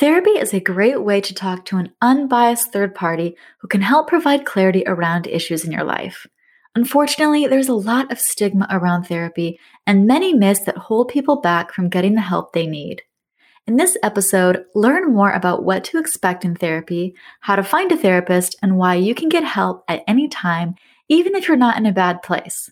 Therapy 0.00 0.30
is 0.30 0.54
a 0.54 0.60
great 0.60 1.02
way 1.02 1.20
to 1.20 1.34
talk 1.34 1.66
to 1.66 1.76
an 1.76 1.92
unbiased 2.00 2.72
third 2.72 2.94
party 2.94 3.36
who 3.58 3.68
can 3.68 3.82
help 3.82 4.08
provide 4.08 4.46
clarity 4.46 4.82
around 4.86 5.26
issues 5.26 5.62
in 5.62 5.72
your 5.72 5.84
life. 5.84 6.26
Unfortunately, 6.74 7.46
there's 7.46 7.68
a 7.68 7.74
lot 7.74 8.10
of 8.10 8.18
stigma 8.18 8.66
around 8.70 9.04
therapy 9.04 9.60
and 9.86 10.06
many 10.06 10.32
myths 10.32 10.64
that 10.64 10.78
hold 10.78 11.08
people 11.08 11.42
back 11.42 11.74
from 11.74 11.90
getting 11.90 12.14
the 12.14 12.22
help 12.22 12.54
they 12.54 12.66
need. 12.66 13.02
In 13.66 13.76
this 13.76 13.98
episode, 14.02 14.64
learn 14.74 15.12
more 15.12 15.32
about 15.32 15.64
what 15.64 15.84
to 15.84 15.98
expect 15.98 16.46
in 16.46 16.54
therapy, 16.54 17.14
how 17.40 17.56
to 17.56 17.62
find 17.62 17.92
a 17.92 17.96
therapist, 17.98 18.56
and 18.62 18.78
why 18.78 18.94
you 18.94 19.14
can 19.14 19.28
get 19.28 19.44
help 19.44 19.84
at 19.86 20.02
any 20.08 20.28
time, 20.28 20.76
even 21.10 21.34
if 21.34 21.46
you're 21.46 21.58
not 21.58 21.76
in 21.76 21.84
a 21.84 21.92
bad 21.92 22.22
place. 22.22 22.70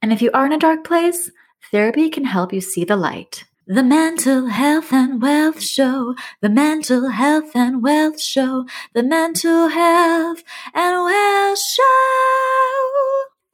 And 0.00 0.14
if 0.14 0.22
you 0.22 0.30
are 0.32 0.46
in 0.46 0.52
a 0.52 0.58
dark 0.58 0.84
place, 0.84 1.30
therapy 1.70 2.08
can 2.08 2.24
help 2.24 2.54
you 2.54 2.62
see 2.62 2.84
the 2.84 2.96
light. 2.96 3.44
The 3.72 3.84
Mental 3.84 4.46
Health 4.46 4.92
and 4.92 5.22
Wealth 5.22 5.62
Show, 5.62 6.16
the 6.40 6.48
Mental 6.48 7.10
Health 7.10 7.54
and 7.54 7.80
Wealth 7.80 8.20
Show, 8.20 8.66
the 8.94 9.04
Mental 9.04 9.68
Health 9.68 10.42
and 10.74 11.04
Wealth 11.04 11.56
Show. 11.56 11.84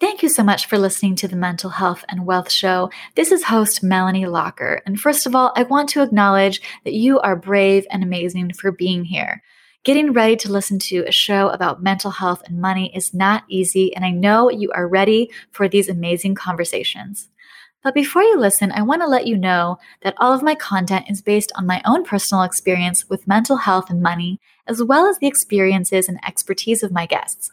Thank 0.00 0.22
you 0.22 0.30
so 0.30 0.42
much 0.42 0.64
for 0.64 0.78
listening 0.78 1.16
to 1.16 1.28
the 1.28 1.36
Mental 1.36 1.68
Health 1.68 2.02
and 2.08 2.24
Wealth 2.24 2.50
Show. 2.50 2.88
This 3.14 3.30
is 3.30 3.44
host 3.44 3.82
Melanie 3.82 4.24
Lockert. 4.24 4.80
And 4.86 4.98
first 4.98 5.26
of 5.26 5.36
all, 5.36 5.52
I 5.54 5.64
want 5.64 5.90
to 5.90 6.02
acknowledge 6.02 6.62
that 6.84 6.94
you 6.94 7.20
are 7.20 7.36
brave 7.36 7.86
and 7.90 8.02
amazing 8.02 8.54
for 8.54 8.72
being 8.72 9.04
here. 9.04 9.42
Getting 9.84 10.14
ready 10.14 10.36
to 10.36 10.50
listen 10.50 10.78
to 10.78 11.04
a 11.06 11.12
show 11.12 11.50
about 11.50 11.82
mental 11.82 12.10
health 12.10 12.42
and 12.46 12.58
money 12.58 12.90
is 12.96 13.12
not 13.12 13.44
easy, 13.50 13.94
and 13.94 14.02
I 14.02 14.12
know 14.12 14.50
you 14.50 14.72
are 14.72 14.88
ready 14.88 15.30
for 15.50 15.68
these 15.68 15.90
amazing 15.90 16.36
conversations. 16.36 17.28
But 17.86 17.94
before 17.94 18.24
you 18.24 18.36
listen, 18.36 18.72
I 18.72 18.82
want 18.82 19.02
to 19.02 19.06
let 19.06 19.28
you 19.28 19.38
know 19.38 19.78
that 20.02 20.16
all 20.18 20.32
of 20.32 20.42
my 20.42 20.56
content 20.56 21.06
is 21.08 21.22
based 21.22 21.52
on 21.54 21.68
my 21.68 21.80
own 21.84 22.02
personal 22.02 22.42
experience 22.42 23.08
with 23.08 23.28
mental 23.28 23.58
health 23.58 23.90
and 23.90 24.02
money, 24.02 24.40
as 24.66 24.82
well 24.82 25.06
as 25.06 25.20
the 25.20 25.28
experiences 25.28 26.08
and 26.08 26.18
expertise 26.26 26.82
of 26.82 26.90
my 26.90 27.06
guests. 27.06 27.52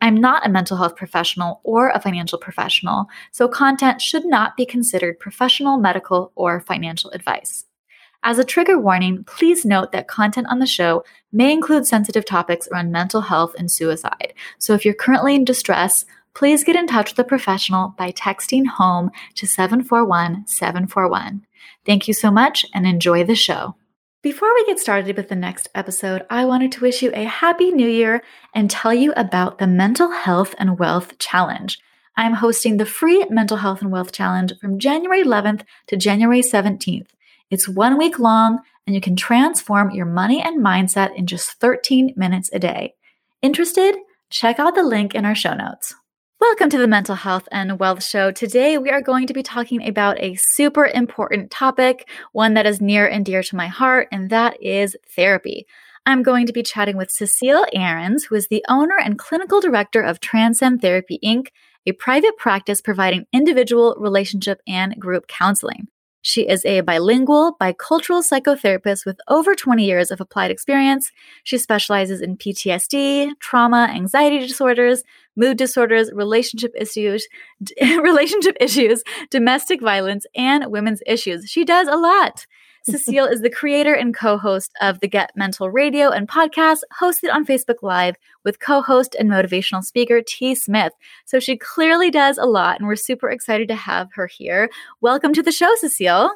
I'm 0.00 0.16
not 0.16 0.44
a 0.44 0.50
mental 0.50 0.78
health 0.78 0.96
professional 0.96 1.60
or 1.62 1.90
a 1.90 2.00
financial 2.00 2.40
professional, 2.40 3.06
so 3.30 3.46
content 3.46 4.02
should 4.02 4.24
not 4.24 4.56
be 4.56 4.66
considered 4.66 5.20
professional, 5.20 5.78
medical, 5.78 6.32
or 6.34 6.58
financial 6.60 7.10
advice. 7.10 7.66
As 8.24 8.40
a 8.40 8.44
trigger 8.44 8.80
warning, 8.80 9.22
please 9.22 9.64
note 9.64 9.92
that 9.92 10.08
content 10.08 10.48
on 10.50 10.58
the 10.58 10.66
show 10.66 11.04
may 11.30 11.52
include 11.52 11.86
sensitive 11.86 12.24
topics 12.24 12.66
around 12.66 12.90
mental 12.90 13.20
health 13.20 13.54
and 13.56 13.70
suicide. 13.70 14.34
So 14.58 14.74
if 14.74 14.84
you're 14.84 14.92
currently 14.92 15.36
in 15.36 15.44
distress, 15.44 16.04
please 16.38 16.62
get 16.62 16.76
in 16.76 16.86
touch 16.86 17.10
with 17.10 17.18
a 17.18 17.24
professional 17.24 17.96
by 17.98 18.12
texting 18.12 18.64
HOME 18.64 19.10
to 19.34 19.44
741 19.44 20.46
741. 20.46 21.44
Thank 21.84 22.06
you 22.06 22.14
so 22.14 22.30
much 22.30 22.64
and 22.72 22.86
enjoy 22.86 23.24
the 23.24 23.34
show. 23.34 23.74
Before 24.22 24.54
we 24.54 24.64
get 24.64 24.78
started 24.78 25.16
with 25.16 25.28
the 25.28 25.34
next 25.34 25.68
episode, 25.74 26.24
I 26.30 26.44
wanted 26.44 26.70
to 26.72 26.80
wish 26.80 27.02
you 27.02 27.10
a 27.12 27.24
happy 27.24 27.72
new 27.72 27.88
year 27.88 28.22
and 28.54 28.70
tell 28.70 28.94
you 28.94 29.12
about 29.16 29.58
the 29.58 29.66
Mental 29.66 30.12
Health 30.12 30.54
and 30.58 30.78
Wealth 30.78 31.18
Challenge. 31.18 31.76
I'm 32.16 32.34
hosting 32.34 32.76
the 32.76 32.86
free 32.86 33.26
Mental 33.28 33.56
Health 33.56 33.82
and 33.82 33.90
Wealth 33.90 34.12
Challenge 34.12 34.52
from 34.60 34.78
January 34.78 35.24
11th 35.24 35.64
to 35.88 35.96
January 35.96 36.42
17th. 36.42 37.08
It's 37.50 37.68
one 37.68 37.98
week 37.98 38.20
long, 38.20 38.60
and 38.86 38.94
you 38.94 39.00
can 39.00 39.16
transform 39.16 39.90
your 39.90 40.06
money 40.06 40.40
and 40.40 40.64
mindset 40.64 41.16
in 41.16 41.26
just 41.26 41.54
13 41.54 42.14
minutes 42.14 42.48
a 42.52 42.60
day. 42.60 42.94
Interested? 43.42 43.96
Check 44.30 44.60
out 44.60 44.76
the 44.76 44.84
link 44.84 45.16
in 45.16 45.24
our 45.24 45.34
show 45.34 45.54
notes. 45.54 45.96
Welcome 46.40 46.70
to 46.70 46.78
the 46.78 46.86
Mental 46.86 47.16
Health 47.16 47.48
and 47.50 47.80
Wealth 47.80 48.04
Show. 48.04 48.30
Today, 48.30 48.78
we 48.78 48.90
are 48.90 49.02
going 49.02 49.26
to 49.26 49.34
be 49.34 49.42
talking 49.42 49.84
about 49.84 50.20
a 50.20 50.36
super 50.36 50.86
important 50.86 51.50
topic, 51.50 52.08
one 52.30 52.54
that 52.54 52.64
is 52.64 52.80
near 52.80 53.08
and 53.08 53.24
dear 53.24 53.42
to 53.42 53.56
my 53.56 53.66
heart, 53.66 54.06
and 54.12 54.30
that 54.30 54.56
is 54.62 54.96
therapy. 55.16 55.66
I'm 56.06 56.22
going 56.22 56.46
to 56.46 56.52
be 56.52 56.62
chatting 56.62 56.96
with 56.96 57.10
Cecille 57.10 57.66
Ahrens, 57.74 58.26
who 58.26 58.36
is 58.36 58.46
the 58.46 58.64
owner 58.68 58.96
and 58.96 59.18
clinical 59.18 59.60
director 59.60 60.00
of 60.00 60.20
Transcend 60.20 60.80
Therapy 60.80 61.18
Inc., 61.24 61.48
a 61.86 61.90
private 61.90 62.36
practice 62.36 62.80
providing 62.80 63.26
individual, 63.32 63.96
relationship, 63.98 64.60
and 64.64 64.96
group 64.96 65.26
counseling. 65.26 65.88
She 66.28 66.42
is 66.46 66.62
a 66.66 66.82
bilingual, 66.82 67.56
bicultural 67.58 68.22
psychotherapist 68.22 69.06
with 69.06 69.18
over 69.28 69.54
20 69.54 69.82
years 69.82 70.10
of 70.10 70.20
applied 70.20 70.50
experience. 70.50 71.10
She 71.42 71.56
specializes 71.56 72.20
in 72.20 72.36
PTSD, 72.36 73.30
trauma, 73.40 73.88
anxiety 73.90 74.40
disorders, 74.46 75.04
mood 75.36 75.56
disorders, 75.56 76.10
relationship 76.12 76.74
issues, 76.78 77.26
relationship 77.80 78.58
issues, 78.60 79.02
domestic 79.30 79.80
violence, 79.80 80.26
and 80.36 80.70
women's 80.70 81.00
issues. 81.06 81.48
She 81.48 81.64
does 81.64 81.88
a 81.88 81.96
lot. 81.96 82.44
Cecille 82.88 83.30
is 83.30 83.42
the 83.42 83.50
creator 83.50 83.92
and 83.92 84.14
co 84.14 84.38
host 84.38 84.72
of 84.80 85.00
the 85.00 85.08
Get 85.08 85.30
Mental 85.36 85.70
Radio 85.70 86.08
and 86.08 86.26
podcast, 86.26 86.78
hosted 86.98 87.30
on 87.30 87.44
Facebook 87.44 87.82
Live 87.82 88.16
with 88.46 88.60
co 88.60 88.80
host 88.80 89.14
and 89.18 89.28
motivational 89.28 89.84
speaker 89.84 90.22
T. 90.26 90.54
Smith. 90.54 90.94
So 91.26 91.38
she 91.38 91.58
clearly 91.58 92.10
does 92.10 92.38
a 92.38 92.46
lot, 92.46 92.78
and 92.78 92.88
we're 92.88 92.96
super 92.96 93.28
excited 93.28 93.68
to 93.68 93.74
have 93.74 94.08
her 94.14 94.26
here. 94.26 94.70
Welcome 95.02 95.34
to 95.34 95.42
the 95.42 95.52
show, 95.52 95.70
Cecille. 95.82 96.30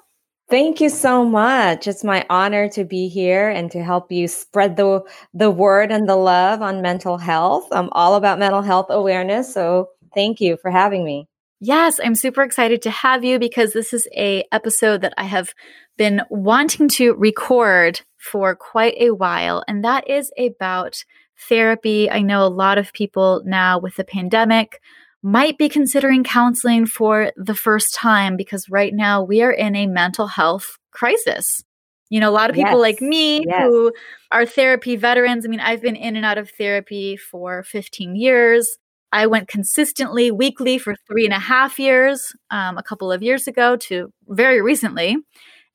Thank 0.50 0.82
you 0.82 0.90
so 0.90 1.24
much. 1.24 1.86
It's 1.86 2.04
my 2.04 2.26
honor 2.28 2.68
to 2.68 2.84
be 2.84 3.08
here 3.08 3.48
and 3.48 3.70
to 3.70 3.82
help 3.82 4.12
you 4.12 4.28
spread 4.28 4.76
the 4.76 5.00
the 5.32 5.50
word 5.50 5.90
and 5.90 6.06
the 6.06 6.16
love 6.16 6.60
on 6.60 6.82
mental 6.82 7.16
health. 7.16 7.66
I'm 7.72 7.88
all 7.92 8.14
about 8.14 8.38
mental 8.38 8.60
health 8.60 8.88
awareness, 8.90 9.54
so 9.54 9.88
thank 10.14 10.38
you 10.38 10.58
for 10.58 10.70
having 10.70 11.02
me. 11.02 11.28
Yes, 11.64 12.00
I'm 12.02 12.16
super 12.16 12.42
excited 12.42 12.82
to 12.82 12.90
have 12.90 13.22
you 13.22 13.38
because 13.38 13.72
this 13.72 13.92
is 13.92 14.08
a 14.16 14.44
episode 14.50 15.02
that 15.02 15.14
I 15.16 15.22
have 15.22 15.54
been 15.96 16.22
wanting 16.28 16.88
to 16.88 17.14
record 17.14 18.00
for 18.18 18.56
quite 18.56 18.96
a 18.98 19.12
while 19.12 19.62
and 19.68 19.84
that 19.84 20.10
is 20.10 20.32
about 20.36 21.04
therapy. 21.48 22.10
I 22.10 22.22
know 22.22 22.44
a 22.44 22.48
lot 22.48 22.78
of 22.78 22.92
people 22.92 23.42
now 23.44 23.78
with 23.78 23.94
the 23.94 24.02
pandemic 24.02 24.80
might 25.22 25.56
be 25.56 25.68
considering 25.68 26.24
counseling 26.24 26.84
for 26.84 27.30
the 27.36 27.54
first 27.54 27.94
time 27.94 28.36
because 28.36 28.68
right 28.68 28.92
now 28.92 29.22
we 29.22 29.40
are 29.40 29.52
in 29.52 29.76
a 29.76 29.86
mental 29.86 30.26
health 30.26 30.78
crisis. 30.90 31.62
You 32.10 32.18
know, 32.18 32.28
a 32.28 32.34
lot 32.34 32.50
of 32.50 32.56
people 32.56 32.72
yes. 32.72 32.80
like 32.80 33.00
me 33.00 33.44
yes. 33.46 33.62
who 33.62 33.92
are 34.32 34.46
therapy 34.46 34.96
veterans. 34.96 35.46
I 35.46 35.48
mean, 35.48 35.60
I've 35.60 35.80
been 35.80 35.94
in 35.94 36.16
and 36.16 36.26
out 36.26 36.38
of 36.38 36.50
therapy 36.50 37.16
for 37.16 37.62
15 37.62 38.16
years. 38.16 38.78
I 39.12 39.26
went 39.26 39.48
consistently 39.48 40.30
weekly 40.30 40.78
for 40.78 40.96
three 41.06 41.24
and 41.24 41.34
a 41.34 41.38
half 41.38 41.78
years, 41.78 42.34
um, 42.50 42.78
a 42.78 42.82
couple 42.82 43.12
of 43.12 43.22
years 43.22 43.46
ago 43.46 43.76
to 43.76 44.10
very 44.28 44.62
recently. 44.62 45.16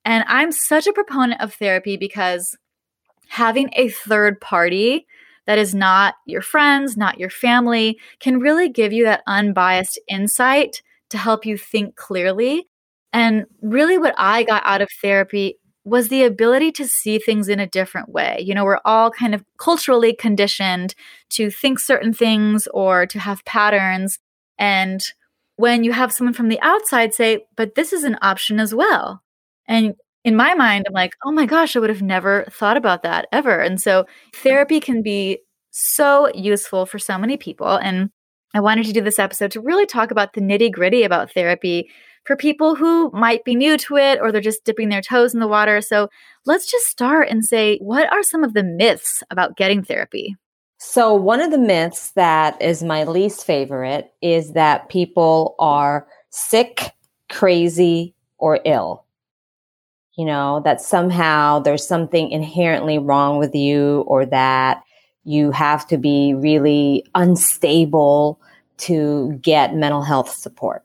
And 0.04 0.26
I'm 0.28 0.52
such 0.52 0.88
a 0.88 0.94
proponent 0.94 1.42
of 1.42 1.54
therapy 1.54 1.98
because 1.98 2.58
having 3.28 3.70
a 3.74 3.90
third 3.90 4.42
party 4.42 5.06
that 5.46 5.60
is 5.60 5.76
not 5.76 6.16
your 6.26 6.42
friends, 6.42 6.98
not 6.98 7.20
your 7.20 7.30
family, 7.30 8.00
can 8.20 8.40
really 8.40 8.70
give 8.70 8.92
you 8.92 9.06
that 9.06 9.24
unbiased 9.28 10.00
insight 10.08 10.82
to 11.10 11.18
help 11.18 11.46
you 11.46 11.58
think 11.58 11.96
clearly. 11.96 12.68
And 13.14 13.46
really, 13.62 13.98
what 13.98 14.16
I 14.18 14.44
got 14.44 14.64
out 14.66 14.82
of 14.82 14.90
therapy 15.02 15.58
was 15.88 16.10
the 16.10 16.24
ability 16.24 16.70
to 16.74 16.86
see 16.86 17.18
things 17.18 17.48
in 17.48 17.62
a 17.62 17.66
different 17.66 18.10
way. 18.10 18.44
You 18.46 18.54
know, 18.54 18.66
we're 18.66 18.82
all 18.84 19.10
kind 19.10 19.34
of 19.34 19.44
culturally 19.58 20.14
conditioned 20.14 20.94
to 21.30 21.50
think 21.50 21.80
certain 21.80 22.12
things 22.12 22.68
or 22.74 23.06
to 23.06 23.20
have 23.20 23.46
patterns. 23.46 24.20
And 24.60 25.02
when 25.56 25.86
you 25.86 25.94
have 25.94 26.12
someone 26.12 26.34
from 26.34 26.50
the 26.50 26.60
outside 26.62 27.14
say, 27.14 27.46
but 27.56 27.76
this 27.76 27.94
is 27.94 28.04
an 28.04 28.18
option 28.22 28.60
as 28.60 28.76
well. 28.76 29.24
And 29.66 29.96
in 30.26 30.36
my 30.36 30.56
mind, 30.56 30.86
I'm 30.88 30.94
like, 30.94 31.14
oh 31.24 31.32
my 31.32 31.46
gosh, 31.46 31.78
I 31.78 31.80
would 31.80 31.90
have 31.90 32.02
never 32.02 32.46
thought 32.52 32.76
about 32.76 33.04
that 33.04 33.28
ever. 33.32 33.62
And 33.62 33.80
so 33.80 34.06
therapy 34.36 34.82
can 34.82 35.02
be 35.02 35.40
so 35.72 36.30
useful 36.36 36.86
for 36.86 37.00
so 37.00 37.18
many 37.18 37.38
people. 37.38 37.78
And 37.78 38.10
I 38.54 38.60
wanted 38.60 38.88
to 38.88 38.94
do 38.94 39.02
this 39.02 39.20
episode 39.20 39.52
to 39.52 39.62
really 39.62 39.86
talk 39.86 40.12
about 40.12 40.34
the 40.34 40.42
nitty 40.42 40.74
gritty 40.74 41.04
about 41.04 41.32
therapy 41.32 41.90
for 42.28 42.36
people 42.36 42.76
who 42.76 43.10
might 43.12 43.46
be 43.46 43.56
new 43.56 43.78
to 43.78 43.96
it 43.96 44.20
or 44.22 44.32
they're 44.32 44.42
just 44.42 44.66
dipping 44.66 44.90
their 44.90 45.02
toes 45.02 45.34
in 45.34 45.40
the 45.40 45.48
water. 45.48 45.80
So 45.80 46.10
let's 46.46 46.70
just 46.70 46.88
start 46.88 47.30
and 47.30 47.44
say, 47.44 47.78
what 47.78 48.12
are 48.12 48.22
some 48.22 48.44
of 48.44 48.54
the 48.54 48.64
myths 48.64 49.24
about 49.32 49.56
getting 49.56 49.82
therapy? 49.82 50.36
So, 50.80 51.16
one 51.16 51.40
of 51.40 51.50
the 51.50 51.58
myths 51.58 52.12
that 52.12 52.62
is 52.62 52.84
my 52.84 53.06
least 53.06 53.46
favorite 53.46 54.14
is 54.22 54.54
that 54.54 54.90
people 54.90 55.56
are 55.58 56.06
sick, 56.30 56.92
crazy, 57.30 58.14
or 58.38 58.60
ill. 58.64 59.04
You 60.18 60.26
know, 60.26 60.62
that 60.66 60.82
somehow 60.82 61.60
there's 61.60 61.88
something 61.88 62.30
inherently 62.30 63.00
wrong 63.00 63.40
with 63.40 63.56
you 63.56 64.02
or 64.02 64.26
that 64.28 64.84
you 65.24 65.50
have 65.50 65.88
to 65.88 65.98
be 65.98 66.36
really 66.36 67.04
unstable 67.16 68.40
to 68.78 69.40
get 69.42 69.76
mental 69.76 70.04
health 70.04 70.30
support. 70.30 70.84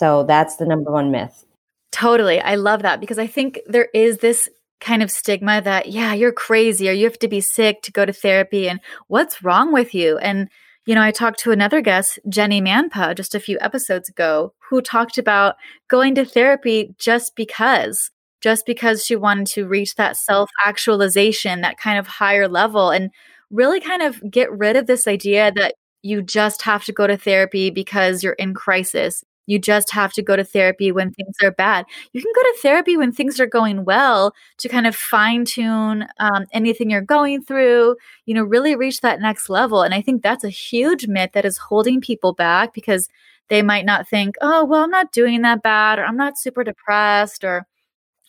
So 0.00 0.24
that's 0.24 0.56
the 0.56 0.64
number 0.64 0.90
one 0.90 1.10
myth. 1.10 1.44
Totally. 1.92 2.40
I 2.40 2.54
love 2.54 2.80
that 2.80 3.00
because 3.00 3.18
I 3.18 3.26
think 3.26 3.60
there 3.66 3.88
is 3.92 4.18
this 4.18 4.48
kind 4.80 5.02
of 5.02 5.10
stigma 5.10 5.60
that, 5.60 5.90
yeah, 5.90 6.14
you're 6.14 6.32
crazy 6.32 6.88
or 6.88 6.92
you 6.92 7.04
have 7.04 7.18
to 7.18 7.28
be 7.28 7.42
sick 7.42 7.82
to 7.82 7.92
go 7.92 8.06
to 8.06 8.12
therapy 8.14 8.66
and 8.66 8.80
what's 9.08 9.42
wrong 9.42 9.74
with 9.74 9.94
you? 9.94 10.16
And, 10.16 10.48
you 10.86 10.94
know, 10.94 11.02
I 11.02 11.10
talked 11.10 11.38
to 11.40 11.50
another 11.50 11.82
guest, 11.82 12.18
Jenny 12.30 12.62
Manpa, 12.62 13.14
just 13.14 13.34
a 13.34 13.40
few 13.40 13.58
episodes 13.60 14.08
ago, 14.08 14.54
who 14.70 14.80
talked 14.80 15.18
about 15.18 15.56
going 15.88 16.14
to 16.14 16.24
therapy 16.24 16.94
just 16.98 17.36
because. 17.36 18.10
just 18.40 18.64
because 18.66 19.04
she 19.04 19.16
wanted 19.16 19.46
to 19.48 19.68
reach 19.68 19.96
that 19.96 20.16
self 20.16 20.50
actualization, 20.64 21.60
that 21.60 21.78
kind 21.78 21.98
of 21.98 22.06
higher 22.06 22.48
level, 22.48 22.90
and 22.90 23.10
really 23.50 23.80
kind 23.80 24.02
of 24.02 24.18
get 24.30 24.50
rid 24.50 24.76
of 24.76 24.86
this 24.86 25.06
idea 25.06 25.52
that 25.54 25.74
you 26.02 26.22
just 26.22 26.62
have 26.62 26.84
to 26.84 26.92
go 26.92 27.06
to 27.06 27.16
therapy 27.16 27.70
because 27.70 28.22
you're 28.22 28.32
in 28.34 28.54
crisis. 28.54 29.22
You 29.50 29.58
just 29.58 29.90
have 29.90 30.12
to 30.12 30.22
go 30.22 30.36
to 30.36 30.44
therapy 30.44 30.92
when 30.92 31.10
things 31.10 31.34
are 31.42 31.50
bad. 31.50 31.84
You 32.12 32.22
can 32.22 32.32
go 32.32 32.42
to 32.42 32.58
therapy 32.62 32.96
when 32.96 33.10
things 33.10 33.40
are 33.40 33.46
going 33.46 33.84
well 33.84 34.32
to 34.58 34.68
kind 34.68 34.86
of 34.86 34.94
fine 34.94 35.44
tune 35.44 36.06
um, 36.20 36.46
anything 36.52 36.88
you're 36.88 37.00
going 37.00 37.42
through, 37.42 37.96
you 38.26 38.34
know, 38.34 38.44
really 38.44 38.76
reach 38.76 39.00
that 39.00 39.20
next 39.20 39.50
level. 39.50 39.82
And 39.82 39.92
I 39.92 40.02
think 40.02 40.22
that's 40.22 40.44
a 40.44 40.50
huge 40.50 41.08
myth 41.08 41.32
that 41.32 41.44
is 41.44 41.58
holding 41.58 42.00
people 42.00 42.32
back 42.32 42.72
because 42.72 43.08
they 43.48 43.60
might 43.60 43.84
not 43.84 44.08
think, 44.08 44.36
oh, 44.40 44.64
well, 44.64 44.84
I'm 44.84 44.90
not 44.90 45.10
doing 45.10 45.42
that 45.42 45.62
bad, 45.64 45.98
or 45.98 46.04
I'm 46.04 46.16
not 46.16 46.38
super 46.38 46.62
depressed, 46.62 47.42
or 47.42 47.66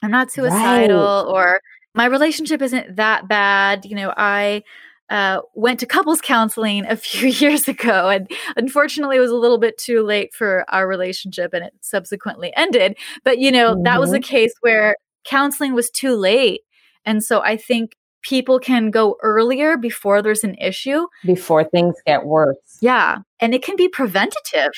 I'm 0.02 0.10
not 0.10 0.32
suicidal, 0.32 0.98
right. 0.98 1.32
or 1.32 1.62
my 1.94 2.06
relationship 2.06 2.64
isn't 2.64 2.96
that 2.96 3.28
bad. 3.28 3.86
You 3.86 3.96
know, 3.96 4.12
I 4.18 4.64
uh, 5.12 5.42
went 5.54 5.80
to 5.82 5.86
couples 5.86 6.22
counseling 6.22 6.86
a 6.86 6.96
few 6.98 7.28
years 7.28 7.68
ago, 7.68 8.10
and 8.10 8.32
unfortunately, 8.56 9.18
it 9.18 9.20
was 9.20 9.30
a 9.30 9.36
little 9.36 9.60
bit 9.60 9.78
too 9.78 10.02
late 10.02 10.34
for 10.34 10.66
our 10.70 10.88
relationship, 10.88 11.54
and 11.54 11.66
it 11.66 11.74
subsequently 11.82 12.52
ended. 12.56 12.98
But 13.24 13.38
you 13.38 13.52
know, 13.52 13.74
mm-hmm. 13.74 13.84
that 13.84 14.00
was 14.00 14.14
a 14.14 14.16
mm-hmm. 14.16 14.24
case 14.24 14.54
where 14.62 14.96
counseling 15.26 15.74
was 15.74 15.92
too 15.92 16.16
late, 16.16 16.62
and 17.06 17.24
so 17.24 17.42
I 17.42 17.58
think 17.58 17.96
people 18.24 18.60
can 18.60 18.90
go 18.90 19.18
earlier 19.22 19.78
before 19.78 20.22
there's 20.22 20.44
an 20.44 20.56
issue, 20.56 21.06
before 21.26 21.66
things 21.66 21.96
get 22.08 22.26
worse. 22.26 22.58
Yeah, 22.82 23.20
and 23.40 23.54
it 23.54 23.64
can 23.64 23.76
be 23.76 23.90
preventative. 23.90 24.72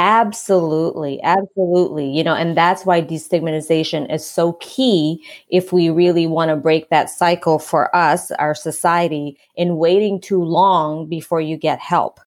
Absolutely, 0.00 1.20
absolutely. 1.22 2.08
You 2.08 2.22
know, 2.22 2.34
and 2.34 2.56
that's 2.56 2.86
why 2.86 3.02
destigmatization 3.02 4.12
is 4.14 4.24
so 4.24 4.52
key 4.60 5.24
if 5.48 5.72
we 5.72 5.90
really 5.90 6.26
want 6.26 6.50
to 6.50 6.56
break 6.56 6.88
that 6.90 7.10
cycle 7.10 7.58
for 7.58 7.94
us, 7.96 8.30
our 8.32 8.54
society, 8.54 9.36
in 9.56 9.76
waiting 9.76 10.20
too 10.20 10.42
long 10.42 11.08
before 11.08 11.40
you 11.40 11.56
get 11.56 11.80
help, 11.80 12.20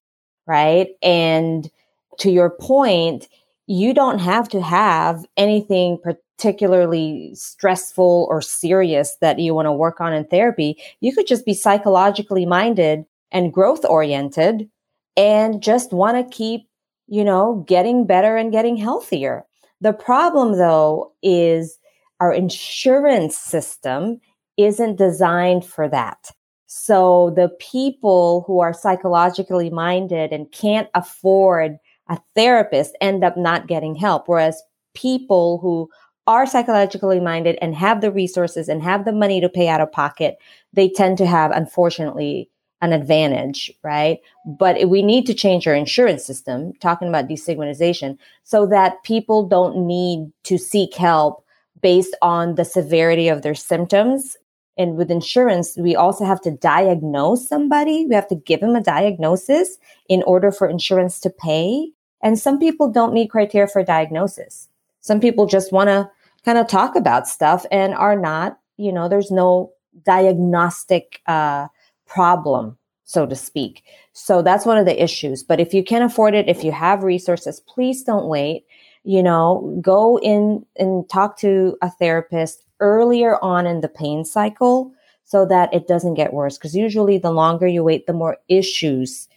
right? 0.46 0.88
And 1.02 1.70
to 2.18 2.30
your 2.30 2.50
point, 2.50 3.28
you 3.66 3.94
don't 3.94 4.18
have 4.18 4.50
to 4.50 4.60
have 4.60 5.24
anything 5.38 5.98
particularly 6.02 7.34
stressful 7.34 8.26
or 8.28 8.42
serious 8.42 9.16
that 9.22 9.38
you 9.38 9.54
want 9.54 9.64
to 9.66 9.72
work 9.72 9.98
on 9.98 10.12
in 10.12 10.26
therapy. 10.26 10.76
You 11.00 11.14
could 11.14 11.26
just 11.26 11.46
be 11.46 11.54
psychologically 11.54 12.44
minded 12.44 13.06
and 13.30 13.50
growth 13.50 13.86
oriented 13.86 14.68
and 15.16 15.62
just 15.62 15.90
want 15.94 16.18
to 16.18 16.36
keep 16.36 16.66
you 17.06 17.24
know, 17.24 17.64
getting 17.66 18.06
better 18.06 18.36
and 18.36 18.52
getting 18.52 18.76
healthier. 18.76 19.44
The 19.80 19.92
problem 19.92 20.58
though 20.58 21.12
is 21.22 21.78
our 22.20 22.32
insurance 22.32 23.36
system 23.36 24.20
isn't 24.56 24.96
designed 24.96 25.64
for 25.64 25.88
that. 25.88 26.30
So 26.66 27.32
the 27.36 27.50
people 27.58 28.44
who 28.46 28.60
are 28.60 28.72
psychologically 28.72 29.70
minded 29.70 30.32
and 30.32 30.50
can't 30.52 30.88
afford 30.94 31.76
a 32.08 32.18
therapist 32.34 32.96
end 33.00 33.24
up 33.24 33.36
not 33.36 33.66
getting 33.66 33.94
help. 33.94 34.28
Whereas 34.28 34.62
people 34.94 35.58
who 35.58 35.90
are 36.26 36.46
psychologically 36.46 37.20
minded 37.20 37.58
and 37.60 37.74
have 37.74 38.00
the 38.00 38.12
resources 38.12 38.68
and 38.68 38.82
have 38.82 39.04
the 39.04 39.12
money 39.12 39.40
to 39.40 39.48
pay 39.48 39.68
out 39.68 39.80
of 39.80 39.90
pocket, 39.90 40.38
they 40.72 40.88
tend 40.88 41.18
to 41.18 41.26
have, 41.26 41.50
unfortunately, 41.50 42.48
an 42.82 42.92
advantage, 42.92 43.72
right? 43.82 44.18
But 44.44 44.88
we 44.88 45.02
need 45.02 45.24
to 45.26 45.34
change 45.34 45.66
our 45.66 45.74
insurance 45.74 46.24
system, 46.24 46.72
talking 46.74 47.08
about 47.08 47.28
destigmatization, 47.28 48.18
so 48.42 48.66
that 48.66 49.02
people 49.04 49.46
don't 49.46 49.86
need 49.86 50.32
to 50.44 50.58
seek 50.58 50.94
help 50.94 51.44
based 51.80 52.14
on 52.20 52.56
the 52.56 52.64
severity 52.64 53.28
of 53.28 53.42
their 53.42 53.54
symptoms. 53.54 54.36
And 54.76 54.96
with 54.96 55.10
insurance, 55.10 55.76
we 55.76 55.94
also 55.94 56.24
have 56.24 56.40
to 56.42 56.50
diagnose 56.50 57.48
somebody. 57.48 58.04
We 58.06 58.14
have 58.14 58.28
to 58.28 58.34
give 58.34 58.60
them 58.60 58.74
a 58.74 58.82
diagnosis 58.82 59.78
in 60.08 60.22
order 60.24 60.50
for 60.50 60.68
insurance 60.68 61.20
to 61.20 61.30
pay. 61.30 61.92
And 62.20 62.38
some 62.38 62.58
people 62.58 62.90
don't 62.90 63.14
meet 63.14 63.30
criteria 63.30 63.68
for 63.68 63.84
diagnosis. 63.84 64.68
Some 65.00 65.20
people 65.20 65.46
just 65.46 65.72
want 65.72 65.88
to 65.88 66.10
kind 66.44 66.58
of 66.58 66.66
talk 66.66 66.96
about 66.96 67.28
stuff 67.28 67.64
and 67.70 67.94
are 67.94 68.18
not, 68.18 68.58
you 68.76 68.92
know, 68.92 69.08
there's 69.08 69.30
no 69.30 69.72
diagnostic 70.04 71.20
uh, 71.26 71.68
problem, 72.06 72.76
so 73.04 73.26
to 73.26 73.34
speak. 73.34 73.84
So 74.12 74.42
that's 74.42 74.66
one 74.66 74.78
of 74.78 74.86
the 74.86 75.02
issues. 75.02 75.42
But 75.42 75.60
if 75.60 75.72
you 75.74 75.84
can 75.84 76.02
afford 76.02 76.34
it, 76.34 76.48
if 76.48 76.64
you 76.64 76.72
have 76.72 77.02
resources, 77.02 77.60
please 77.60 78.02
don't 78.02 78.26
wait. 78.26 78.64
You 79.04 79.22
know, 79.22 79.78
go 79.80 80.18
in 80.20 80.64
and 80.76 81.08
talk 81.08 81.36
to 81.38 81.76
a 81.82 81.90
therapist 81.90 82.64
earlier 82.80 83.42
on 83.42 83.66
in 83.66 83.80
the 83.80 83.88
pain 83.88 84.24
cycle 84.24 84.92
so 85.24 85.46
that 85.46 85.72
it 85.72 85.88
doesn't 85.88 86.14
get 86.14 86.32
worse. 86.32 86.58
Because 86.58 86.76
usually, 86.76 87.18
the 87.18 87.32
longer 87.32 87.66
you 87.66 87.82
wait, 87.82 88.06
the 88.06 88.12
more 88.12 88.36
issues 88.48 89.28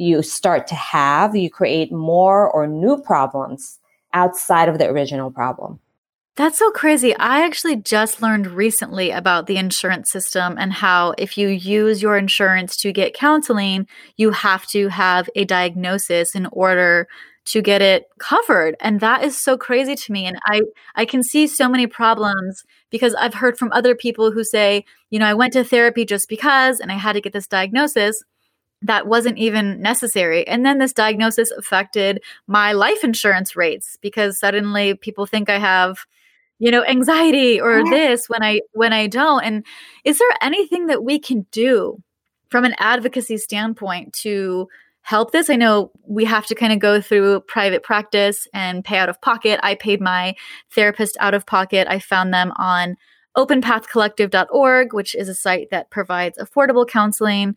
you 0.00 0.22
start 0.22 0.66
to 0.66 0.74
have. 0.74 1.36
You 1.36 1.50
create 1.50 1.92
more 1.92 2.50
or 2.50 2.66
new 2.66 2.96
problems 2.96 3.78
outside 4.14 4.68
of 4.68 4.78
the 4.78 4.88
original 4.88 5.30
problem. 5.30 5.78
That's 6.36 6.58
so 6.58 6.70
crazy. 6.70 7.14
I 7.16 7.44
actually 7.44 7.76
just 7.76 8.22
learned 8.22 8.46
recently 8.46 9.10
about 9.10 9.46
the 9.46 9.56
insurance 9.56 10.10
system 10.10 10.56
and 10.58 10.72
how 10.72 11.14
if 11.18 11.36
you 11.36 11.48
use 11.48 12.00
your 12.00 12.16
insurance 12.16 12.76
to 12.78 12.92
get 12.92 13.14
counseling, 13.14 13.86
you 14.16 14.30
have 14.30 14.66
to 14.68 14.88
have 14.88 15.28
a 15.34 15.44
diagnosis 15.44 16.34
in 16.34 16.46
order 16.52 17.08
to 17.46 17.60
get 17.60 17.82
it 17.82 18.04
covered. 18.18 18.76
And 18.80 19.00
that 19.00 19.24
is 19.24 19.36
so 19.36 19.58
crazy 19.58 19.96
to 19.96 20.12
me 20.12 20.26
and 20.26 20.38
I 20.46 20.62
I 20.94 21.04
can 21.04 21.22
see 21.22 21.46
so 21.46 21.68
many 21.68 21.86
problems 21.86 22.64
because 22.90 23.14
I've 23.14 23.34
heard 23.34 23.58
from 23.58 23.72
other 23.72 23.94
people 23.94 24.30
who 24.30 24.44
say, 24.44 24.84
you 25.10 25.18
know, 25.18 25.26
I 25.26 25.34
went 25.34 25.52
to 25.54 25.64
therapy 25.64 26.04
just 26.04 26.28
because 26.28 26.80
and 26.80 26.92
I 26.92 26.96
had 26.96 27.14
to 27.14 27.20
get 27.20 27.32
this 27.32 27.46
diagnosis 27.48 28.22
that 28.82 29.06
wasn't 29.06 29.38
even 29.38 29.80
necessary. 29.82 30.46
And 30.48 30.64
then 30.64 30.78
this 30.78 30.92
diagnosis 30.92 31.50
affected 31.52 32.22
my 32.46 32.72
life 32.72 33.04
insurance 33.04 33.56
rates 33.56 33.96
because 34.00 34.38
suddenly 34.38 34.94
people 34.94 35.26
think 35.26 35.50
I 35.50 35.58
have 35.58 35.98
you 36.60 36.70
know 36.70 36.84
anxiety 36.84 37.60
or 37.60 37.82
this 37.90 38.28
when 38.28 38.42
i 38.44 38.60
when 38.72 38.92
i 38.92 39.08
don't. 39.08 39.42
And 39.42 39.66
is 40.04 40.18
there 40.18 40.28
anything 40.40 40.86
that 40.86 41.02
we 41.02 41.18
can 41.18 41.46
do 41.50 42.00
from 42.50 42.64
an 42.64 42.74
advocacy 42.78 43.38
standpoint 43.38 44.12
to 44.22 44.68
help 45.00 45.32
this? 45.32 45.50
I 45.50 45.56
know 45.56 45.90
we 46.06 46.26
have 46.26 46.46
to 46.46 46.54
kind 46.54 46.72
of 46.72 46.78
go 46.78 47.00
through 47.00 47.40
private 47.40 47.82
practice 47.82 48.46
and 48.54 48.84
pay 48.84 48.98
out 48.98 49.08
of 49.08 49.20
pocket. 49.20 49.58
I 49.62 49.74
paid 49.74 50.00
my 50.00 50.36
therapist 50.70 51.16
out 51.18 51.34
of 51.34 51.46
pocket. 51.46 51.88
I 51.88 51.98
found 51.98 52.32
them 52.32 52.52
on 52.56 52.96
openpathcollective.org 53.36 54.92
which 54.92 55.14
is 55.14 55.28
a 55.28 55.34
site 55.34 55.70
that 55.70 55.90
provides 55.90 56.38
affordable 56.38 56.86
counseling. 56.86 57.56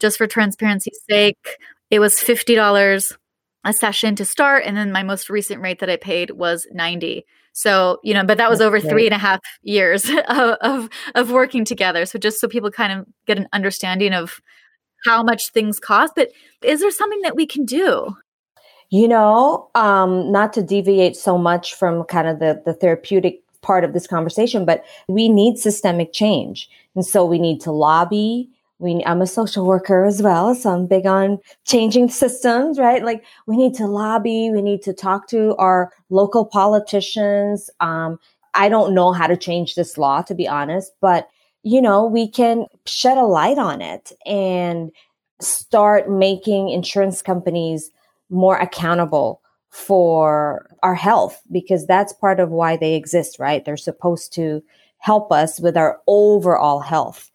Just 0.00 0.18
for 0.18 0.26
transparency's 0.26 0.98
sake 1.08 1.56
it 1.90 2.00
was 2.00 2.14
$50 2.14 3.16
a 3.64 3.72
session 3.72 4.16
to 4.16 4.24
start 4.24 4.64
and 4.64 4.76
then 4.76 4.90
my 4.90 5.02
most 5.02 5.28
recent 5.28 5.60
rate 5.60 5.80
that 5.80 5.90
i 5.90 5.96
paid 5.96 6.30
was 6.30 6.66
90 6.72 7.26
so, 7.52 7.98
you 8.02 8.14
know, 8.14 8.24
but 8.24 8.38
that 8.38 8.48
was 8.48 8.60
That's 8.60 8.66
over 8.66 8.80
great. 8.80 8.90
three 8.90 9.06
and 9.06 9.14
a 9.14 9.18
half 9.18 9.40
years 9.62 10.08
of, 10.28 10.56
of, 10.60 10.88
of 11.14 11.30
working 11.30 11.64
together. 11.64 12.06
So 12.06 12.18
just 12.18 12.40
so 12.40 12.48
people 12.48 12.70
kind 12.70 12.92
of 12.92 13.06
get 13.26 13.38
an 13.38 13.48
understanding 13.52 14.12
of 14.12 14.40
how 15.04 15.22
much 15.22 15.50
things 15.50 15.80
cost. 15.80 16.14
But 16.16 16.30
is 16.62 16.80
there 16.80 16.90
something 16.90 17.22
that 17.22 17.36
we 17.36 17.46
can 17.46 17.64
do? 17.64 18.16
You 18.90 19.08
know, 19.08 19.70
um, 19.74 20.32
not 20.32 20.52
to 20.54 20.62
deviate 20.62 21.16
so 21.16 21.38
much 21.38 21.74
from 21.74 22.04
kind 22.04 22.28
of 22.28 22.40
the, 22.40 22.60
the 22.64 22.74
therapeutic 22.74 23.40
part 23.62 23.84
of 23.84 23.92
this 23.92 24.06
conversation, 24.06 24.64
but 24.64 24.84
we 25.08 25.28
need 25.28 25.58
systemic 25.58 26.12
change. 26.12 26.68
And 26.94 27.06
so 27.06 27.24
we 27.24 27.38
need 27.38 27.60
to 27.62 27.70
lobby, 27.70 28.48
we 28.80 29.04
I'm 29.04 29.22
a 29.22 29.26
social 29.26 29.66
worker 29.66 30.04
as 30.04 30.22
well, 30.22 30.54
so 30.54 30.70
I'm 30.70 30.86
big 30.86 31.06
on 31.06 31.38
changing 31.64 32.08
systems, 32.08 32.78
right? 32.78 33.04
Like 33.04 33.24
we 33.46 33.56
need 33.56 33.74
to 33.74 33.86
lobby, 33.86 34.50
we 34.50 34.62
need 34.62 34.82
to 34.82 34.92
talk 34.92 35.28
to 35.28 35.54
our 35.56 35.92
local 36.08 36.44
politicians. 36.44 37.70
Um, 37.80 38.18
I 38.54 38.68
don't 38.68 38.94
know 38.94 39.12
how 39.12 39.26
to 39.26 39.36
change 39.36 39.74
this 39.74 39.96
law, 39.96 40.22
to 40.22 40.34
be 40.34 40.48
honest, 40.48 40.92
but 41.00 41.28
you 41.62 41.82
know, 41.82 42.06
we 42.06 42.26
can 42.26 42.64
shed 42.86 43.18
a 43.18 43.24
light 43.24 43.58
on 43.58 43.82
it 43.82 44.12
and 44.26 44.90
start 45.40 46.10
making 46.10 46.70
insurance 46.70 47.22
companies 47.22 47.90
more 48.30 48.56
accountable 48.58 49.42
for 49.68 50.68
our 50.82 50.94
health 50.94 51.42
because 51.52 51.86
that's 51.86 52.12
part 52.14 52.40
of 52.40 52.50
why 52.50 52.76
they 52.76 52.94
exist, 52.94 53.38
right? 53.38 53.64
They're 53.64 53.76
supposed 53.76 54.32
to 54.34 54.62
help 54.98 55.30
us 55.32 55.60
with 55.60 55.76
our 55.76 56.00
overall 56.06 56.80
health. 56.80 57.29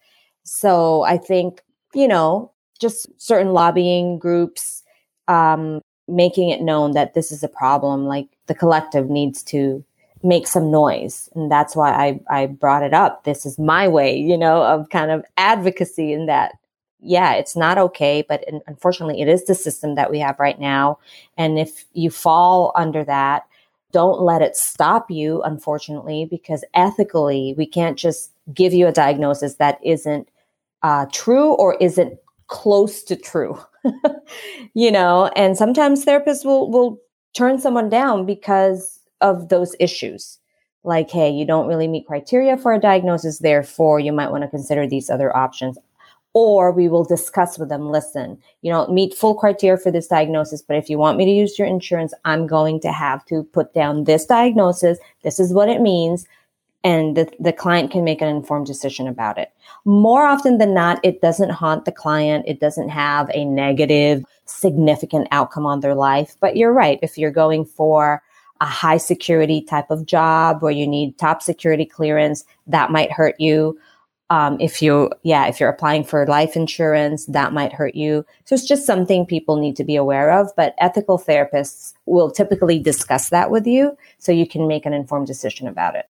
So 0.46 1.02
I 1.02 1.18
think, 1.18 1.62
you 1.92 2.06
know, 2.06 2.52
just 2.80 3.08
certain 3.20 3.52
lobbying 3.52 4.18
groups 4.18 4.84
um, 5.26 5.80
making 6.06 6.50
it 6.50 6.62
known 6.62 6.92
that 6.92 7.14
this 7.14 7.32
is 7.32 7.42
a 7.42 7.48
problem, 7.48 8.06
like 8.06 8.28
the 8.46 8.54
collective 8.54 9.10
needs 9.10 9.42
to 9.42 9.84
make 10.22 10.46
some 10.46 10.70
noise. 10.70 11.28
And 11.34 11.50
that's 11.50 11.74
why 11.74 11.90
I, 11.90 12.20
I 12.30 12.46
brought 12.46 12.84
it 12.84 12.94
up. 12.94 13.24
This 13.24 13.44
is 13.44 13.58
my 13.58 13.88
way, 13.88 14.16
you 14.16 14.38
know, 14.38 14.62
of 14.62 14.88
kind 14.90 15.10
of 15.10 15.24
advocacy 15.36 16.12
in 16.12 16.26
that, 16.26 16.52
yeah, 17.00 17.34
it's 17.34 17.56
not 17.56 17.76
okay, 17.76 18.24
but 18.28 18.44
unfortunately, 18.68 19.20
it 19.20 19.28
is 19.28 19.44
the 19.44 19.54
system 19.54 19.96
that 19.96 20.10
we 20.10 20.20
have 20.20 20.38
right 20.38 20.60
now. 20.60 20.98
And 21.36 21.58
if 21.58 21.84
you 21.92 22.10
fall 22.10 22.72
under 22.76 23.04
that, 23.04 23.46
don't 23.92 24.20
let 24.20 24.42
it 24.42 24.56
stop 24.56 25.10
you, 25.10 25.42
unfortunately, 25.42 26.24
because 26.24 26.64
ethically, 26.74 27.54
we 27.58 27.66
can't 27.66 27.98
just 27.98 28.30
give 28.54 28.72
you 28.72 28.86
a 28.86 28.92
diagnosis 28.92 29.54
that 29.56 29.80
isn't 29.82 30.28
uh, 30.82 31.06
true 31.12 31.52
or 31.54 31.76
isn't 31.80 32.18
close 32.48 33.02
to 33.04 33.16
true. 33.16 33.58
you 34.74 34.90
know, 34.90 35.30
and 35.36 35.56
sometimes 35.56 36.04
therapists 36.04 36.44
will 36.44 36.70
will 36.70 36.98
turn 37.34 37.58
someone 37.58 37.88
down 37.88 38.26
because 38.26 39.00
of 39.20 39.48
those 39.48 39.74
issues. 39.80 40.38
Like, 40.84 41.10
hey, 41.10 41.30
you 41.30 41.44
don't 41.44 41.66
really 41.66 41.88
meet 41.88 42.06
criteria 42.06 42.56
for 42.56 42.72
a 42.72 42.80
diagnosis, 42.80 43.38
therefore 43.38 43.98
you 43.98 44.12
might 44.12 44.30
want 44.30 44.42
to 44.44 44.48
consider 44.48 44.86
these 44.86 45.10
other 45.10 45.36
options 45.36 45.78
or 46.38 46.70
we 46.70 46.86
will 46.86 47.02
discuss 47.02 47.58
with 47.58 47.70
them 47.70 47.90
listen 47.90 48.36
you 48.60 48.70
know 48.70 48.86
meet 48.88 49.14
full 49.14 49.34
criteria 49.34 49.78
for 49.78 49.90
this 49.90 50.06
diagnosis 50.06 50.60
but 50.60 50.76
if 50.76 50.90
you 50.90 50.98
want 50.98 51.16
me 51.16 51.24
to 51.24 51.30
use 51.30 51.58
your 51.58 51.66
insurance 51.66 52.12
i'm 52.26 52.46
going 52.46 52.78
to 52.78 52.92
have 52.92 53.24
to 53.24 53.42
put 53.54 53.72
down 53.72 54.04
this 54.04 54.26
diagnosis 54.26 54.98
this 55.22 55.40
is 55.40 55.54
what 55.54 55.70
it 55.70 55.80
means 55.80 56.26
and 56.86 57.16
the, 57.16 57.28
the 57.40 57.52
client 57.52 57.90
can 57.90 58.04
make 58.04 58.22
an 58.22 58.28
informed 58.28 58.66
decision 58.66 59.08
about 59.08 59.38
it 59.38 59.52
more 59.84 60.24
often 60.24 60.58
than 60.58 60.72
not 60.72 61.00
it 61.02 61.20
doesn't 61.20 61.50
haunt 61.50 61.84
the 61.84 61.92
client 61.92 62.44
it 62.46 62.60
doesn't 62.60 62.88
have 62.88 63.28
a 63.34 63.44
negative 63.44 64.24
significant 64.44 65.26
outcome 65.32 65.66
on 65.66 65.80
their 65.80 65.94
life 65.94 66.36
but 66.40 66.56
you're 66.56 66.72
right 66.72 67.00
if 67.02 67.18
you're 67.18 67.30
going 67.30 67.64
for 67.64 68.22
a 68.60 68.66
high 68.66 68.96
security 68.96 69.60
type 69.60 69.90
of 69.90 70.06
job 70.06 70.62
where 70.62 70.72
you 70.72 70.86
need 70.86 71.18
top 71.18 71.42
security 71.42 71.84
clearance 71.84 72.44
that 72.66 72.90
might 72.90 73.12
hurt 73.12 73.34
you 73.38 73.78
um, 74.28 74.56
if 74.60 74.82
you, 74.82 75.10
yeah, 75.22 75.46
if 75.46 75.60
you're 75.60 75.68
applying 75.68 76.02
for 76.02 76.26
life 76.26 76.56
insurance, 76.56 77.26
that 77.26 77.52
might 77.52 77.72
hurt 77.72 77.94
you. 77.94 78.26
So 78.44 78.56
it's 78.56 78.66
just 78.66 78.84
something 78.84 79.24
people 79.24 79.56
need 79.56 79.76
to 79.76 79.84
be 79.84 79.94
aware 79.94 80.32
of. 80.32 80.50
But 80.56 80.74
ethical 80.78 81.16
therapists 81.16 81.94
will 82.06 82.32
typically 82.32 82.80
discuss 82.80 83.30
that 83.30 83.52
with 83.52 83.68
you 83.68 83.96
so 84.18 84.32
you 84.32 84.48
can 84.48 84.66
make 84.66 84.84
an 84.84 84.92
informed 84.92 85.28
decision 85.28 85.68
about 85.68 85.94
it. 85.94 86.06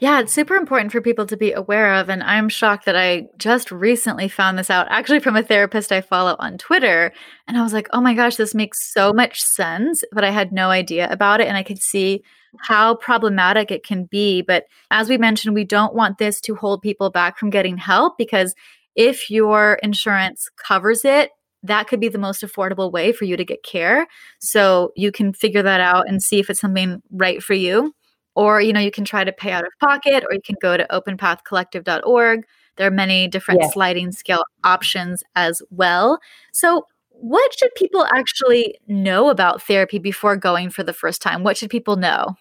Yeah, 0.00 0.20
it's 0.20 0.32
super 0.32 0.54
important 0.54 0.92
for 0.92 1.00
people 1.00 1.26
to 1.26 1.36
be 1.36 1.52
aware 1.52 1.94
of. 1.94 2.08
And 2.08 2.22
I'm 2.22 2.48
shocked 2.48 2.84
that 2.86 2.94
I 2.96 3.26
just 3.36 3.72
recently 3.72 4.28
found 4.28 4.56
this 4.56 4.70
out 4.70 4.86
actually 4.90 5.18
from 5.18 5.34
a 5.34 5.42
therapist 5.42 5.90
I 5.90 6.02
follow 6.02 6.36
on 6.38 6.56
Twitter. 6.56 7.12
And 7.48 7.56
I 7.56 7.62
was 7.62 7.72
like, 7.72 7.88
oh 7.92 8.00
my 8.00 8.14
gosh, 8.14 8.36
this 8.36 8.54
makes 8.54 8.92
so 8.92 9.12
much 9.12 9.40
sense. 9.40 10.04
But 10.12 10.22
I 10.22 10.30
had 10.30 10.52
no 10.52 10.70
idea 10.70 11.10
about 11.10 11.40
it. 11.40 11.48
And 11.48 11.56
I 11.56 11.64
could 11.64 11.82
see 11.82 12.22
how 12.60 12.94
problematic 12.94 13.72
it 13.72 13.84
can 13.84 14.04
be. 14.04 14.40
But 14.40 14.66
as 14.92 15.08
we 15.08 15.18
mentioned, 15.18 15.54
we 15.54 15.64
don't 15.64 15.94
want 15.94 16.18
this 16.18 16.40
to 16.42 16.54
hold 16.54 16.80
people 16.80 17.10
back 17.10 17.36
from 17.36 17.50
getting 17.50 17.76
help 17.76 18.16
because 18.18 18.54
if 18.94 19.28
your 19.30 19.80
insurance 19.82 20.48
covers 20.56 21.04
it, 21.04 21.30
that 21.64 21.88
could 21.88 21.98
be 21.98 22.08
the 22.08 22.18
most 22.18 22.42
affordable 22.42 22.92
way 22.92 23.10
for 23.10 23.24
you 23.24 23.36
to 23.36 23.44
get 23.44 23.64
care. 23.64 24.06
So 24.38 24.92
you 24.94 25.10
can 25.10 25.32
figure 25.32 25.62
that 25.62 25.80
out 25.80 26.08
and 26.08 26.22
see 26.22 26.38
if 26.38 26.50
it's 26.50 26.60
something 26.60 27.02
right 27.10 27.42
for 27.42 27.54
you 27.54 27.94
or 28.38 28.60
you 28.62 28.72
know 28.72 28.80
you 28.80 28.90
can 28.90 29.04
try 29.04 29.22
to 29.24 29.32
pay 29.32 29.52
out 29.52 29.64
of 29.64 29.72
pocket 29.80 30.24
or 30.24 30.32
you 30.32 30.40
can 30.42 30.56
go 30.62 30.76
to 30.76 30.86
openpathcollective.org 30.90 32.44
there 32.78 32.86
are 32.86 32.92
many 32.92 33.28
different 33.28 33.60
yes. 33.60 33.72
sliding 33.74 34.12
scale 34.12 34.44
options 34.64 35.22
as 35.36 35.60
well. 35.70 36.20
So 36.52 36.86
what 37.10 37.58
should 37.58 37.74
people 37.74 38.06
actually 38.14 38.78
know 38.86 39.28
about 39.28 39.62
therapy 39.62 39.98
before 39.98 40.36
going 40.36 40.70
for 40.70 40.84
the 40.84 40.92
first 40.92 41.20
time? 41.20 41.42
What 41.42 41.56
should 41.56 41.70
people 41.70 41.96
know 41.96 42.36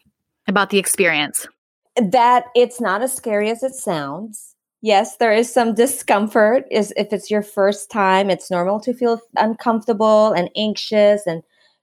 about 0.48 0.70
the 0.70 0.78
experience? 0.78 1.48
That 2.00 2.46
it's 2.56 2.80
not 2.80 3.02
as 3.02 3.14
scary 3.14 3.50
as 3.50 3.64
it 3.64 3.74
sounds. 3.74 4.54
Yes 4.82 5.18
there 5.18 5.34
is 5.34 5.52
some 5.52 5.74
discomfort 5.74 6.66
is 6.70 6.94
if 6.96 7.12
it's 7.12 7.32
your 7.32 7.42
first 7.42 7.90
time 7.90 8.30
it's 8.30 8.52
normal 8.52 8.80
to 8.82 8.94
feel 8.94 9.20
uncomfortable 9.36 10.34
and 10.34 10.52
anxious 10.56 11.26
and 11.26 11.42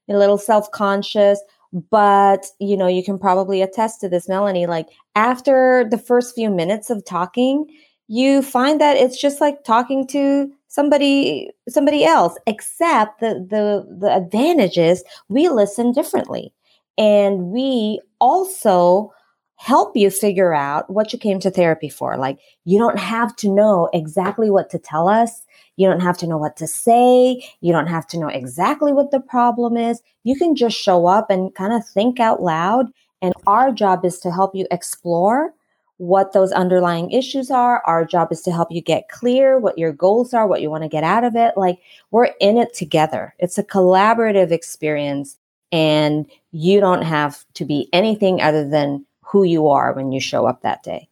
a 0.09 0.17
little 0.17 0.37
self-conscious 0.37 1.41
but 1.89 2.45
you 2.59 2.77
know 2.77 2.87
you 2.87 3.03
can 3.03 3.19
probably 3.19 3.61
attest 3.61 3.99
to 3.99 4.09
this 4.09 4.29
melanie 4.29 4.65
like 4.65 4.87
after 5.15 5.85
the 5.89 5.97
first 5.97 6.33
few 6.33 6.49
minutes 6.49 6.89
of 6.89 7.03
talking 7.05 7.65
you 8.07 8.41
find 8.41 8.79
that 8.79 8.97
it's 8.97 9.19
just 9.19 9.41
like 9.41 9.63
talking 9.63 10.05
to 10.07 10.51
somebody 10.67 11.49
somebody 11.69 12.03
else 12.03 12.37
except 12.45 13.19
the 13.19 13.45
the 13.49 13.87
the 13.97 14.13
advantage 14.13 14.77
is 14.77 15.03
we 15.29 15.49
listen 15.49 15.91
differently. 15.91 16.53
And 16.97 17.47
we 17.47 17.99
also 18.19 19.11
help 19.57 19.95
you 19.95 20.09
figure 20.09 20.53
out 20.53 20.89
what 20.89 21.13
you 21.13 21.19
came 21.19 21.39
to 21.39 21.49
therapy 21.49 21.89
for. 21.89 22.17
Like 22.17 22.39
you 22.65 22.77
don't 22.77 22.99
have 22.99 23.35
to 23.37 23.49
know 23.49 23.89
exactly 23.93 24.51
what 24.51 24.69
to 24.71 24.79
tell 24.79 25.07
us 25.07 25.41
you 25.77 25.87
don't 25.87 26.01
have 26.01 26.17
to 26.19 26.27
know 26.27 26.37
what 26.37 26.57
to 26.57 26.67
say. 26.67 27.43
You 27.61 27.71
don't 27.73 27.87
have 27.87 28.07
to 28.07 28.19
know 28.19 28.27
exactly 28.27 28.93
what 28.93 29.11
the 29.11 29.19
problem 29.19 29.77
is. 29.77 30.01
You 30.23 30.35
can 30.35 30.55
just 30.55 30.77
show 30.77 31.07
up 31.07 31.29
and 31.29 31.53
kind 31.53 31.73
of 31.73 31.87
think 31.87 32.19
out 32.19 32.41
loud. 32.41 32.87
And 33.21 33.33
our 33.47 33.71
job 33.71 34.05
is 34.05 34.19
to 34.19 34.31
help 34.31 34.55
you 34.55 34.67
explore 34.71 35.53
what 35.97 36.33
those 36.33 36.51
underlying 36.51 37.11
issues 37.11 37.49
are. 37.49 37.81
Our 37.85 38.05
job 38.05 38.31
is 38.31 38.41
to 38.43 38.51
help 38.51 38.71
you 38.71 38.81
get 38.81 39.09
clear 39.09 39.59
what 39.59 39.77
your 39.77 39.93
goals 39.93 40.33
are, 40.33 40.47
what 40.47 40.61
you 40.61 40.69
want 40.69 40.83
to 40.83 40.89
get 40.89 41.03
out 41.03 41.23
of 41.23 41.35
it. 41.35 41.55
Like 41.55 41.79
we're 42.11 42.31
in 42.39 42.57
it 42.57 42.73
together. 42.73 43.33
It's 43.39 43.57
a 43.57 43.63
collaborative 43.63 44.51
experience 44.51 45.37
and 45.71 46.29
you 46.51 46.79
don't 46.79 47.01
have 47.01 47.45
to 47.55 47.65
be 47.65 47.89
anything 47.93 48.41
other 48.41 48.67
than 48.67 49.05
who 49.21 49.43
you 49.43 49.67
are 49.67 49.93
when 49.93 50.11
you 50.11 50.19
show 50.19 50.45
up 50.45 50.61
that 50.61 50.83
day. 50.83 51.09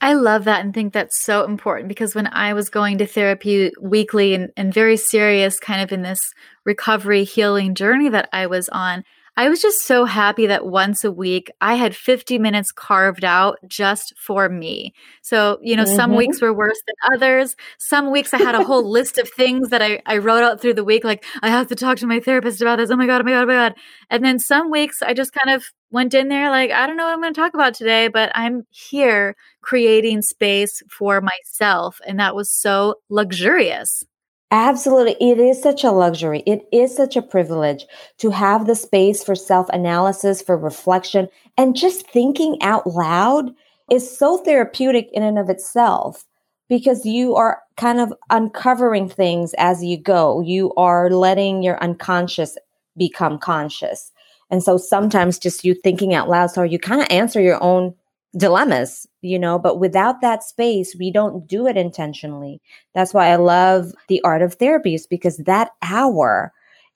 I 0.00 0.14
love 0.14 0.44
that 0.44 0.60
and 0.60 0.74
think 0.74 0.92
that's 0.92 1.22
so 1.22 1.44
important 1.44 1.88
because 1.88 2.14
when 2.14 2.26
I 2.26 2.52
was 2.52 2.68
going 2.68 2.98
to 2.98 3.06
therapy 3.06 3.72
weekly 3.80 4.34
and, 4.34 4.50
and 4.56 4.74
very 4.74 4.96
serious, 4.96 5.58
kind 5.58 5.80
of 5.80 5.92
in 5.92 6.02
this 6.02 6.20
recovery 6.64 7.24
healing 7.24 7.74
journey 7.74 8.08
that 8.10 8.28
I 8.32 8.46
was 8.46 8.68
on, 8.68 9.04
I 9.36 9.48
was 9.48 9.60
just 9.60 9.84
so 9.84 10.04
happy 10.04 10.46
that 10.46 10.66
once 10.66 11.02
a 11.02 11.10
week 11.10 11.50
I 11.60 11.74
had 11.74 11.96
50 11.96 12.38
minutes 12.38 12.70
carved 12.70 13.24
out 13.24 13.58
just 13.66 14.16
for 14.16 14.48
me. 14.48 14.94
So, 15.22 15.58
you 15.60 15.74
know, 15.74 15.84
mm-hmm. 15.84 15.96
some 15.96 16.14
weeks 16.14 16.40
were 16.40 16.52
worse 16.52 16.80
than 16.86 17.14
others. 17.14 17.56
Some 17.78 18.12
weeks 18.12 18.32
I 18.32 18.38
had 18.38 18.54
a 18.54 18.62
whole 18.62 18.88
list 18.90 19.18
of 19.18 19.28
things 19.28 19.70
that 19.70 19.82
I, 19.82 20.00
I 20.06 20.18
wrote 20.18 20.44
out 20.44 20.60
through 20.60 20.74
the 20.74 20.84
week, 20.84 21.02
like, 21.02 21.24
I 21.42 21.48
have 21.48 21.66
to 21.68 21.74
talk 21.74 21.98
to 21.98 22.06
my 22.06 22.20
therapist 22.20 22.62
about 22.62 22.76
this. 22.76 22.90
Oh 22.90 22.96
my 22.96 23.06
God, 23.06 23.22
oh 23.22 23.24
my 23.24 23.32
God, 23.32 23.42
oh 23.42 23.46
my 23.46 23.54
God. 23.54 23.74
And 24.08 24.24
then 24.24 24.38
some 24.38 24.70
weeks 24.70 25.02
I 25.02 25.14
just 25.14 25.32
kind 25.32 25.54
of 25.54 25.64
went 25.90 26.14
in 26.14 26.28
there 26.28 26.50
like, 26.50 26.70
I 26.70 26.86
don't 26.86 26.96
know 26.96 27.04
what 27.04 27.14
I'm 27.14 27.20
going 27.20 27.34
to 27.34 27.40
talk 27.40 27.54
about 27.54 27.74
today, 27.74 28.06
but 28.06 28.30
I'm 28.36 28.66
here 28.70 29.34
creating 29.62 30.22
space 30.22 30.80
for 30.90 31.20
myself. 31.20 32.00
And 32.06 32.20
that 32.20 32.36
was 32.36 32.50
so 32.50 32.96
luxurious. 33.08 34.04
Absolutely. 34.54 35.16
It 35.20 35.40
is 35.40 35.60
such 35.60 35.82
a 35.82 35.90
luxury. 35.90 36.44
It 36.46 36.68
is 36.70 36.94
such 36.94 37.16
a 37.16 37.22
privilege 37.22 37.86
to 38.18 38.30
have 38.30 38.68
the 38.68 38.76
space 38.76 39.24
for 39.24 39.34
self 39.34 39.68
analysis, 39.70 40.40
for 40.40 40.56
reflection, 40.56 41.26
and 41.58 41.74
just 41.74 42.08
thinking 42.12 42.62
out 42.62 42.86
loud 42.86 43.50
is 43.90 44.16
so 44.16 44.38
therapeutic 44.38 45.08
in 45.12 45.24
and 45.24 45.40
of 45.40 45.50
itself 45.50 46.24
because 46.68 47.04
you 47.04 47.34
are 47.34 47.62
kind 47.76 47.98
of 47.98 48.14
uncovering 48.30 49.08
things 49.08 49.54
as 49.58 49.82
you 49.82 49.98
go. 49.98 50.40
You 50.40 50.72
are 50.76 51.10
letting 51.10 51.64
your 51.64 51.82
unconscious 51.82 52.56
become 52.96 53.40
conscious. 53.40 54.12
And 54.52 54.62
so 54.62 54.76
sometimes 54.76 55.36
just 55.36 55.64
you 55.64 55.74
thinking 55.74 56.14
out 56.14 56.28
loud, 56.28 56.52
so 56.52 56.62
you 56.62 56.78
kind 56.78 57.00
of 57.00 57.08
answer 57.10 57.40
your 57.40 57.60
own 57.60 57.92
dilemmas, 58.36 59.06
you 59.22 59.38
know, 59.38 59.58
but 59.58 59.78
without 59.78 60.20
that 60.20 60.42
space, 60.42 60.94
we 60.98 61.10
don't 61.10 61.46
do 61.46 61.66
it 61.66 61.76
intentionally. 61.76 62.60
That's 62.94 63.14
why 63.14 63.28
I 63.28 63.36
love 63.36 63.92
the 64.08 64.20
art 64.22 64.42
of 64.42 64.54
therapy 64.54 64.94
is 64.94 65.06
because 65.06 65.36
that 65.38 65.70
hour 65.82 66.52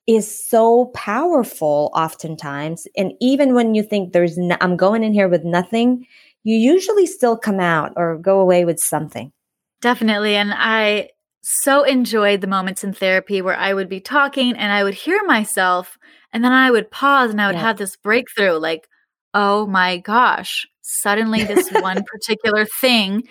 is 0.06 0.48
so 0.48 0.86
powerful 0.94 1.90
oftentimes. 1.94 2.86
And 2.96 3.12
even 3.20 3.54
when 3.54 3.74
you 3.74 3.82
think 3.82 4.12
there's, 4.12 4.38
no, 4.38 4.56
I'm 4.60 4.76
going 4.76 5.04
in 5.04 5.12
here 5.12 5.28
with 5.28 5.44
nothing, 5.44 6.06
you 6.44 6.56
usually 6.56 7.06
still 7.06 7.36
come 7.36 7.60
out 7.60 7.92
or 7.96 8.16
go 8.16 8.40
away 8.40 8.64
with 8.64 8.80
something. 8.80 9.32
Definitely. 9.80 10.34
And 10.34 10.52
I 10.54 11.10
so 11.42 11.82
enjoyed 11.84 12.40
the 12.40 12.46
moments 12.46 12.84
in 12.84 12.92
therapy 12.92 13.42
where 13.42 13.56
I 13.56 13.72
would 13.72 13.88
be 13.88 14.00
talking 14.00 14.56
and 14.56 14.72
I 14.72 14.82
would 14.82 14.94
hear 14.94 15.22
myself 15.24 15.98
and 16.32 16.42
then 16.42 16.52
I 16.52 16.70
would 16.70 16.90
pause 16.90 17.30
and 17.30 17.40
I 17.40 17.46
would 17.46 17.56
yeah. 17.56 17.62
have 17.62 17.76
this 17.78 17.96
breakthrough 17.96 18.58
like, 18.58 18.88
oh 19.34 19.66
my 19.66 19.98
gosh, 19.98 20.66
suddenly 20.88 21.44
this 21.44 21.70
one 21.72 22.02
particular 22.04 22.64
thing 22.64 23.22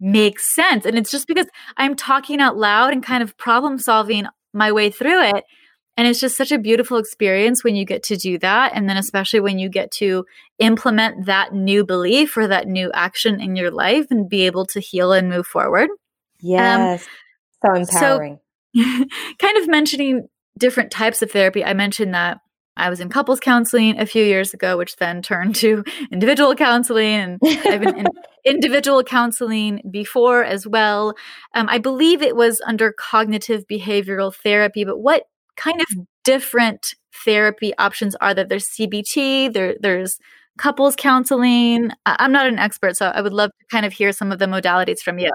makes 0.00 0.54
sense. 0.54 0.84
And 0.84 0.98
it's 0.98 1.10
just 1.10 1.26
because 1.26 1.46
I'm 1.76 1.94
talking 1.94 2.40
out 2.40 2.56
loud 2.56 2.92
and 2.92 3.02
kind 3.02 3.22
of 3.22 3.36
problem 3.38 3.78
solving 3.78 4.26
my 4.52 4.72
way 4.72 4.90
through 4.90 5.22
it. 5.22 5.44
And 5.96 6.06
it's 6.06 6.20
just 6.20 6.36
such 6.36 6.52
a 6.52 6.58
beautiful 6.58 6.98
experience 6.98 7.64
when 7.64 7.74
you 7.74 7.86
get 7.86 8.02
to 8.04 8.16
do 8.16 8.38
that. 8.40 8.72
And 8.74 8.86
then, 8.86 8.98
especially 8.98 9.40
when 9.40 9.58
you 9.58 9.70
get 9.70 9.90
to 9.92 10.26
implement 10.58 11.24
that 11.24 11.54
new 11.54 11.86
belief 11.86 12.36
or 12.36 12.46
that 12.46 12.68
new 12.68 12.90
action 12.92 13.40
in 13.40 13.56
your 13.56 13.70
life 13.70 14.06
and 14.10 14.28
be 14.28 14.42
able 14.42 14.66
to 14.66 14.80
heal 14.80 15.12
and 15.12 15.30
move 15.30 15.46
forward. 15.46 15.88
Um, 15.88 15.96
yes. 16.42 17.06
Um, 17.66 17.84
so 17.86 17.94
empowering. 17.94 18.40
So, 18.76 18.82
kind 19.38 19.56
of 19.56 19.68
mentioning 19.68 20.28
different 20.58 20.90
types 20.90 21.22
of 21.22 21.30
therapy, 21.30 21.64
I 21.64 21.72
mentioned 21.72 22.12
that 22.12 22.40
I 22.76 22.90
was 22.90 23.00
in 23.00 23.08
couples 23.08 23.40
counseling 23.40 23.98
a 23.98 24.06
few 24.06 24.24
years 24.24 24.52
ago, 24.52 24.76
which 24.76 24.96
then 24.96 25.22
turned 25.22 25.54
to 25.56 25.84
individual 26.12 26.54
counseling. 26.54 27.06
And 27.06 27.40
I've 27.42 27.80
been 27.80 27.98
in 27.98 28.06
individual 28.44 29.02
counseling 29.02 29.82
before 29.90 30.44
as 30.44 30.66
well. 30.66 31.14
Um, 31.54 31.68
I 31.68 31.78
believe 31.78 32.22
it 32.22 32.36
was 32.36 32.60
under 32.66 32.92
cognitive 32.92 33.64
behavioral 33.70 34.34
therapy, 34.34 34.84
but 34.84 34.98
what 34.98 35.24
kind 35.56 35.80
of 35.80 35.86
different 36.24 36.94
therapy 37.24 37.72
options 37.78 38.14
are 38.16 38.34
there? 38.34 38.44
there's 38.44 38.68
CBT, 38.68 39.52
there 39.52 39.76
there's 39.80 40.18
couples 40.58 40.96
counseling. 40.96 41.90
I'm 42.04 42.32
not 42.32 42.46
an 42.46 42.58
expert, 42.58 42.96
so 42.96 43.06
I 43.06 43.20
would 43.20 43.32
love 43.32 43.50
to 43.50 43.66
kind 43.70 43.86
of 43.86 43.92
hear 43.92 44.12
some 44.12 44.32
of 44.32 44.38
the 44.38 44.46
modalities 44.46 45.00
from 45.00 45.18
you. 45.18 45.30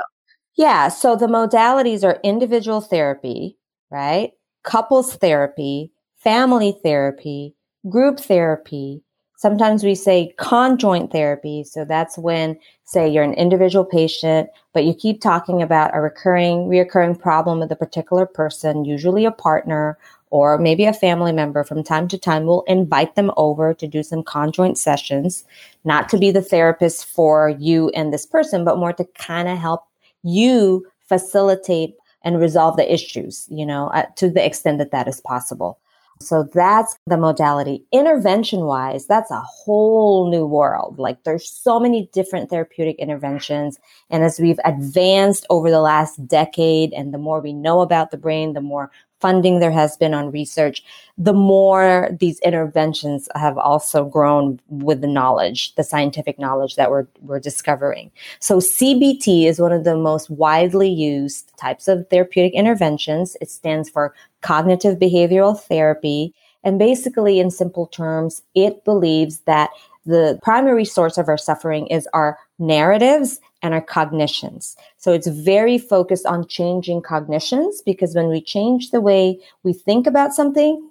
Yeah, 0.58 0.90
so 0.90 1.16
the 1.16 1.28
modalities 1.28 2.04
are 2.04 2.20
individual 2.24 2.82
therapy, 2.82 3.58
right? 3.90 4.32
Couples 4.64 5.16
therapy, 5.16 5.92
family 6.24 6.78
therapy, 6.84 7.56
group 7.90 8.20
therapy. 8.20 9.02
Sometimes 9.38 9.84
we 9.84 9.96
say 9.96 10.34
conjoint 10.38 11.12
therapy. 11.12 11.64
So 11.64 11.84
that's 11.84 12.16
when, 12.16 12.60
say, 12.84 13.10
you're 13.10 13.24
an 13.24 13.34
individual 13.34 13.84
patient, 13.84 14.50
but 14.72 14.84
you 14.84 14.94
keep 14.94 15.20
talking 15.20 15.64
about 15.64 15.96
a 15.96 16.02
recurring, 16.02 16.68
reoccurring 16.68 17.20
problem 17.20 17.60
with 17.60 17.72
a 17.72 17.76
particular 17.76 18.28
person, 18.28 18.86
usually 18.86 19.26
a 19.26 19.32
partner 19.32 19.98
or 20.30 20.60
maybe 20.60 20.86
a 20.86 20.94
family 20.94 21.32
member 21.32 21.64
from 21.64 21.84
time 21.84 22.08
to 22.08 22.20
time. 22.20 22.46
We'll 22.46 22.62
invite 22.68 23.16
them 23.16 23.32
over 23.36 23.74
to 23.74 23.88
do 23.88 24.04
some 24.04 24.24
conjoint 24.24 24.78
sessions, 24.78 25.44
not 25.84 26.08
to 26.10 26.20
be 26.20 26.30
the 26.30 26.42
therapist 26.42 27.06
for 27.06 27.50
you 27.50 27.90
and 27.90 28.14
this 28.14 28.28
person, 28.28 28.64
but 28.64 28.78
more 28.78 28.94
to 28.94 29.06
kind 29.16 29.50
of 29.50 29.58
help 29.58 29.86
you 30.22 30.86
facilitate 31.10 31.96
and 32.24 32.40
resolve 32.40 32.78
the 32.78 32.94
issues, 32.94 33.48
you 33.50 33.66
know, 33.66 33.88
uh, 33.88 34.06
to 34.18 34.30
the 34.30 34.46
extent 34.46 34.78
that 34.78 34.92
that 34.92 35.08
is 35.08 35.20
possible. 35.20 35.80
So 36.22 36.44
that's 36.54 36.96
the 37.08 37.18
modality. 37.18 37.84
Intervention 37.92 38.62
wise, 38.62 39.06
that's 39.06 39.32
a 39.32 39.42
whole 39.42 40.30
new 40.30 40.46
world. 40.46 41.00
Like 41.00 41.24
there's 41.24 41.50
so 41.50 41.80
many 41.80 42.10
different 42.14 42.50
therapeutic 42.50 42.98
interventions. 42.98 43.80
And 44.10 44.24
as 44.24 44.40
we've 44.40 44.60
advanced 44.66 45.46
over 45.50 45.70
the 45.70 45.82
last 45.82 46.26
decade 46.28 46.94
and 46.94 47.14
the 47.14 47.18
more 47.18 47.42
we 47.42 47.54
know 47.54 47.82
about 47.82 48.12
the 48.12 48.18
brain, 48.18 48.54
the 48.54 48.62
more 48.62 48.92
funding 49.22 49.60
there 49.60 49.72
has 49.72 49.96
been 49.96 50.14
on 50.14 50.32
research, 50.32 50.84
the 51.18 51.34
more 51.34 52.10
these 52.20 52.40
interventions 52.40 53.30
have 53.36 53.58
also 53.58 54.04
grown 54.04 54.60
with 54.70 55.02
the 55.02 55.08
knowledge, 55.08 55.76
the 55.76 55.84
scientific 55.84 56.40
knowledge 56.40 56.76
that 56.76 56.90
we're, 56.90 57.06
we're 57.22 57.40
discovering. 57.40 58.12
So 58.40 58.58
CBT 58.58 59.46
is 59.46 59.60
one 59.60 59.72
of 59.72 59.84
the 59.84 59.96
most 59.96 60.30
widely 60.32 60.90
used 60.90 61.52
types 61.58 61.88
of 61.88 62.08
therapeutic 62.10 62.54
interventions. 62.54 63.38
It 63.40 63.52
stands 63.52 63.90
for 63.90 64.14
cognitive 64.42 64.98
behavioral 64.98 65.60
therapy. 65.60 66.34
And 66.64 66.78
basically, 66.78 67.40
in 67.40 67.52
simple 67.52 67.88
terms, 67.88 68.42
it 68.56 68.84
believes 68.86 69.40
that 69.42 69.72
the 70.06 70.40
primary 70.42 70.86
source 70.86 71.18
of 71.18 71.28
our 71.28 71.38
suffering 71.38 71.88
is 71.88 72.08
our 72.14 72.38
narratives 72.60 73.40
and 73.62 73.74
our 73.74 73.82
cognitions. 73.82 74.76
So 74.98 75.14
it's 75.14 75.28
very 75.28 75.78
focused 75.78 76.26
on 76.26 76.48
changing 76.48 77.04
cognitions 77.04 77.82
because 77.82 78.16
when 78.16 78.28
we 78.28 78.42
change 78.42 78.90
the 78.90 79.02
way 79.02 79.40
we 79.64 79.74
think 79.74 80.08
about 80.08 80.34
something, 80.34 80.88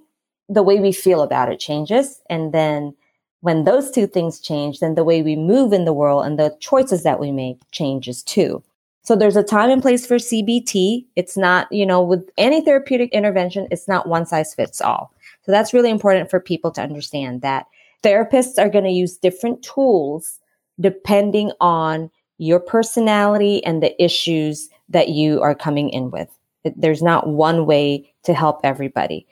the 0.49 0.63
way 0.63 0.81
we 0.81 0.93
feel 0.93 1.23
about 1.23 1.51
it 1.51 1.59
changes. 1.59 2.21
And 2.31 2.53
then 2.53 2.95
when 3.41 3.65
those 3.65 3.91
two 3.91 4.07
things 4.07 4.39
change, 4.41 4.81
then 4.81 4.95
the 4.95 5.05
way 5.05 5.23
we 5.23 5.35
move 5.35 5.73
in 5.73 5.85
the 5.85 5.93
world 5.93 6.25
and 6.25 6.39
the 6.39 6.57
choices 6.61 7.03
that 7.03 7.19
we 7.19 7.33
make 7.33 7.59
changes 7.73 8.23
too. 8.23 8.63
So 9.03 9.17
there's 9.17 9.37
a 9.37 9.43
time 9.43 9.71
and 9.71 9.83
place 9.83 10.07
for 10.07 10.17
CBT. 10.17 11.07
It's 11.17 11.37
not, 11.37 11.71
you 11.73 11.87
know, 11.87 12.03
with 12.03 12.29
any 12.37 12.61
therapeutic 12.61 13.11
intervention, 13.13 13.67
it's 13.71 13.89
not 13.89 14.09
one 14.09 14.27
size 14.27 14.55
fits 14.55 14.81
all. 14.81 15.13
So 15.43 15.53
that's 15.53 15.73
really 15.73 15.91
important 15.91 16.31
for 16.31 16.39
people 16.39 16.71
to 16.73 16.83
understand 16.83 17.43
that 17.43 17.67
therapists 18.03 18.59
are 18.59 18.69
going 18.69 18.85
to 18.85 18.91
use 18.91 19.17
different 19.17 19.63
tools 19.63 20.39
depending 20.79 21.53
on 21.61 22.11
your 22.39 22.61
personality 22.61 23.65
and 23.65 23.83
the 23.83 24.03
issues 24.03 24.69
that 24.89 25.11
you 25.11 25.41
are 25.41 25.55
coming 25.55 25.91
in 25.91 26.11
with. 26.11 26.29
There's 26.77 27.03
not 27.03 27.29
one 27.29 27.67
way 27.67 28.13
to 28.25 28.35
help 28.35 28.61
everybody. 28.65 29.27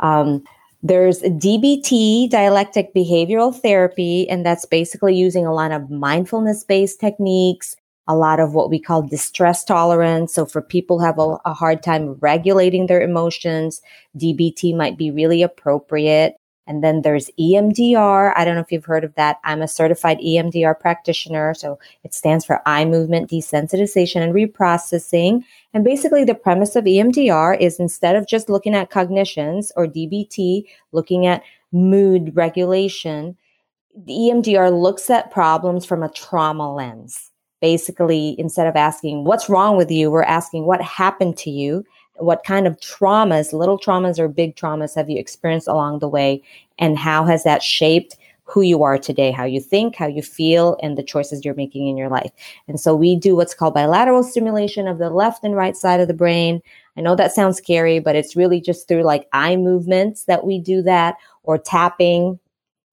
Um, 0.00 0.44
there's 0.82 1.22
DBT, 1.22 2.28
dialectic 2.28 2.94
behavioral 2.94 3.58
therapy, 3.58 4.28
and 4.28 4.44
that's 4.44 4.66
basically 4.66 5.14
using 5.14 5.46
a 5.46 5.54
lot 5.54 5.72
of 5.72 5.90
mindfulness 5.90 6.62
based 6.62 7.00
techniques, 7.00 7.76
a 8.06 8.14
lot 8.14 8.40
of 8.40 8.54
what 8.54 8.70
we 8.70 8.78
call 8.78 9.02
distress 9.02 9.64
tolerance. 9.64 10.34
So 10.34 10.44
for 10.44 10.60
people 10.60 10.98
who 10.98 11.04
have 11.06 11.18
a, 11.18 11.38
a 11.44 11.54
hard 11.54 11.82
time 11.82 12.14
regulating 12.20 12.86
their 12.86 13.00
emotions, 13.00 13.80
DBT 14.18 14.76
might 14.76 14.98
be 14.98 15.10
really 15.10 15.42
appropriate. 15.42 16.36
And 16.66 16.82
then 16.82 17.02
there's 17.02 17.30
EMDR. 17.38 18.32
I 18.34 18.44
don't 18.44 18.54
know 18.54 18.60
if 18.62 18.72
you've 18.72 18.84
heard 18.84 19.04
of 19.04 19.14
that. 19.16 19.38
I'm 19.44 19.60
a 19.60 19.68
certified 19.68 20.18
EMDR 20.18 20.78
practitioner. 20.78 21.52
So 21.54 21.78
it 22.04 22.14
stands 22.14 22.44
for 22.44 22.62
eye 22.66 22.86
movement 22.86 23.30
desensitization 23.30 24.22
and 24.22 24.34
reprocessing. 24.34 25.44
And 25.74 25.84
basically 25.84 26.24
the 26.24 26.34
premise 26.34 26.74
of 26.74 26.84
EMDR 26.84 27.60
is 27.60 27.78
instead 27.78 28.16
of 28.16 28.26
just 28.26 28.48
looking 28.48 28.74
at 28.74 28.90
cognitions 28.90 29.72
or 29.76 29.86
DBT, 29.86 30.64
looking 30.92 31.26
at 31.26 31.42
mood 31.70 32.34
regulation, 32.34 33.36
the 33.94 34.12
EMDR 34.12 34.72
looks 34.72 35.10
at 35.10 35.30
problems 35.30 35.84
from 35.84 36.02
a 36.02 36.08
trauma 36.08 36.72
lens. 36.72 37.30
Basically, 37.64 38.36
instead 38.38 38.66
of 38.66 38.76
asking 38.76 39.24
what's 39.24 39.48
wrong 39.48 39.78
with 39.78 39.90
you, 39.90 40.10
we're 40.10 40.22
asking 40.22 40.66
what 40.66 40.82
happened 40.82 41.38
to 41.38 41.50
you 41.50 41.82
what 42.16 42.44
kind 42.44 42.66
of 42.66 42.76
traumas, 42.76 43.54
little 43.54 43.78
traumas 43.78 44.18
or 44.18 44.28
big 44.28 44.54
traumas 44.54 44.94
have 44.94 45.08
you 45.08 45.18
experienced 45.18 45.66
along 45.66 46.00
the 46.00 46.08
way? 46.08 46.42
And 46.78 46.98
how 46.98 47.24
has 47.24 47.42
that 47.44 47.62
shaped 47.62 48.18
who 48.44 48.60
you 48.60 48.82
are 48.82 48.98
today, 48.98 49.30
how 49.30 49.44
you 49.44 49.62
think, 49.62 49.96
how 49.96 50.06
you 50.06 50.20
feel, 50.20 50.76
and 50.82 50.98
the 50.98 51.02
choices 51.02 51.42
you're 51.42 51.54
making 51.54 51.88
in 51.88 51.96
your 51.96 52.10
life. 52.10 52.30
And 52.68 52.78
so 52.78 52.94
we 52.94 53.16
do 53.16 53.34
what's 53.34 53.54
called 53.54 53.72
bilateral 53.72 54.22
stimulation 54.22 54.86
of 54.86 54.98
the 54.98 55.08
left 55.08 55.42
and 55.42 55.56
right 55.56 55.74
side 55.74 56.00
of 56.00 56.08
the 56.08 56.12
brain. 56.12 56.60
I 56.98 57.00
know 57.00 57.16
that 57.16 57.32
sounds 57.32 57.56
scary, 57.56 57.98
but 57.98 58.14
it's 58.14 58.36
really 58.36 58.60
just 58.60 58.86
through 58.86 59.04
like 59.04 59.26
eye 59.32 59.56
movements 59.56 60.24
that 60.24 60.44
we 60.44 60.58
do 60.58 60.82
that 60.82 61.16
or 61.44 61.56
tapping 61.56 62.38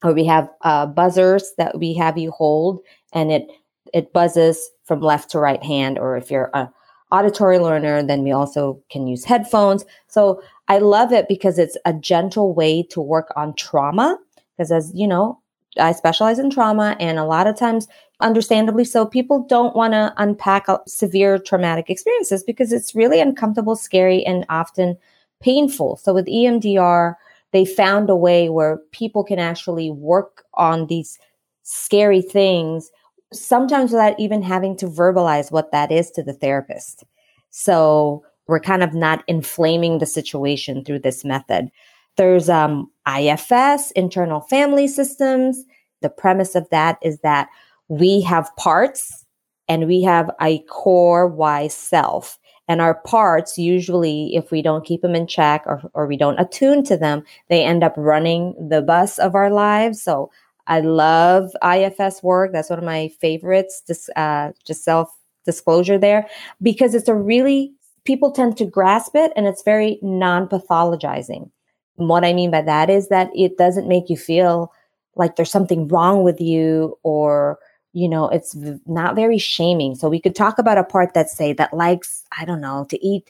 or 0.01 0.13
we 0.13 0.25
have 0.25 0.49
uh, 0.61 0.85
buzzers 0.85 1.51
that 1.57 1.77
we 1.77 1.93
have 1.95 2.17
you 2.17 2.31
hold 2.31 2.79
and 3.13 3.31
it 3.31 3.49
it 3.93 4.13
buzzes 4.13 4.69
from 4.83 5.01
left 5.01 5.29
to 5.31 5.39
right 5.39 5.63
hand 5.63 5.97
or 5.99 6.17
if 6.17 6.31
you're 6.31 6.49
a 6.53 6.69
auditory 7.11 7.59
learner, 7.59 8.01
then 8.01 8.23
we 8.23 8.31
also 8.31 8.81
can 8.89 9.05
use 9.05 9.25
headphones. 9.25 9.85
So 10.07 10.41
I 10.67 10.77
love 10.77 11.11
it 11.11 11.27
because 11.27 11.59
it's 11.59 11.77
a 11.85 11.93
gentle 11.93 12.53
way 12.53 12.83
to 12.83 13.01
work 13.01 13.31
on 13.35 13.53
trauma. 13.55 14.17
Because 14.55 14.71
as 14.71 14.91
you 14.95 15.07
know, 15.07 15.39
I 15.79 15.91
specialize 15.91 16.39
in 16.39 16.49
trauma, 16.49 16.97
and 16.99 17.17
a 17.17 17.25
lot 17.25 17.47
of 17.47 17.57
times, 17.57 17.87
understandably 18.19 18.83
so, 18.83 19.05
people 19.05 19.45
don't 19.47 19.75
want 19.75 19.93
to 19.93 20.13
unpack 20.17 20.67
severe 20.85 21.37
traumatic 21.37 21.89
experiences 21.89 22.43
because 22.43 22.73
it's 22.73 22.93
really 22.93 23.21
uncomfortable, 23.21 23.77
scary, 23.77 24.25
and 24.25 24.45
often 24.49 24.97
painful. 25.41 25.95
So 25.97 26.13
with 26.13 26.27
EMDR, 26.27 27.15
they 27.51 27.65
found 27.65 28.09
a 28.09 28.15
way 28.15 28.49
where 28.49 28.77
people 28.91 29.23
can 29.23 29.39
actually 29.39 29.89
work 29.89 30.43
on 30.55 30.87
these 30.87 31.17
scary 31.63 32.21
things 32.21 32.91
sometimes 33.33 33.91
without 33.91 34.19
even 34.19 34.41
having 34.41 34.75
to 34.77 34.87
verbalize 34.87 35.51
what 35.51 35.71
that 35.71 35.91
is 35.91 36.11
to 36.11 36.23
the 36.23 36.33
therapist. 36.33 37.03
So 37.49 38.23
we're 38.47 38.59
kind 38.59 38.83
of 38.83 38.93
not 38.93 39.23
inflaming 39.27 39.99
the 39.99 40.05
situation 40.05 40.83
through 40.83 40.99
this 40.99 41.23
method. 41.23 41.69
There's 42.17 42.49
um, 42.49 42.91
IFS, 43.07 43.91
internal 43.91 44.41
family 44.41 44.87
systems. 44.87 45.63
The 46.01 46.09
premise 46.09 46.55
of 46.55 46.69
that 46.69 46.97
is 47.01 47.19
that 47.19 47.47
we 47.87 48.21
have 48.21 48.55
parts 48.57 49.25
and 49.67 49.87
we 49.87 50.01
have 50.01 50.29
a 50.41 50.59
core 50.63 51.27
wise 51.27 51.73
self. 51.73 52.37
And 52.67 52.81
our 52.81 52.95
parts, 52.95 53.57
usually, 53.57 54.35
if 54.35 54.51
we 54.51 54.61
don't 54.61 54.85
keep 54.85 55.01
them 55.01 55.15
in 55.15 55.27
check 55.27 55.63
or, 55.65 55.81
or 55.93 56.07
we 56.07 56.15
don't 56.15 56.39
attune 56.39 56.83
to 56.85 56.97
them, 56.97 57.23
they 57.49 57.63
end 57.63 57.83
up 57.83 57.93
running 57.97 58.55
the 58.69 58.81
bus 58.81 59.17
of 59.17 59.35
our 59.35 59.49
lives. 59.49 60.01
So 60.01 60.31
I 60.67 60.81
love 60.81 61.51
IFS 61.63 62.23
work. 62.23 62.51
That's 62.53 62.69
one 62.69 62.79
of 62.79 62.85
my 62.85 63.09
favorites. 63.19 63.83
Just, 63.87 64.09
uh, 64.15 64.51
just 64.65 64.83
self 64.83 65.09
disclosure 65.45 65.97
there 65.97 66.27
because 66.61 66.93
it's 66.93 67.07
a 67.07 67.15
really 67.15 67.73
people 68.05 68.31
tend 68.31 68.57
to 68.57 68.65
grasp 68.65 69.15
it 69.15 69.31
and 69.35 69.47
it's 69.47 69.63
very 69.63 69.99
non 70.01 70.47
pathologizing. 70.47 71.49
What 71.95 72.23
I 72.23 72.33
mean 72.33 72.51
by 72.51 72.61
that 72.61 72.89
is 72.89 73.09
that 73.09 73.29
it 73.35 73.57
doesn't 73.57 73.87
make 73.87 74.09
you 74.09 74.17
feel 74.17 74.71
like 75.15 75.35
there's 75.35 75.51
something 75.51 75.87
wrong 75.87 76.23
with 76.23 76.39
you 76.39 76.97
or 77.03 77.59
you 77.93 78.07
know 78.07 78.29
it's 78.29 78.55
not 78.85 79.15
very 79.15 79.37
shaming 79.37 79.95
so 79.95 80.09
we 80.09 80.19
could 80.19 80.35
talk 80.35 80.57
about 80.57 80.77
a 80.77 80.83
part 80.83 81.13
that 81.13 81.29
say 81.29 81.51
that 81.51 81.73
likes 81.73 82.23
i 82.39 82.45
don't 82.45 82.61
know 82.61 82.85
to 82.89 83.05
eat 83.05 83.29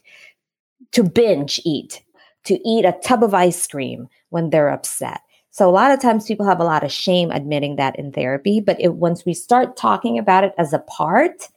to 0.92 1.02
binge 1.02 1.60
eat 1.64 2.02
to 2.44 2.60
eat 2.66 2.84
a 2.84 2.96
tub 3.02 3.24
of 3.24 3.34
ice 3.34 3.66
cream 3.66 4.08
when 4.30 4.50
they're 4.50 4.70
upset 4.70 5.22
so 5.52 5.68
a 5.68 5.70
lot 5.70 5.90
of 5.90 6.00
times 6.00 6.26
people 6.26 6.46
have 6.46 6.60
a 6.60 6.64
lot 6.64 6.82
of 6.82 6.90
shame 6.90 7.30
admitting 7.30 7.76
that 7.76 7.98
in 7.98 8.10
therapy, 8.10 8.58
but 8.58 8.80
it, 8.80 8.94
once 8.94 9.26
we 9.26 9.34
start 9.34 9.76
talking 9.76 10.18
about 10.18 10.44
it 10.44 10.54
as 10.56 10.72
a 10.72 10.78
part, 10.78 11.48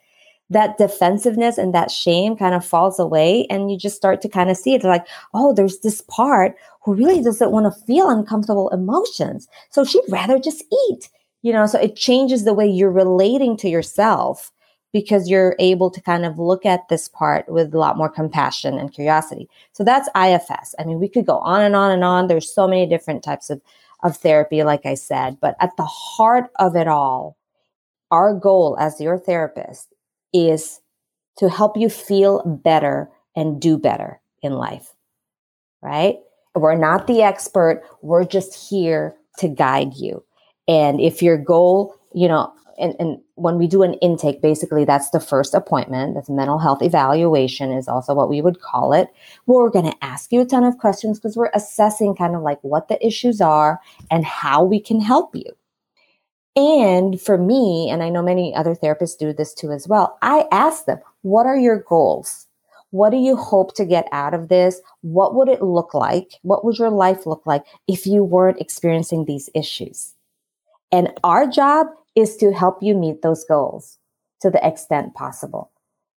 that 0.50 0.78
defensiveness 0.78 1.58
and 1.58 1.74
that 1.74 1.90
shame 1.90 2.36
kind 2.36 2.54
of 2.54 2.64
falls 2.64 3.00
away 3.00 3.48
and 3.50 3.72
you 3.72 3.78
just 3.78 3.96
start 3.96 4.22
to 4.22 4.30
kind 4.30 4.52
of 4.52 4.58
see 4.58 4.76
it 4.76 4.84
like, 4.84 5.08
oh, 5.34 5.54
there's 5.54 5.80
this 5.80 6.02
part 6.02 6.56
who 6.84 6.94
really 6.94 7.24
doesn't 7.24 7.52
want 7.52 7.66
to 7.66 7.86
feel 7.86 8.10
uncomfortable 8.10 8.70
emotions. 8.70 9.48
So 9.70 9.86
she'd 9.86 10.04
rather 10.10 10.40
just 10.40 10.64
eat, 10.90 11.10
you 11.42 11.54
know, 11.54 11.66
so 11.66 11.80
it 11.80 11.96
changes 11.96 12.44
the 12.44 12.54
way 12.54 12.68
you're 12.68 12.92
relating 12.92 13.56
to 13.58 13.70
yourself 13.70 14.52
because 14.92 15.30
you're 15.30 15.56
able 15.60 15.90
to 15.90 16.02
kind 16.02 16.26
of 16.26 16.38
look 16.38 16.66
at 16.66 16.88
this 16.90 17.08
part 17.08 17.48
with 17.50 17.74
a 17.74 17.78
lot 17.78 17.98
more 17.98 18.10
compassion 18.10 18.78
and 18.78 18.94
curiosity. 18.94 19.50
So 19.74 19.84
that's 19.84 20.10
IFS. 20.16 20.76
I 20.80 20.84
mean, 20.84 21.00
we 21.00 21.10
could 21.10 21.26
go 21.26 21.40
on 21.40 21.62
and 21.62 21.76
on 21.76 21.92
and 21.92 22.04
on. 22.04 22.28
There's 22.28 22.54
so 22.54 22.68
many 22.68 22.86
different 22.86 23.24
types 23.24 23.50
of, 23.50 23.62
of 24.04 24.18
therapy, 24.18 24.64
like 24.64 24.86
I 24.86 24.96
said, 24.96 25.38
but 25.42 25.56
at 25.60 25.76
the 25.78 25.86
heart 25.86 26.52
of 26.60 26.76
it 26.76 26.88
all, 26.88 27.38
our 28.12 28.34
goal 28.34 28.78
as 28.80 29.02
your 29.02 29.18
therapist 29.18 29.94
is 30.34 30.82
to 31.38 31.50
help 31.50 31.78
you 31.78 31.90
feel 31.90 32.44
better 32.46 33.10
and 33.36 33.60
do 33.60 33.78
better 33.78 34.22
in 34.42 34.54
life, 34.54 34.94
right? 35.82 36.18
We're 36.54 36.78
not 36.78 37.08
the 37.08 37.22
expert. 37.22 37.84
We're 38.02 38.26
just 38.26 38.70
here 38.70 39.16
to 39.40 39.48
guide 39.50 39.96
you. 39.96 40.24
And 40.68 41.02
if 41.02 41.22
your 41.22 41.38
goal, 41.38 41.96
you 42.14 42.28
know, 42.28 42.54
and, 42.78 42.96
and 43.00 43.20
when 43.36 43.58
we 43.58 43.68
do 43.68 43.84
an 43.84 43.94
intake, 43.96 44.42
basically 44.42 44.86
that's 44.86 45.10
the 45.12 45.20
first 45.20 45.54
appointment. 45.54 46.16
That's 46.16 46.30
mental 46.30 46.60
health 46.60 46.82
evaluation 46.82 47.72
is 47.72 47.88
also 47.88 48.14
what 48.14 48.30
we 48.30 48.42
would 48.42 48.62
call 48.62 48.94
it. 48.94 49.10
we're 49.46 49.70
going 49.70 49.90
to 49.90 50.04
ask 50.04 50.32
you 50.32 50.42
a 50.42 50.46
ton 50.46 50.64
of 50.64 50.78
questions 50.78 51.20
because 51.20 51.38
we're 51.38 51.52
assessing 51.54 52.16
kind 52.16 52.36
of 52.36 52.42
like 52.42 52.60
what 52.64 52.88
the 52.88 53.06
issues 53.06 53.42
are 53.42 53.80
and 54.12 54.26
how 54.26 54.64
we 54.64 54.80
can 54.80 55.00
help 55.00 55.36
you. 55.36 55.46
And 56.56 57.20
for 57.20 57.38
me, 57.38 57.90
and 57.90 58.02
I 58.02 58.10
know 58.10 58.22
many 58.22 58.56
other 58.56 58.76
therapists 58.76 59.18
do 59.18 59.34
this 59.34 59.54
too 59.54 59.72
as 59.72 59.88
well, 59.88 60.18
I 60.22 60.46
ask 60.52 60.86
them, 60.86 61.00
what 61.22 61.46
are 61.46 61.58
your 61.58 61.80
goals? 61.80 62.48
What 62.92 63.10
do 63.10 63.18
you 63.18 63.36
hope 63.36 63.76
to 63.76 63.86
get 63.86 64.08
out 64.14 64.34
of 64.34 64.48
this? 64.48 64.80
What 65.02 65.36
would 65.36 65.50
it 65.50 65.62
look 65.62 65.94
like? 65.94 66.32
What 66.44 66.64
would 66.64 66.78
your 66.78 66.92
life 66.92 67.26
look 67.26 67.46
like 67.46 67.66
if 67.88 68.06
you 68.06 68.24
weren't 68.24 68.62
experiencing 68.62 69.26
these 69.26 69.50
issues? 69.54 70.14
And 70.94 71.12
our 71.24 71.46
job 71.46 71.88
is 72.16 72.38
to 72.38 72.54
help 72.54 72.82
you 72.82 72.96
meet 72.96 73.22
those 73.22 73.44
goals 73.46 73.98
to 74.42 74.50
the 74.50 74.66
extent 74.66 75.14
possible. 75.14 75.72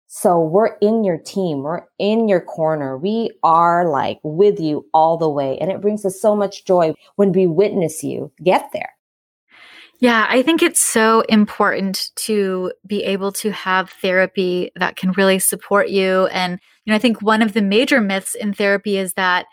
So 0.08 0.40
we're 0.40 0.78
in 0.82 1.04
your 1.04 1.18
team. 1.18 1.64
We're 1.64 1.84
in 1.98 2.30
your 2.30 2.42
corner. 2.42 2.98
We 2.98 3.32
are 3.44 3.90
like 3.90 4.20
with 4.24 4.60
you 4.60 4.86
all 4.94 5.18
the 5.18 5.30
way. 5.30 5.58
And 5.60 5.72
it 5.72 5.82
brings 5.82 6.06
us 6.06 6.22
so 6.22 6.36
much 6.36 6.66
joy 6.66 6.94
when 7.16 7.32
we 7.32 7.48
witness 7.48 8.04
you 8.04 8.32
get 8.44 8.70
there. 8.72 8.94
Yeah, 10.00 10.28
I 10.30 10.42
think 10.42 10.62
it's 10.62 10.82
so 10.82 11.22
important 11.22 12.12
to 12.18 12.72
be 12.86 13.04
able 13.04 13.32
to 13.34 13.52
have 13.52 13.90
therapy 13.90 14.72
that 14.76 14.98
can 14.98 15.14
really 15.14 15.40
support 15.40 15.90
you. 15.90 16.28
And, 16.28 16.60
you 16.84 16.92
know, 16.92 16.96
I 16.96 17.00
think 17.00 17.22
one 17.22 17.42
of 17.42 17.54
the 17.54 17.62
major 17.62 18.02
myths 18.02 18.36
in 18.36 18.54
therapy 18.54 18.98
is 18.98 19.14
that 19.14 19.46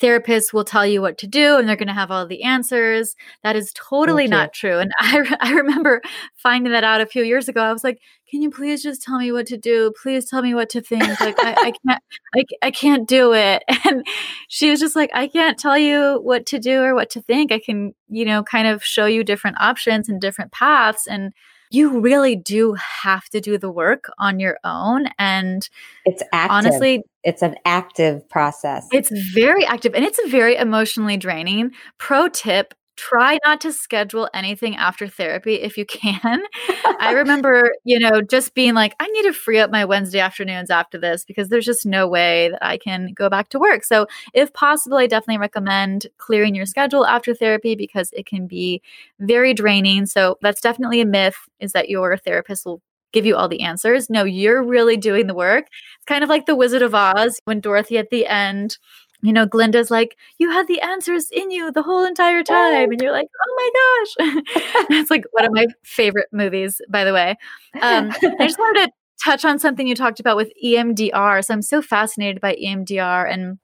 therapists 0.00 0.52
will 0.52 0.64
tell 0.64 0.86
you 0.86 1.00
what 1.00 1.18
to 1.18 1.26
do 1.26 1.56
and 1.56 1.68
they're 1.68 1.76
going 1.76 1.88
to 1.88 1.94
have 1.94 2.10
all 2.10 2.26
the 2.26 2.42
answers. 2.42 3.14
That 3.42 3.56
is 3.56 3.72
totally 3.74 4.26
not 4.26 4.52
true. 4.52 4.78
And 4.78 4.92
I, 5.00 5.18
re- 5.18 5.36
I 5.40 5.52
remember 5.52 6.02
finding 6.36 6.72
that 6.72 6.84
out 6.84 7.00
a 7.00 7.06
few 7.06 7.22
years 7.22 7.48
ago. 7.48 7.62
I 7.62 7.72
was 7.72 7.84
like, 7.84 8.00
can 8.28 8.42
you 8.42 8.50
please 8.50 8.82
just 8.82 9.02
tell 9.02 9.18
me 9.18 9.30
what 9.30 9.46
to 9.46 9.56
do? 9.56 9.92
Please 10.02 10.28
tell 10.28 10.42
me 10.42 10.54
what 10.54 10.68
to 10.70 10.80
think. 10.80 11.20
Like, 11.20 11.38
I, 11.38 11.52
I 11.52 11.72
can't, 11.86 12.02
I, 12.34 12.44
I 12.62 12.70
can't 12.70 13.08
do 13.08 13.32
it. 13.32 13.62
And 13.86 14.06
she 14.48 14.70
was 14.70 14.80
just 14.80 14.96
like, 14.96 15.10
I 15.12 15.28
can't 15.28 15.58
tell 15.58 15.76
you 15.76 16.18
what 16.22 16.46
to 16.46 16.58
do 16.58 16.82
or 16.82 16.94
what 16.94 17.10
to 17.10 17.20
think. 17.20 17.52
I 17.52 17.58
can, 17.58 17.94
you 18.08 18.24
know, 18.24 18.42
kind 18.42 18.66
of 18.66 18.82
show 18.82 19.04
you 19.04 19.22
different 19.22 19.60
options 19.60 20.08
and 20.08 20.20
different 20.20 20.52
paths. 20.52 21.06
And 21.06 21.32
you 21.74 22.00
really 22.00 22.36
do 22.36 22.74
have 22.74 23.28
to 23.30 23.40
do 23.40 23.58
the 23.58 23.70
work 23.70 24.04
on 24.18 24.38
your 24.38 24.58
own. 24.64 25.06
And 25.18 25.68
it's 26.04 26.22
active. 26.32 26.50
honestly, 26.50 27.02
it's 27.24 27.42
an 27.42 27.56
active 27.64 28.28
process. 28.28 28.86
It's 28.92 29.10
very 29.32 29.64
active 29.64 29.94
and 29.94 30.04
it's 30.04 30.20
very 30.28 30.56
emotionally 30.56 31.16
draining. 31.16 31.72
Pro 31.98 32.28
tip 32.28 32.74
try 32.96 33.38
not 33.44 33.60
to 33.62 33.72
schedule 33.72 34.28
anything 34.32 34.76
after 34.76 35.08
therapy 35.08 35.54
if 35.54 35.76
you 35.76 35.84
can. 35.84 36.42
I 37.00 37.12
remember, 37.12 37.72
you 37.84 37.98
know, 37.98 38.20
just 38.22 38.54
being 38.54 38.74
like, 38.74 38.94
I 39.00 39.06
need 39.08 39.22
to 39.22 39.32
free 39.32 39.58
up 39.58 39.70
my 39.70 39.84
Wednesday 39.84 40.20
afternoons 40.20 40.70
after 40.70 40.98
this 40.98 41.24
because 41.24 41.48
there's 41.48 41.64
just 41.64 41.86
no 41.86 42.06
way 42.06 42.50
that 42.50 42.64
I 42.64 42.78
can 42.78 43.12
go 43.14 43.28
back 43.28 43.48
to 43.50 43.58
work. 43.58 43.84
So, 43.84 44.06
if 44.32 44.52
possible, 44.52 44.96
I 44.98 45.06
definitely 45.06 45.38
recommend 45.38 46.06
clearing 46.18 46.54
your 46.54 46.66
schedule 46.66 47.06
after 47.06 47.34
therapy 47.34 47.74
because 47.74 48.10
it 48.12 48.26
can 48.26 48.46
be 48.46 48.82
very 49.18 49.54
draining. 49.54 50.06
So, 50.06 50.38
that's 50.40 50.60
definitely 50.60 51.00
a 51.00 51.06
myth 51.06 51.36
is 51.60 51.72
that 51.72 51.88
your 51.88 52.16
therapist 52.16 52.64
will 52.64 52.80
give 53.14 53.24
you 53.24 53.36
all 53.36 53.48
the 53.48 53.62
answers. 53.62 54.10
No, 54.10 54.24
you're 54.24 54.62
really 54.62 54.96
doing 54.98 55.26
the 55.26 55.34
work. 55.34 55.66
It's 55.96 56.04
kind 56.06 56.22
of 56.22 56.28
like 56.28 56.46
the 56.46 56.56
Wizard 56.56 56.82
of 56.82 56.94
Oz 56.94 57.40
when 57.44 57.60
Dorothy 57.60 57.96
at 57.96 58.10
the 58.10 58.26
end 58.26 58.76
you 59.24 59.32
know, 59.32 59.46
Glinda's 59.46 59.90
like, 59.90 60.18
you 60.36 60.50
had 60.50 60.68
the 60.68 60.82
answers 60.82 61.30
in 61.30 61.50
you 61.50 61.72
the 61.72 61.82
whole 61.82 62.04
entire 62.04 62.42
time. 62.42 62.90
And 62.90 63.00
you're 63.00 63.10
like, 63.10 63.26
oh 63.46 63.54
my 63.56 64.34
gosh. 64.36 64.86
That's 64.90 65.10
like 65.10 65.24
one 65.32 65.46
of 65.46 65.52
my 65.52 65.66
favorite 65.82 66.28
movies, 66.30 66.78
by 66.90 67.04
the 67.04 67.14
way. 67.14 67.34
Um, 67.80 68.12
I 68.38 68.46
just 68.46 68.58
wanted 68.58 68.86
to 68.86 68.92
touch 69.24 69.46
on 69.46 69.58
something 69.58 69.88
you 69.88 69.94
talked 69.94 70.20
about 70.20 70.36
with 70.36 70.52
EMDR. 70.62 71.42
So 71.42 71.54
I'm 71.54 71.62
so 71.62 71.80
fascinated 71.80 72.42
by 72.42 72.54
EMDR. 72.62 73.32
And 73.32 73.58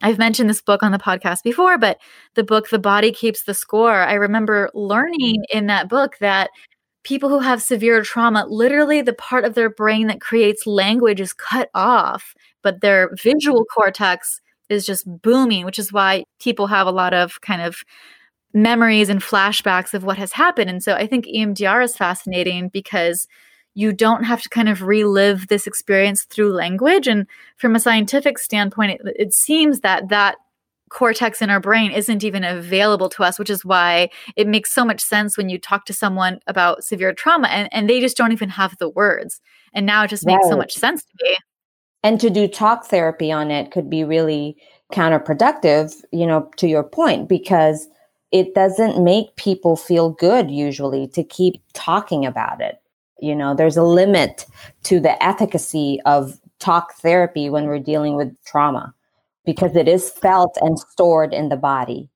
I've 0.00 0.16
mentioned 0.16 0.48
this 0.48 0.62
book 0.62 0.82
on 0.82 0.90
the 0.90 0.98
podcast 0.98 1.42
before, 1.42 1.76
but 1.76 1.98
the 2.34 2.42
book, 2.42 2.70
The 2.70 2.78
Body 2.78 3.12
Keeps 3.12 3.44
the 3.44 3.52
Score, 3.52 4.00
I 4.04 4.14
remember 4.14 4.70
learning 4.72 5.44
in 5.52 5.66
that 5.66 5.90
book 5.90 6.16
that 6.20 6.48
people 7.02 7.28
who 7.28 7.40
have 7.40 7.60
severe 7.60 8.02
trauma, 8.02 8.46
literally 8.48 9.02
the 9.02 9.12
part 9.12 9.44
of 9.44 9.52
their 9.52 9.68
brain 9.68 10.06
that 10.06 10.22
creates 10.22 10.66
language 10.66 11.20
is 11.20 11.34
cut 11.34 11.68
off, 11.74 12.34
but 12.62 12.80
their 12.80 13.10
visual 13.22 13.66
cortex 13.66 14.40
is 14.68 14.86
just 14.86 15.06
booming, 15.22 15.64
which 15.64 15.78
is 15.78 15.92
why 15.92 16.24
people 16.40 16.66
have 16.66 16.86
a 16.86 16.92
lot 16.92 17.14
of 17.14 17.40
kind 17.40 17.62
of 17.62 17.84
memories 18.52 19.08
and 19.08 19.20
flashbacks 19.20 19.94
of 19.94 20.04
what 20.04 20.16
has 20.16 20.32
happened. 20.32 20.70
And 20.70 20.82
so 20.82 20.94
I 20.94 21.06
think 21.06 21.26
EMDR 21.26 21.82
is 21.84 21.96
fascinating 21.96 22.68
because 22.68 23.26
you 23.74 23.92
don't 23.92 24.22
have 24.22 24.40
to 24.42 24.48
kind 24.48 24.68
of 24.68 24.82
relive 24.82 25.48
this 25.48 25.66
experience 25.66 26.22
through 26.24 26.52
language. 26.52 27.08
And 27.08 27.26
from 27.56 27.74
a 27.74 27.80
scientific 27.80 28.38
standpoint, 28.38 28.92
it, 28.92 29.16
it 29.18 29.34
seems 29.34 29.80
that 29.80 30.08
that 30.10 30.36
cortex 30.90 31.42
in 31.42 31.50
our 31.50 31.58
brain 31.58 31.90
isn't 31.90 32.22
even 32.22 32.44
available 32.44 33.08
to 33.08 33.24
us, 33.24 33.36
which 33.36 33.50
is 33.50 33.64
why 33.64 34.08
it 34.36 34.46
makes 34.46 34.72
so 34.72 34.84
much 34.84 35.00
sense 35.00 35.36
when 35.36 35.48
you 35.48 35.58
talk 35.58 35.86
to 35.86 35.92
someone 35.92 36.38
about 36.46 36.84
severe 36.84 37.12
trauma 37.12 37.48
and, 37.48 37.68
and 37.72 37.90
they 37.90 38.00
just 38.00 38.16
don't 38.16 38.30
even 38.30 38.48
have 38.48 38.76
the 38.78 38.88
words. 38.88 39.40
And 39.72 39.84
now 39.84 40.04
it 40.04 40.08
just 40.08 40.24
makes 40.24 40.44
right. 40.44 40.50
so 40.50 40.56
much 40.56 40.74
sense 40.74 41.02
to 41.02 41.10
me 41.22 41.36
and 42.04 42.20
to 42.20 42.30
do 42.30 42.46
talk 42.46 42.84
therapy 42.84 43.32
on 43.32 43.50
it 43.50 43.72
could 43.72 43.90
be 43.90 44.04
really 44.04 44.56
counterproductive 44.92 45.94
you 46.12 46.24
know 46.24 46.48
to 46.56 46.68
your 46.68 46.84
point 46.84 47.28
because 47.28 47.88
it 48.30 48.54
doesn't 48.54 49.02
make 49.02 49.34
people 49.36 49.76
feel 49.76 50.10
good 50.10 50.50
usually 50.50 51.08
to 51.08 51.24
keep 51.24 51.60
talking 51.72 52.24
about 52.24 52.60
it 52.60 52.80
you 53.20 53.34
know 53.34 53.54
there's 53.54 53.76
a 53.76 53.82
limit 53.82 54.46
to 54.84 55.00
the 55.00 55.20
efficacy 55.24 55.98
of 56.04 56.38
talk 56.60 56.94
therapy 56.94 57.50
when 57.50 57.66
we're 57.66 57.78
dealing 57.78 58.14
with 58.14 58.32
trauma 58.44 58.94
because 59.44 59.74
it 59.74 59.88
is 59.88 60.10
felt 60.10 60.56
and 60.60 60.78
stored 60.78 61.32
in 61.32 61.48
the 61.48 61.56
body 61.56 62.08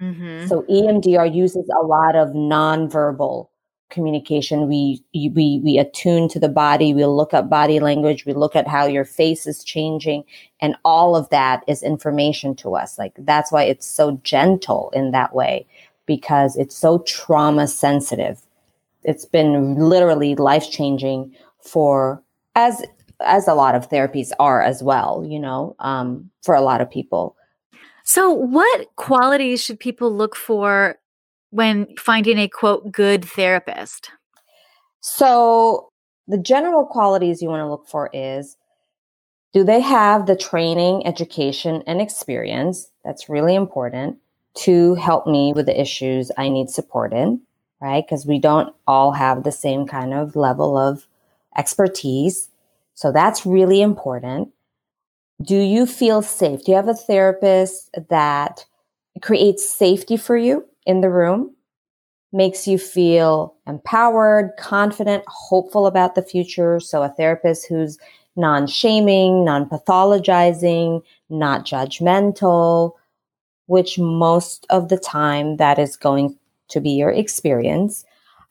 mm-hmm. 0.00 0.46
so 0.46 0.62
emdr 0.70 1.34
uses 1.34 1.68
a 1.80 1.84
lot 1.84 2.14
of 2.14 2.28
nonverbal 2.28 3.48
communication. 3.92 4.66
We 4.66 5.04
we 5.14 5.60
we 5.62 5.78
attune 5.78 6.28
to 6.30 6.40
the 6.40 6.48
body. 6.48 6.92
We 6.92 7.04
look 7.04 7.32
at 7.32 7.48
body 7.48 7.78
language. 7.78 8.26
We 8.26 8.32
look 8.32 8.56
at 8.56 8.66
how 8.66 8.86
your 8.86 9.04
face 9.04 9.46
is 9.46 9.62
changing. 9.62 10.24
And 10.60 10.74
all 10.84 11.14
of 11.14 11.28
that 11.30 11.62
is 11.68 11.82
information 11.82 12.56
to 12.56 12.74
us. 12.74 12.98
Like 12.98 13.12
that's 13.18 13.52
why 13.52 13.64
it's 13.64 13.86
so 13.86 14.20
gentle 14.24 14.90
in 14.94 15.12
that 15.12 15.34
way 15.34 15.66
because 16.06 16.56
it's 16.56 16.76
so 16.76 16.98
trauma 17.00 17.68
sensitive. 17.68 18.40
It's 19.04 19.24
been 19.24 19.76
literally 19.76 20.34
life 20.34 20.70
changing 20.70 21.36
for 21.60 22.22
as 22.56 22.82
as 23.20 23.46
a 23.46 23.54
lot 23.54 23.76
of 23.76 23.88
therapies 23.88 24.32
are 24.40 24.62
as 24.62 24.82
well 24.82 25.24
you 25.24 25.38
know 25.38 25.76
um, 25.78 26.28
for 26.42 26.54
a 26.54 26.60
lot 26.60 26.80
of 26.80 26.90
people. 26.90 27.36
So 28.04 28.32
what 28.32 28.86
qualities 28.96 29.62
should 29.62 29.78
people 29.78 30.12
look 30.14 30.34
for 30.34 30.98
when 31.52 31.86
finding 31.96 32.38
a 32.38 32.48
quote 32.48 32.90
good 32.90 33.24
therapist? 33.24 34.10
So, 35.00 35.90
the 36.26 36.38
general 36.38 36.86
qualities 36.86 37.42
you 37.42 37.48
want 37.48 37.60
to 37.60 37.70
look 37.70 37.86
for 37.86 38.10
is 38.12 38.56
do 39.52 39.64
they 39.64 39.80
have 39.80 40.26
the 40.26 40.36
training, 40.36 41.06
education, 41.06 41.82
and 41.86 42.00
experience? 42.00 42.90
That's 43.04 43.28
really 43.28 43.54
important 43.54 44.18
to 44.54 44.94
help 44.94 45.26
me 45.26 45.52
with 45.54 45.66
the 45.66 45.78
issues 45.78 46.30
I 46.38 46.48
need 46.48 46.70
support 46.70 47.12
in, 47.12 47.40
right? 47.80 48.04
Because 48.04 48.24
we 48.24 48.38
don't 48.38 48.74
all 48.86 49.12
have 49.12 49.42
the 49.42 49.52
same 49.52 49.86
kind 49.86 50.14
of 50.14 50.36
level 50.36 50.76
of 50.78 51.06
expertise. 51.56 52.48
So 52.94 53.12
that's 53.12 53.44
really 53.44 53.82
important. 53.82 54.50
Do 55.42 55.56
you 55.56 55.86
feel 55.86 56.22
safe? 56.22 56.64
Do 56.64 56.72
you 56.72 56.76
have 56.76 56.88
a 56.88 56.94
therapist 56.94 57.90
that 58.08 58.64
creates 59.20 59.68
safety 59.68 60.16
for 60.16 60.36
you? 60.36 60.66
In 60.86 61.00
the 61.00 61.10
room 61.10 61.54
makes 62.32 62.66
you 62.66 62.78
feel 62.78 63.54
empowered, 63.66 64.52
confident, 64.58 65.22
hopeful 65.26 65.86
about 65.86 66.14
the 66.14 66.22
future. 66.22 66.80
So 66.80 67.02
a 67.02 67.10
therapist 67.10 67.66
who's 67.68 67.98
non 68.36 68.66
shaming, 68.66 69.44
non 69.44 69.68
pathologizing, 69.68 71.02
not 71.28 71.66
judgmental, 71.66 72.92
which 73.66 73.98
most 73.98 74.66
of 74.70 74.88
the 74.88 74.98
time 74.98 75.56
that 75.58 75.78
is 75.78 75.96
going 75.96 76.38
to 76.68 76.80
be 76.80 76.90
your 76.90 77.10
experience. 77.10 78.04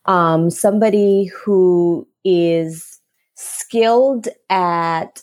Um, 0.05 0.49
somebody 0.49 1.25
who 1.25 2.07
is 2.23 2.99
skilled 3.35 4.27
at 4.49 5.21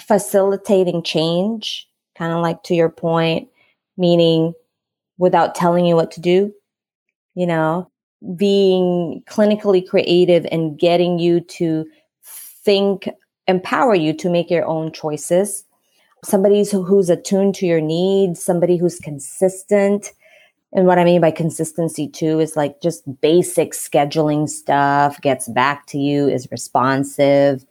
facilitating 0.00 1.02
change, 1.02 1.88
kind 2.16 2.32
of 2.32 2.40
like 2.40 2.62
to 2.64 2.74
your 2.74 2.88
point, 2.88 3.48
meaning 3.96 4.54
without 5.18 5.54
telling 5.54 5.86
you 5.86 5.94
what 5.94 6.10
to 6.12 6.20
do, 6.20 6.52
you 7.34 7.46
know, 7.46 7.90
being 8.36 9.22
clinically 9.28 9.86
creative 9.86 10.46
and 10.50 10.78
getting 10.78 11.18
you 11.18 11.40
to 11.40 11.86
think, 12.64 13.08
empower 13.48 13.94
you 13.94 14.12
to 14.12 14.30
make 14.30 14.50
your 14.50 14.64
own 14.66 14.92
choices. 14.92 15.64
Somebody 16.24 16.64
who's 16.70 17.10
attuned 17.10 17.56
to 17.56 17.66
your 17.66 17.80
needs, 17.80 18.42
somebody 18.42 18.76
who's 18.76 19.00
consistent. 19.00 20.12
And 20.72 20.86
what 20.86 20.98
I 20.98 21.04
mean 21.04 21.20
by 21.20 21.32
consistency 21.32 22.08
too 22.08 22.38
is 22.38 22.56
like 22.56 22.80
just 22.80 23.02
basic 23.20 23.72
scheduling 23.72 24.48
stuff, 24.48 25.20
gets 25.20 25.48
back 25.48 25.86
to 25.88 25.98
you, 25.98 26.28
is 26.28 26.48
responsive. 26.52 27.64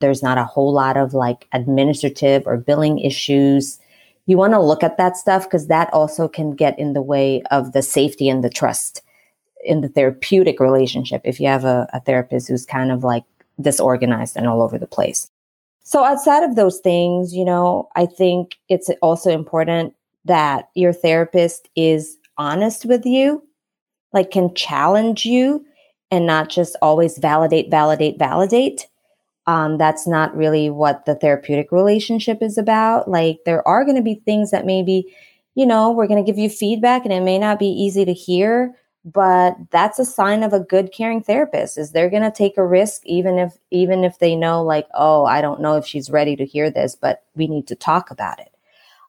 There's 0.00 0.22
not 0.22 0.38
a 0.38 0.44
whole 0.44 0.72
lot 0.72 0.98
of 0.98 1.14
like 1.14 1.48
administrative 1.52 2.46
or 2.46 2.58
billing 2.58 2.98
issues. 2.98 3.78
You 4.26 4.36
want 4.36 4.54
to 4.54 4.62
look 4.62 4.82
at 4.82 4.96
that 4.96 5.16
stuff 5.16 5.44
because 5.44 5.66
that 5.66 5.92
also 5.92 6.28
can 6.28 6.54
get 6.54 6.78
in 6.78 6.92
the 6.92 7.02
way 7.02 7.42
of 7.50 7.72
the 7.72 7.82
safety 7.82 8.28
and 8.28 8.42
the 8.42 8.50
trust 8.50 9.02
in 9.64 9.80
the 9.80 9.88
therapeutic 9.88 10.60
relationship 10.60 11.22
if 11.24 11.40
you 11.40 11.46
have 11.48 11.64
a, 11.64 11.88
a 11.92 12.00
therapist 12.00 12.48
who's 12.48 12.66
kind 12.66 12.90
of 12.90 13.04
like 13.04 13.24
disorganized 13.60 14.36
and 14.36 14.46
all 14.46 14.62
over 14.62 14.78
the 14.78 14.86
place. 14.86 15.30
So 15.82 16.02
outside 16.04 16.42
of 16.42 16.56
those 16.56 16.80
things, 16.80 17.34
you 17.34 17.44
know, 17.44 17.88
I 17.94 18.06
think 18.06 18.56
it's 18.68 18.90
also 19.02 19.30
important 19.30 19.94
that 20.24 20.70
your 20.74 20.92
therapist 20.92 21.68
is 21.76 22.16
honest 22.38 22.86
with 22.86 23.04
you, 23.04 23.42
like 24.12 24.30
can 24.30 24.54
challenge 24.54 25.26
you 25.26 25.64
and 26.10 26.26
not 26.26 26.48
just 26.48 26.76
always 26.80 27.18
validate, 27.18 27.70
validate, 27.70 28.18
validate. 28.18 28.86
Um, 29.46 29.76
that's 29.76 30.06
not 30.06 30.34
really 30.34 30.70
what 30.70 31.04
the 31.04 31.14
therapeutic 31.14 31.70
relationship 31.70 32.42
is 32.42 32.56
about. 32.56 33.08
Like 33.08 33.40
there 33.44 33.66
are 33.68 33.84
going 33.84 33.96
to 33.96 34.02
be 34.02 34.22
things 34.24 34.50
that 34.50 34.64
maybe, 34.64 35.14
you 35.54 35.66
know, 35.66 35.90
we're 35.90 36.06
going 36.06 36.24
to 36.24 36.30
give 36.30 36.38
you 36.38 36.48
feedback 36.48 37.04
and 37.04 37.12
it 37.12 37.22
may 37.22 37.38
not 37.38 37.58
be 37.58 37.66
easy 37.66 38.06
to 38.06 38.14
hear, 38.14 38.74
but 39.04 39.54
that's 39.70 39.98
a 39.98 40.04
sign 40.04 40.42
of 40.42 40.52
a 40.52 40.60
good 40.60 40.92
caring 40.92 41.22
therapist 41.22 41.76
is 41.76 41.92
they're 41.92 42.10
going 42.10 42.22
to 42.22 42.30
take 42.30 42.56
a 42.56 42.66
risk 42.66 43.02
even 43.04 43.38
if 43.38 43.52
even 43.70 44.02
if 44.02 44.18
they 44.18 44.34
know 44.34 44.62
like 44.62 44.86
oh 44.94 45.24
i 45.26 45.40
don't 45.42 45.60
know 45.60 45.76
if 45.76 45.86
she's 45.86 46.10
ready 46.10 46.34
to 46.34 46.46
hear 46.46 46.70
this 46.70 46.94
but 46.94 47.22
we 47.34 47.46
need 47.46 47.66
to 47.66 47.74
talk 47.74 48.10
about 48.10 48.40
it 48.40 48.50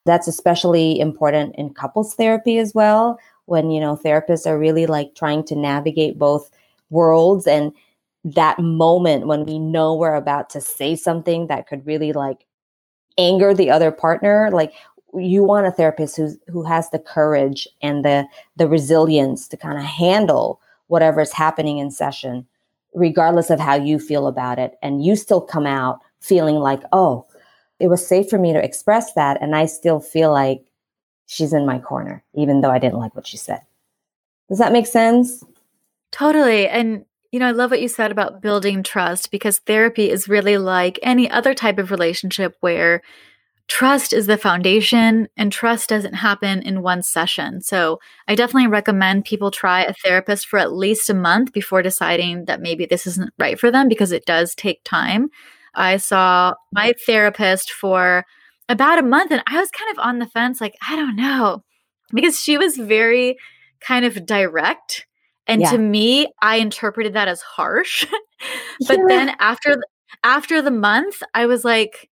that's 0.06 0.28
especially 0.28 1.00
important 1.00 1.56
in 1.56 1.74
couples 1.74 2.13
therapy 2.15 2.58
as 2.58 2.74
well 2.74 3.17
when 3.45 3.71
you 3.71 3.80
know 3.80 3.95
therapists 3.95 4.45
are 4.45 4.60
really 4.60 4.86
like 4.86 5.15
trying 5.15 5.43
to 5.43 5.56
navigate 5.56 6.19
both 6.19 6.52
worlds 6.89 7.48
and 7.48 7.71
that 8.26 8.60
moment 8.60 9.28
when 9.28 9.46
we 9.46 9.60
know 9.60 9.96
we're 9.96 10.16
about 10.16 10.50
to 10.50 10.60
say 10.60 10.96
something 10.96 11.48
that 11.48 11.68
could 11.68 11.86
really 11.86 12.12
like 12.12 12.46
anger 13.18 13.54
the 13.54 13.70
other 13.70 13.92
partner 13.92 14.50
like 14.52 14.74
you 15.18 15.44
want 15.44 15.68
a 15.68 15.72
therapist 15.72 16.18
who's 16.18 16.38
who 16.48 16.64
has 16.64 16.90
the 16.90 17.00
courage 17.00 17.68
and 17.82 18.04
the 18.04 18.28
the 18.58 18.68
resilience 18.68 19.48
to 19.48 19.58
kind 19.58 19.78
of 19.78 19.84
handle 19.84 20.60
whatever's 20.88 21.32
happening 21.32 21.78
in 21.78 21.90
session 21.92 22.46
regardless 22.94 23.50
of 23.50 23.60
how 23.60 23.76
you 23.76 24.00
feel 24.00 24.26
about 24.26 24.58
it. 24.58 24.76
And 24.82 25.04
you 25.04 25.18
still 25.18 25.42
come 25.42 25.66
out 25.68 26.00
feeling 26.20 26.56
like 26.56 26.82
oh 26.92 27.26
it 27.80 27.88
was 27.88 28.06
safe 28.06 28.30
for 28.30 28.40
me 28.40 28.54
to 28.54 28.64
express 28.64 29.14
that 29.14 29.40
and 29.42 29.56
i 29.56 29.66
still 29.66 30.00
feel 30.00 30.32
like 30.32 30.64
she's 31.28 31.54
in 31.54 31.66
my 31.66 31.78
corner 31.78 32.24
even 32.34 32.62
though 32.62 32.72
i 32.72 32.80
didn't 32.80 32.98
like 32.98 33.16
what 33.16 33.28
she 33.28 33.38
said. 33.38 33.62
Does 34.50 34.60
that 34.60 34.74
make 34.74 34.88
sense? 34.88 35.44
Totally 36.12 36.68
and 36.68 37.06
you 37.36 37.39
know, 37.39 37.48
I 37.50 37.52
love 37.52 37.69
what 37.69 37.82
you 37.82 37.89
said 37.89 38.13
about 38.13 38.41
building 38.41 38.82
trust 38.82 39.30
because 39.30 39.60
therapy 39.60 40.10
is 40.10 40.30
really 40.30 40.58
like 40.58 40.98
any 41.04 41.30
other 41.30 41.54
type 41.54 41.78
of 41.78 41.91
relationship 41.91 42.56
where 42.62 43.02
trust 43.67 44.13
is 44.13 44.26
the 44.26 44.38
foundation 44.38 45.28
and 45.36 45.52
trust 45.52 45.89
doesn't 45.89 46.13
happen 46.13 46.62
in 46.62 46.82
one 46.82 47.04
session. 47.04 47.60
So 47.60 48.00
I 48.26 48.36
definitely 48.36 48.69
recommend 48.69 49.26
people 49.26 49.52
try 49.52 49.84
a 49.84 49.91
therapist 49.91 50.48
for 50.48 50.60
at 50.60 50.71
least 50.71 51.10
a 51.10 51.13
month 51.13 51.52
before 51.52 51.82
deciding 51.82 52.45
that 52.45 52.62
maybe 52.62 52.86
this 52.86 53.06
isn't 53.06 53.34
right 53.38 53.60
for 53.60 53.69
them 53.69 53.89
because 53.89 54.13
it 54.13 54.26
does 54.26 54.56
take 54.56 54.80
time. 54.86 55.28
I 55.74 55.98
saw 55.98 56.54
my 56.71 56.93
therapist 57.06 57.69
for 57.69 58.24
about 58.69 58.98
a 58.98 59.04
month 59.04 59.32
and 59.32 59.43
I 59.45 59.60
was 59.60 59.71
kind 59.71 59.91
of 59.91 60.00
on 60.00 60.19
the 60.19 60.26
fence, 60.26 60.62
like, 60.62 60.76
I 60.88 60.95
don't 60.95 61.17
know, 61.17 61.65
because 62.13 62.39
she 62.39 62.58
was 62.58 62.78
very 62.78 63.36
kind 63.82 64.06
of 64.06 64.26
direct. 64.26 65.06
And 65.48 65.62
yeah. 65.62 65.72
to 65.72 65.78
me, 65.78 66.28
I 66.42 66.58
interpreted 66.58 67.14
that 67.14 67.28
as 67.28 67.42
harsh. 67.42 68.06
but 68.88 68.98
yeah. 68.98 69.06
then 69.08 69.36
after 69.40 69.78
after 70.24 70.62
the 70.62 70.72
month, 70.72 71.22
I 71.34 71.46
was 71.46 71.64
like, 71.64 72.10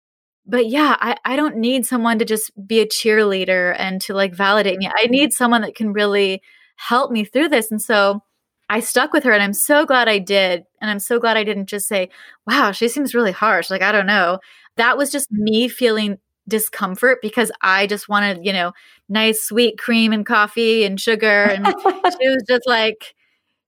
but 0.46 0.68
yeah, 0.68 0.96
I, 1.00 1.16
I 1.24 1.36
don't 1.36 1.56
need 1.56 1.86
someone 1.86 2.18
to 2.18 2.24
just 2.24 2.50
be 2.66 2.80
a 2.80 2.86
cheerleader 2.86 3.74
and 3.78 4.00
to 4.02 4.14
like 4.14 4.34
validate 4.34 4.78
me. 4.78 4.90
I 4.92 5.06
need 5.06 5.32
someone 5.32 5.60
that 5.62 5.76
can 5.76 5.92
really 5.92 6.42
help 6.76 7.12
me 7.12 7.24
through 7.24 7.48
this. 7.48 7.70
And 7.70 7.80
so 7.80 8.22
I 8.68 8.80
stuck 8.80 9.12
with 9.12 9.24
her 9.24 9.32
and 9.32 9.42
I'm 9.42 9.52
so 9.52 9.84
glad 9.84 10.08
I 10.08 10.18
did. 10.18 10.64
And 10.80 10.90
I'm 10.90 10.98
so 10.98 11.20
glad 11.20 11.36
I 11.36 11.44
didn't 11.44 11.66
just 11.66 11.86
say, 11.86 12.08
wow, 12.46 12.72
she 12.72 12.88
seems 12.88 13.14
really 13.14 13.32
harsh. 13.32 13.70
Like, 13.70 13.82
I 13.82 13.92
don't 13.92 14.06
know. 14.06 14.40
That 14.76 14.96
was 14.96 15.12
just 15.12 15.30
me 15.30 15.68
feeling 15.68 16.18
discomfort 16.48 17.18
because 17.22 17.52
I 17.62 17.86
just 17.86 18.08
wanted, 18.08 18.44
you 18.44 18.52
know, 18.52 18.72
nice 19.08 19.42
sweet 19.42 19.78
cream 19.78 20.12
and 20.12 20.26
coffee 20.26 20.84
and 20.84 21.00
sugar. 21.00 21.44
And 21.44 21.66
she 21.66 22.28
was 22.28 22.44
just 22.48 22.66
like, 22.66 23.14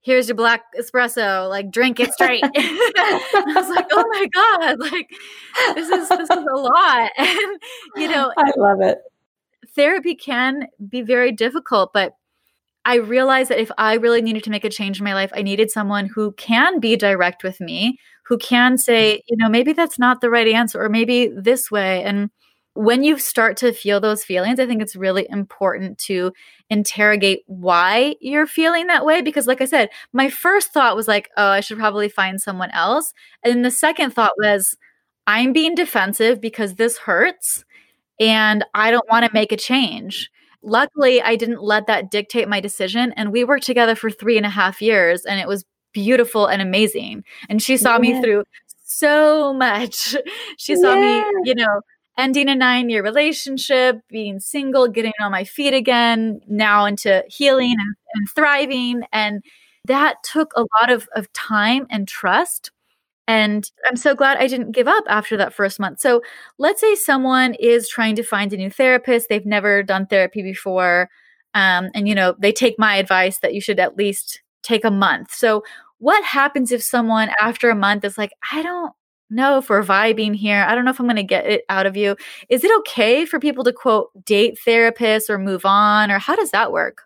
here's 0.03 0.29
your 0.29 0.35
black 0.35 0.63
espresso, 0.79 1.49
like 1.49 1.71
drink 1.71 2.01
it 2.01 2.13
straight. 2.13 2.45
I 2.55 3.53
was 3.55 3.69
like, 3.69 3.87
oh 3.93 4.05
my 4.11 4.27
God, 4.27 4.79
like 4.79 5.11
this 5.75 5.89
is 5.89 6.09
this 6.09 6.31
is 6.31 6.31
a 6.31 6.57
lot. 6.57 7.11
And 7.19 7.61
you 7.97 8.09
know 8.09 8.33
I 8.37 8.53
love 8.57 8.81
it. 8.81 8.99
Therapy 9.75 10.15
can 10.15 10.67
be 10.89 11.03
very 11.03 11.33
difficult, 11.33 11.93
but 11.93 12.15
I 12.85 12.97
realized 12.97 13.51
that 13.51 13.61
if 13.61 13.71
I 13.79 13.95
really 13.95 14.21
needed 14.23 14.43
to 14.45 14.51
make 14.51 14.65
a 14.65 14.71
change 14.71 14.99
in 14.99 15.05
my 15.05 15.15
life, 15.15 15.31
I 15.35 15.43
needed 15.43 15.71
someone 15.71 16.07
who 16.07 16.33
can 16.33 16.81
be 16.81 16.97
direct 16.97 17.45
with 17.45 17.61
me, 17.61 17.99
who 18.25 18.39
can 18.39 18.77
say, 18.77 19.23
you 19.29 19.37
know, 19.37 19.49
maybe 19.49 19.73
that's 19.73 19.99
not 19.99 20.21
the 20.21 20.31
right 20.31 20.49
answer, 20.49 20.83
or 20.83 20.89
maybe 20.89 21.29
this 21.29 21.71
way. 21.71 22.03
And 22.03 22.31
when 22.75 23.03
you 23.03 23.19
start 23.19 23.57
to 23.59 23.73
feel 23.73 24.01
those 24.01 24.25
feelings, 24.25 24.59
I 24.59 24.67
think 24.67 24.81
it's 24.81 24.97
really 24.97 25.27
important 25.29 25.99
to 25.99 26.33
interrogate 26.71 27.43
why 27.47 28.17
you're 28.21 28.47
feeling 28.47 28.87
that 28.87 29.05
way. 29.05 29.21
Because, 29.21 29.47
like 29.47 29.61
I 29.61 29.67
said, 29.67 29.91
my 30.13 30.31
first 30.31 30.73
thought 30.73 30.97
was 30.97 31.09
like, 31.09 31.29
oh, 31.37 31.49
I 31.49 31.61
should 31.61 31.79
probably 31.79 32.09
find 32.09 32.41
someone 32.41 32.71
else. 32.71 33.13
And 33.45 33.65
the 33.65 33.71
second 33.71 34.13
thought 34.13 34.33
was, 34.39 34.77
I'm 35.27 35.53
being 35.53 35.75
defensive 35.75 36.41
because 36.41 36.75
this 36.75 36.99
hurts 36.99 37.65
and 38.19 38.65
I 38.75 38.91
don't 38.91 39.09
want 39.11 39.27
to 39.27 39.33
make 39.33 39.53
a 39.53 39.57
change. 39.57 40.31
Luckily, 40.63 41.21
I 41.21 41.37
didn't 41.37 41.63
let 41.63 41.87
that 41.89 42.11
dictate 42.11 42.49
my 42.49 42.61
decision. 42.61 43.13
And 43.17 43.33
we 43.33 43.45
worked 43.45 43.67
together 43.67 43.95
for 43.95 44.11
three 44.11 44.37
and 44.37 44.47
a 44.47 44.51
half 44.51 44.81
years 44.81 45.25
and 45.25 45.41
it 45.41 45.49
was 45.49 45.65
beautiful 45.93 46.47
and 46.47 46.63
amazing. 46.63 47.25
And 47.49 47.63
she 47.63 47.77
saw 47.77 47.95
yeah. 47.95 47.99
me 47.99 48.23
through 48.23 48.45
so 48.85 49.53
much. 49.53 50.17
She 50.59 50.77
saw 50.77 50.95
yeah. 50.95 51.23
me, 51.23 51.41
you 51.45 51.55
know, 51.55 51.81
ending 52.19 52.49
a 52.49 52.55
nine 52.55 52.91
year 52.91 53.03
relationship, 53.03 54.01
being 54.09 54.41
single, 54.41 54.89
getting 54.89 55.13
on 55.21 55.33
my 55.33 55.45
feet 55.45 55.75
again, 55.75 56.41
now 56.47 56.85
into 56.85 57.25
healing 57.29 57.75
and, 57.79 57.95
and 58.15 58.29
thriving. 58.35 59.03
And 59.13 59.43
that 59.87 60.17
took 60.23 60.53
a 60.55 60.67
lot 60.81 60.91
of, 60.91 61.09
of 61.15 61.33
time 61.33 61.87
and 61.91 62.07
trust. 62.07 62.71
And 63.29 63.71
I'm 63.87 63.97
so 63.97 64.15
glad 64.15 64.39
I 64.39 64.47
didn't 64.47 64.73
give 64.73 64.89
up 64.89 65.05
after 65.09 65.37
that 65.37 65.55
first 65.55 65.81
month. 65.81 66.01
So 66.01 66.23
let's 66.59 66.81
say 66.81 66.95
someone 66.95 67.55
is 67.55 67.89
trying 67.89 68.17
to 68.17 68.23
find 68.23 68.53
a 68.53 68.57
new 68.57 68.71
therapist, 68.71 69.29
they've 69.29 69.47
never 69.47 69.83
done 69.83 70.07
therapy 70.07 70.43
before. 70.43 71.09
Um, 71.55 71.91
and 71.95 72.09
you 72.09 72.15
know, 72.15 72.35
they 72.39 72.53
take 72.53 72.79
my 72.79 72.97
advice 72.97 73.39
that 73.39 73.55
you 73.55 73.61
should 73.61 73.79
at 73.79 73.97
least 73.97 74.43
take 74.63 74.85
a 74.85 74.91
month. 74.91 75.33
So 75.33 75.63
what 75.99 76.25
happens 76.25 76.73
if 76.73 76.83
someone 76.83 77.31
after 77.41 77.71
a 77.71 77.77
month 77.77 78.05
is 78.05 78.19
like, 78.19 78.33
I 78.51 78.63
don't 78.63 78.93
know 79.33 79.59
if 79.59 79.69
we're 79.69 79.83
vibing 79.83 80.35
here. 80.35 80.65
I 80.67 80.75
don't 80.75 80.85
know 80.85 80.91
if 80.91 81.01
I'm 81.01 81.07
going 81.07 81.17
to 81.17 81.23
get 81.23 81.47
it 81.47 81.65
out 81.69 81.87
of 81.87 81.97
you. 81.97 82.17
Is 82.49 82.65
it 82.65 82.79
okay 82.81 83.25
for 83.25 83.41
people 83.41 83.65
to 83.65 83.73
quote 83.73 84.11
date 84.25 84.59
therapists 84.67 85.29
or 85.29 85.39
move 85.39 85.65
on, 85.65 86.11
or 86.11 86.19
how 86.19 86.37
does 86.37 86.51
that 86.51 86.73
work? 86.73 87.03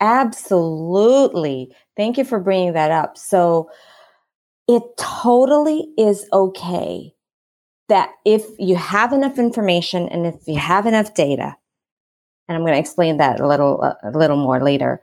Absolutely. 0.00 1.74
Thank 1.96 2.18
you 2.18 2.24
for 2.24 2.38
bringing 2.38 2.74
that 2.74 2.90
up. 2.90 3.16
So, 3.16 3.70
it 4.68 4.82
totally 4.98 5.88
is 5.96 6.26
okay 6.32 7.14
that 7.88 8.10
if 8.26 8.44
you 8.58 8.76
have 8.76 9.14
enough 9.14 9.38
information 9.38 10.08
and 10.08 10.26
if 10.26 10.34
you 10.46 10.58
have 10.58 10.84
enough 10.84 11.14
data, 11.14 11.56
and 12.46 12.56
I'm 12.56 12.62
going 12.62 12.74
to 12.74 12.78
explain 12.78 13.16
that 13.16 13.40
a 13.40 13.48
little 13.48 13.82
uh, 13.82 13.94
a 14.02 14.16
little 14.16 14.36
more 14.36 14.60
later, 14.60 15.02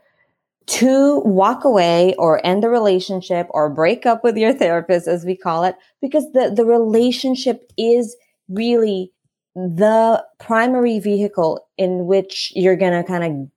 to 0.66 1.20
walk 1.20 1.64
away 1.64 2.14
or 2.18 2.44
end 2.44 2.62
the 2.62 2.68
relationship 2.68 3.46
or 3.50 3.70
break 3.70 4.04
up 4.04 4.24
with 4.24 4.36
your 4.36 4.52
therapist, 4.52 5.06
as 5.06 5.24
we 5.24 5.36
call 5.36 5.64
it, 5.64 5.76
because 6.00 6.24
the, 6.32 6.52
the 6.54 6.64
relationship 6.64 7.70
is 7.78 8.16
really 8.48 9.12
the 9.54 10.24
primary 10.38 10.98
vehicle 10.98 11.66
in 11.78 12.06
which 12.06 12.52
you're 12.54 12.76
going 12.76 12.92
to 12.92 13.08
kind 13.08 13.50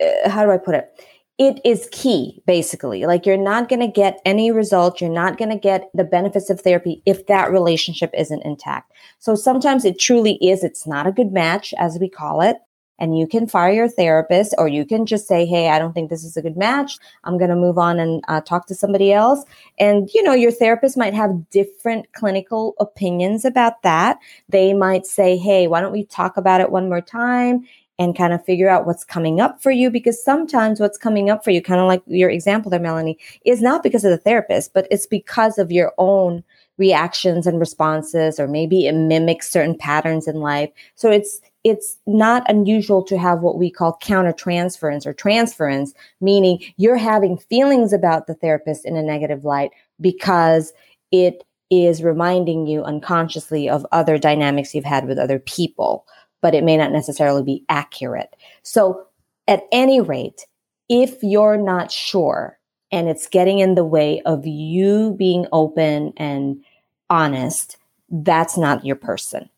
of, 0.00 0.06
uh, 0.06 0.28
how 0.30 0.44
do 0.44 0.50
I 0.50 0.58
put 0.58 0.74
it? 0.74 0.90
it 1.38 1.60
is 1.64 1.88
key, 1.92 2.42
basically. 2.46 3.06
Like 3.06 3.24
you're 3.24 3.36
not 3.36 3.68
going 3.68 3.80
to 3.80 3.86
get 3.86 4.20
any 4.24 4.50
results. 4.50 5.00
You're 5.00 5.10
not 5.10 5.38
going 5.38 5.50
to 5.50 5.58
get 5.58 5.88
the 5.94 6.04
benefits 6.04 6.50
of 6.50 6.60
therapy 6.60 7.00
if 7.06 7.26
that 7.28 7.52
relationship 7.52 8.10
isn't 8.18 8.44
intact. 8.44 8.92
So 9.20 9.36
sometimes 9.36 9.84
it 9.84 10.00
truly 10.00 10.34
is. 10.42 10.64
It's 10.64 10.86
not 10.86 11.06
a 11.06 11.12
good 11.12 11.32
match, 11.32 11.72
as 11.78 11.98
we 12.00 12.08
call 12.08 12.40
it. 12.40 12.56
And 12.98 13.18
you 13.18 13.26
can 13.26 13.46
fire 13.46 13.72
your 13.72 13.88
therapist 13.88 14.54
or 14.58 14.68
you 14.68 14.84
can 14.84 15.06
just 15.06 15.26
say, 15.26 15.46
Hey, 15.46 15.68
I 15.68 15.78
don't 15.78 15.92
think 15.92 16.10
this 16.10 16.24
is 16.24 16.36
a 16.36 16.42
good 16.42 16.56
match. 16.56 16.98
I'm 17.24 17.38
going 17.38 17.50
to 17.50 17.56
move 17.56 17.78
on 17.78 17.98
and 17.98 18.22
uh, 18.28 18.40
talk 18.40 18.66
to 18.68 18.74
somebody 18.74 19.12
else. 19.12 19.44
And, 19.78 20.08
you 20.14 20.22
know, 20.22 20.34
your 20.34 20.52
therapist 20.52 20.96
might 20.96 21.14
have 21.14 21.48
different 21.50 22.12
clinical 22.12 22.74
opinions 22.80 23.44
about 23.44 23.82
that. 23.82 24.18
They 24.48 24.74
might 24.74 25.06
say, 25.06 25.36
Hey, 25.36 25.66
why 25.66 25.80
don't 25.80 25.92
we 25.92 26.04
talk 26.04 26.36
about 26.36 26.60
it 26.60 26.70
one 26.70 26.88
more 26.88 27.00
time? 27.02 27.66
and 27.98 28.16
kind 28.16 28.32
of 28.32 28.44
figure 28.44 28.68
out 28.68 28.86
what's 28.86 29.04
coming 29.04 29.40
up 29.40 29.60
for 29.60 29.72
you 29.72 29.90
because 29.90 30.22
sometimes 30.22 30.78
what's 30.78 30.96
coming 30.96 31.30
up 31.30 31.42
for 31.42 31.50
you, 31.50 31.60
kind 31.60 31.80
of 31.80 31.88
like 31.88 32.02
your 32.06 32.30
example 32.30 32.70
there, 32.70 32.78
Melanie, 32.78 33.18
is 33.44 33.60
not 33.60 33.82
because 33.82 34.04
of 34.04 34.10
the 34.10 34.18
therapist, 34.18 34.72
but 34.72 34.86
it's 34.90 35.06
because 35.06 35.58
of 35.58 35.72
your 35.72 35.92
own 35.98 36.44
reactions 36.76 37.44
and 37.46 37.58
responses, 37.58 38.38
or 38.38 38.46
maybe 38.46 38.86
it 38.86 38.94
mimics 38.94 39.50
certain 39.50 39.76
patterns 39.76 40.28
in 40.28 40.36
life. 40.36 40.70
So 40.94 41.10
it's, 41.10 41.40
it's 41.64 41.98
not 42.06 42.48
unusual 42.48 43.02
to 43.04 43.18
have 43.18 43.40
what 43.40 43.58
we 43.58 43.70
call 43.70 43.98
countertransference 44.02 45.06
or 45.06 45.12
transference, 45.12 45.92
meaning 46.20 46.60
you're 46.76 46.96
having 46.96 47.36
feelings 47.36 47.92
about 47.92 48.26
the 48.26 48.34
therapist 48.34 48.84
in 48.84 48.96
a 48.96 49.02
negative 49.02 49.44
light 49.44 49.70
because 50.00 50.72
it 51.10 51.44
is 51.70 52.02
reminding 52.02 52.66
you 52.66 52.82
unconsciously 52.84 53.68
of 53.68 53.86
other 53.92 54.16
dynamics 54.18 54.74
you've 54.74 54.84
had 54.84 55.06
with 55.06 55.18
other 55.18 55.38
people 55.38 56.06
but 56.40 56.54
it 56.54 56.64
may 56.64 56.76
not 56.76 56.92
necessarily 56.92 57.42
be 57.42 57.64
accurate. 57.68 58.36
So 58.62 59.06
at 59.46 59.64
any 59.72 60.00
rate, 60.00 60.46
if 60.88 61.22
you're 61.22 61.56
not 61.56 61.90
sure 61.90 62.58
and 62.90 63.08
it's 63.08 63.28
getting 63.28 63.58
in 63.58 63.74
the 63.74 63.84
way 63.84 64.22
of 64.22 64.46
you 64.46 65.14
being 65.18 65.46
open 65.52 66.12
and 66.16 66.62
honest, 67.10 67.76
that's 68.10 68.56
not 68.56 68.84
your 68.84 68.96
person. 68.96 69.48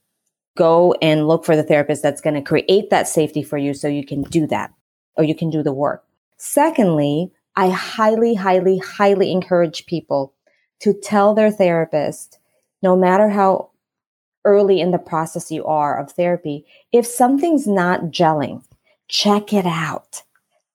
Go 0.61 0.92
and 1.01 1.27
look 1.27 1.46
for 1.46 1.57
the 1.57 1.62
therapist 1.62 2.03
that's 2.03 2.20
going 2.20 2.35
to 2.35 2.42
create 2.42 2.90
that 2.90 3.09
safety 3.09 3.42
for 3.42 3.57
you 3.57 3.73
so 3.73 3.88
you 3.88 4.05
can 4.05 4.20
do 4.20 4.46
that 4.49 4.75
or 5.16 5.25
you 5.25 5.35
can 5.35 5.49
do 5.49 5.62
the 5.62 5.73
work. 5.73 6.05
Secondly, 6.37 7.33
I 7.57 7.70
highly, 7.70 8.35
highly, 8.35 8.77
highly 8.77 9.33
encourage 9.33 9.87
people 9.87 10.35
to 10.81 10.92
tell 10.92 11.33
their 11.33 11.51
therapist, 11.51 12.38
no 12.83 12.94
matter 12.94 13.31
how 13.31 13.70
early 14.44 14.83
in 14.83 14.90
the 14.90 14.99
process 14.99 15.51
you 15.51 15.64
are 15.64 15.99
of 15.99 16.12
therapy, 16.12 16.66
if 16.92 17.07
something's 17.07 17.66
not 17.66 18.11
gelling, 18.11 18.62
check 19.09 19.55
it 19.55 19.64
out. 19.64 20.25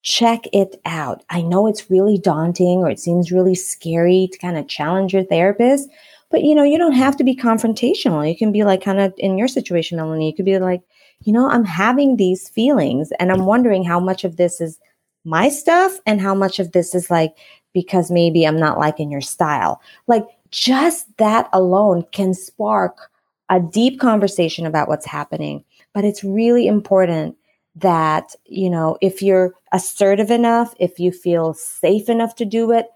Check 0.01 0.45
it 0.51 0.81
out. 0.83 1.23
I 1.29 1.43
know 1.43 1.67
it's 1.67 1.91
really 1.91 2.17
daunting 2.17 2.79
or 2.79 2.89
it 2.89 2.99
seems 2.99 3.31
really 3.31 3.55
scary 3.55 4.29
to 4.31 4.39
kind 4.39 4.57
of 4.57 4.67
challenge 4.67 5.13
your 5.13 5.25
therapist, 5.25 5.89
but 6.35 6.43
you 6.43 6.53
know, 6.53 6.63
you 6.63 6.77
don't 6.77 6.91
have 6.91 7.15
to 7.15 7.23
be 7.23 7.33
confrontational. 7.33 8.29
You 8.29 8.35
can 8.35 8.51
be 8.51 8.65
like 8.65 8.83
kind 8.83 8.99
of 8.99 9.13
in 9.17 9.37
your 9.37 9.47
situation, 9.47 9.95
Melanie, 9.95 10.27
you 10.27 10.35
could 10.35 10.43
be 10.43 10.59
like, 10.59 10.81
you 11.21 11.31
know, 11.31 11.49
I'm 11.49 11.63
having 11.63 12.17
these 12.17 12.49
feelings 12.49 13.09
and 13.21 13.31
I'm 13.31 13.45
wondering 13.45 13.85
how 13.85 14.01
much 14.01 14.25
of 14.25 14.35
this 14.35 14.59
is 14.59 14.77
my 15.23 15.47
stuff 15.47 15.97
and 16.05 16.19
how 16.19 16.35
much 16.35 16.59
of 16.59 16.73
this 16.73 16.93
is 16.93 17.09
like 17.09 17.37
because 17.73 18.11
maybe 18.11 18.45
I'm 18.45 18.59
not 18.59 18.77
liking 18.77 19.09
your 19.09 19.21
style. 19.21 19.81
Like 20.07 20.25
just 20.51 21.15
that 21.19 21.47
alone 21.53 22.03
can 22.11 22.33
spark 22.33 23.09
a 23.49 23.61
deep 23.61 24.01
conversation 24.01 24.65
about 24.65 24.89
what's 24.89 25.05
happening. 25.05 25.63
But 25.93 26.03
it's 26.03 26.21
really 26.21 26.67
important 26.67 27.37
that, 27.75 28.35
you 28.43 28.69
know, 28.69 28.97
if 28.99 29.21
you're 29.21 29.53
assertive 29.71 30.31
enough, 30.31 30.75
if 30.81 30.99
you 30.99 31.13
feel 31.13 31.53
safe 31.53 32.09
enough 32.09 32.35
to 32.35 32.43
do 32.43 32.71
it, 32.71 32.87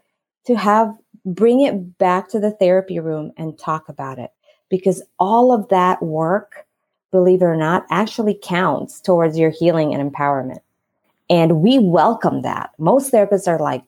to 0.45 0.57
have 0.57 0.93
bring 1.33 1.61
it 1.61 1.97
back 1.97 2.29
to 2.29 2.39
the 2.39 2.51
therapy 2.51 2.99
room 2.99 3.31
and 3.37 3.57
talk 3.57 3.89
about 3.89 4.19
it. 4.19 4.31
Because 4.69 5.01
all 5.19 5.51
of 5.51 5.67
that 5.69 6.01
work, 6.03 6.65
believe 7.11 7.41
it 7.41 7.45
or 7.45 7.55
not, 7.55 7.85
actually 7.89 8.39
counts 8.41 9.01
towards 9.01 9.37
your 9.37 9.49
healing 9.49 9.93
and 9.93 10.13
empowerment. 10.13 10.59
And 11.29 11.61
we 11.61 11.79
welcome 11.79 12.41
that. 12.41 12.71
Most 12.77 13.11
therapists 13.11 13.47
are 13.47 13.59
like, 13.59 13.83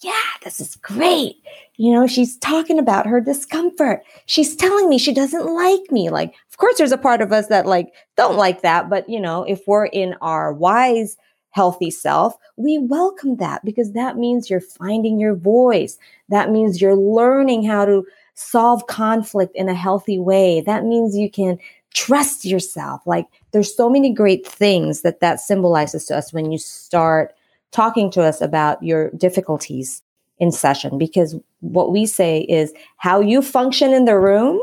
yeah, 0.00 0.12
this 0.44 0.60
is 0.60 0.76
great. 0.76 1.36
You 1.76 1.92
know, 1.92 2.06
she's 2.06 2.36
talking 2.38 2.78
about 2.78 3.06
her 3.06 3.20
discomfort. 3.20 4.02
She's 4.26 4.54
telling 4.54 4.88
me 4.88 4.98
she 4.98 5.12
doesn't 5.12 5.46
like 5.46 5.90
me. 5.90 6.08
Like, 6.08 6.34
of 6.50 6.56
course, 6.58 6.78
there's 6.78 6.92
a 6.92 6.98
part 6.98 7.20
of 7.20 7.32
us 7.32 7.48
that 7.48 7.66
like 7.66 7.92
don't 8.16 8.36
like 8.36 8.62
that. 8.62 8.88
But, 8.88 9.08
you 9.08 9.20
know, 9.20 9.42
if 9.42 9.60
we're 9.66 9.86
in 9.86 10.14
our 10.20 10.52
wise, 10.52 11.16
healthy 11.58 11.90
self, 11.90 12.36
we 12.56 12.78
welcome 12.78 13.34
that 13.38 13.64
because 13.64 13.90
that 13.94 14.16
means 14.16 14.48
you're 14.48 14.60
finding 14.60 15.18
your 15.18 15.34
voice. 15.34 15.98
That 16.28 16.52
means 16.52 16.80
you're 16.80 16.94
learning 16.94 17.64
how 17.64 17.84
to 17.84 18.06
solve 18.34 18.86
conflict 18.86 19.56
in 19.56 19.68
a 19.68 19.74
healthy 19.74 20.20
way. 20.20 20.60
That 20.60 20.84
means 20.84 21.16
you 21.16 21.28
can 21.28 21.58
trust 21.92 22.44
yourself. 22.44 23.00
Like, 23.06 23.26
there's 23.50 23.76
so 23.76 23.90
many 23.90 24.14
great 24.14 24.46
things 24.46 25.02
that 25.02 25.18
that 25.18 25.40
symbolizes 25.40 26.04
to 26.06 26.16
us 26.16 26.32
when 26.32 26.52
you 26.52 26.58
start 26.58 27.34
talking 27.72 28.08
to 28.12 28.22
us 28.22 28.40
about 28.40 28.80
your 28.80 29.10
difficulties 29.10 30.00
in 30.38 30.52
session 30.52 30.96
because 30.96 31.34
what 31.58 31.90
we 31.90 32.06
say 32.06 32.42
is 32.42 32.72
how 32.98 33.18
you 33.18 33.42
function 33.42 33.92
in 33.92 34.04
the 34.04 34.16
room 34.16 34.60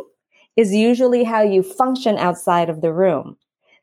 is 0.55 0.73
usually 0.73 1.25
how 1.25 1.41
you 1.41 1.61
function 1.61 2.17
outside 2.17 2.69
of 2.69 2.79
the 2.79 2.93
room. 2.93 3.35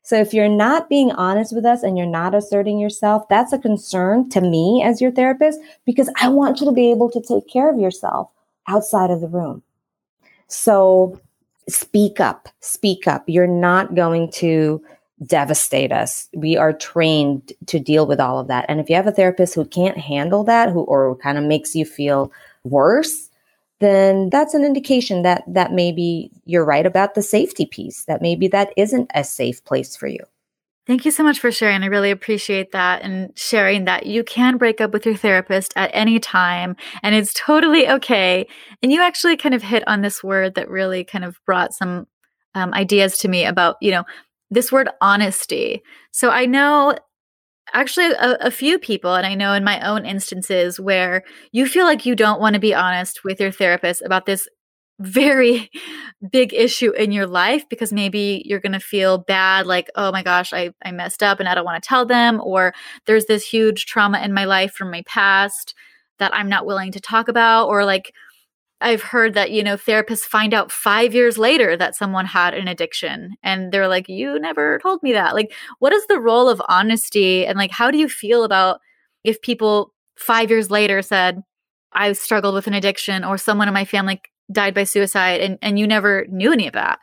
So 0.03 0.17
if 0.17 0.33
you're 0.33 0.49
not 0.49 0.89
being 0.89 1.11
honest 1.11 1.55
with 1.55 1.65
us 1.65 1.81
and 1.81 1.97
you're 1.97 2.05
not 2.05 2.35
asserting 2.35 2.77
yourself, 2.77 3.27
that's 3.29 3.53
a 3.53 3.57
concern 3.57 4.29
to 4.31 4.41
me 4.41 4.83
as 4.85 4.99
your 4.99 5.11
therapist 5.11 5.59
because 5.85 6.09
I 6.19 6.27
want 6.27 6.59
you 6.59 6.65
to 6.65 6.73
be 6.73 6.91
able 6.91 7.09
to 7.11 7.21
take 7.21 7.47
care 7.47 7.73
of 7.73 7.79
yourself 7.79 8.29
outside 8.67 9.09
of 9.09 9.21
the 9.21 9.29
room. 9.29 9.63
So 10.47 11.19
speak 11.69 12.19
up, 12.19 12.49
speak 12.59 13.07
up. 13.07 13.23
You're 13.27 13.47
not 13.47 13.95
going 13.95 14.29
to 14.33 14.83
devastate 15.25 15.93
us. 15.93 16.27
We 16.33 16.57
are 16.57 16.73
trained 16.73 17.53
to 17.67 17.79
deal 17.79 18.05
with 18.05 18.19
all 18.19 18.39
of 18.39 18.47
that. 18.47 18.65
And 18.67 18.81
if 18.81 18.89
you 18.89 18.97
have 18.97 19.07
a 19.07 19.11
therapist 19.11 19.55
who 19.55 19.63
can't 19.63 19.97
handle 19.97 20.43
that, 20.43 20.69
who 20.69 20.81
or 20.81 21.15
kind 21.17 21.37
of 21.37 21.45
makes 21.45 21.75
you 21.75 21.85
feel 21.85 22.29
worse, 22.65 23.29
then 23.83 24.29
that's 24.29 24.53
an 24.53 24.63
indication 24.63 25.23
that 25.23 25.43
that 25.47 25.71
maybe 25.71 26.31
you're 26.45 26.65
right 26.65 26.85
about 26.85 27.15
the 27.15 27.21
safety 27.21 27.65
piece. 27.65 28.05
That 28.05 28.21
maybe 28.21 28.47
that 28.49 28.73
isn't 28.77 29.11
a 29.13 29.23
safe 29.23 29.63
place 29.63 29.95
for 29.95 30.07
you. 30.07 30.19
Thank 30.85 31.05
you 31.05 31.11
so 31.11 31.23
much 31.23 31.39
for 31.39 31.49
sharing. 31.49 31.81
I 31.81 31.85
really 31.85 32.11
appreciate 32.11 32.73
that 32.73 33.03
and 33.03 33.31
sharing 33.37 33.85
that 33.85 34.05
you 34.05 34.21
can 34.21 34.57
break 34.57 34.81
up 34.81 34.91
with 34.91 35.05
your 35.05 35.15
therapist 35.15 35.71
at 35.77 35.89
any 35.93 36.19
time 36.19 36.75
and 37.01 37.15
it's 37.15 37.33
totally 37.33 37.87
okay. 37.87 38.47
And 38.81 38.91
you 38.91 39.01
actually 39.01 39.37
kind 39.37 39.55
of 39.55 39.63
hit 39.63 39.87
on 39.87 40.01
this 40.01 40.21
word 40.21 40.55
that 40.55 40.69
really 40.69 41.05
kind 41.05 41.23
of 41.23 41.39
brought 41.45 41.73
some 41.73 42.07
um, 42.53 42.73
ideas 42.73 43.17
to 43.19 43.29
me 43.29 43.45
about, 43.45 43.77
you 43.79 43.91
know, 43.91 44.03
this 44.51 44.73
word 44.73 44.89
honesty. 44.99 45.81
So 46.11 46.29
I 46.29 46.45
know 46.45 46.97
actually 47.73 48.11
a, 48.11 48.37
a, 48.41 48.51
few 48.51 48.77
people, 48.77 49.15
and 49.15 49.25
I 49.25 49.35
know 49.35 49.53
in 49.53 49.63
my 49.63 49.79
own 49.87 50.05
instances 50.05 50.79
where 50.79 51.23
you 51.51 51.65
feel 51.67 51.85
like 51.85 52.05
you 52.05 52.15
don't 52.15 52.39
want 52.39 52.55
to 52.55 52.59
be 52.59 52.73
honest 52.73 53.23
with 53.23 53.39
your 53.39 53.51
therapist 53.51 54.01
about 54.01 54.25
this 54.25 54.47
very 54.99 55.69
big 56.31 56.53
issue 56.53 56.91
in 56.91 57.11
your 57.11 57.27
life 57.27 57.67
because 57.69 57.91
maybe 57.91 58.43
you're 58.45 58.59
going 58.59 58.73
to 58.73 58.79
feel 58.79 59.17
bad 59.17 59.65
like 59.65 59.89
oh 59.95 60.11
my 60.11 60.23
gosh 60.23 60.53
I, 60.53 60.71
I 60.85 60.91
messed 60.91 61.23
up 61.23 61.39
and 61.39 61.49
i 61.49 61.55
don't 61.55 61.65
want 61.65 61.81
to 61.81 61.87
tell 61.87 62.05
them 62.05 62.39
or 62.41 62.73
there's 63.07 63.25
this 63.25 63.43
huge 63.43 63.87
trauma 63.87 64.19
in 64.21 64.33
my 64.33 64.45
life 64.45 64.71
from 64.71 64.91
my 64.91 65.01
past 65.07 65.73
that 66.19 66.33
i'm 66.33 66.47
not 66.47 66.65
willing 66.65 66.91
to 66.91 67.01
talk 67.01 67.27
about 67.27 67.67
or 67.67 67.85
like 67.85 68.13
I've 68.83 69.01
heard 69.01 69.33
that, 69.33 69.51
you 69.51 69.63
know, 69.63 69.77
therapists 69.77 70.21
find 70.21 70.53
out 70.53 70.71
five 70.71 71.13
years 71.13 71.37
later 71.37 71.77
that 71.77 71.95
someone 71.95 72.25
had 72.25 72.53
an 72.53 72.67
addiction 72.67 73.35
and 73.41 73.71
they're 73.71 73.87
like, 73.87 74.09
you 74.09 74.37
never 74.39 74.79
told 74.79 75.01
me 75.01 75.13
that. 75.13 75.33
Like, 75.33 75.53
what 75.79 75.93
is 75.93 76.05
the 76.07 76.19
role 76.19 76.49
of 76.49 76.61
honesty? 76.67 77.45
And 77.45 77.57
like, 77.57 77.71
how 77.71 77.89
do 77.89 77.97
you 77.97 78.09
feel 78.09 78.43
about 78.43 78.81
if 79.23 79.41
people 79.41 79.93
five 80.17 80.49
years 80.49 80.69
later 80.69 81.01
said, 81.01 81.41
I 81.93 82.11
struggled 82.13 82.55
with 82.55 82.67
an 82.67 82.73
addiction 82.73 83.23
or 83.23 83.37
someone 83.37 83.67
in 83.67 83.73
my 83.73 83.85
family 83.85 84.21
died 84.51 84.73
by 84.73 84.83
suicide 84.83 85.39
and, 85.39 85.57
and 85.61 85.79
you 85.79 85.87
never 85.87 86.25
knew 86.29 86.51
any 86.51 86.67
of 86.67 86.73
that? 86.73 86.99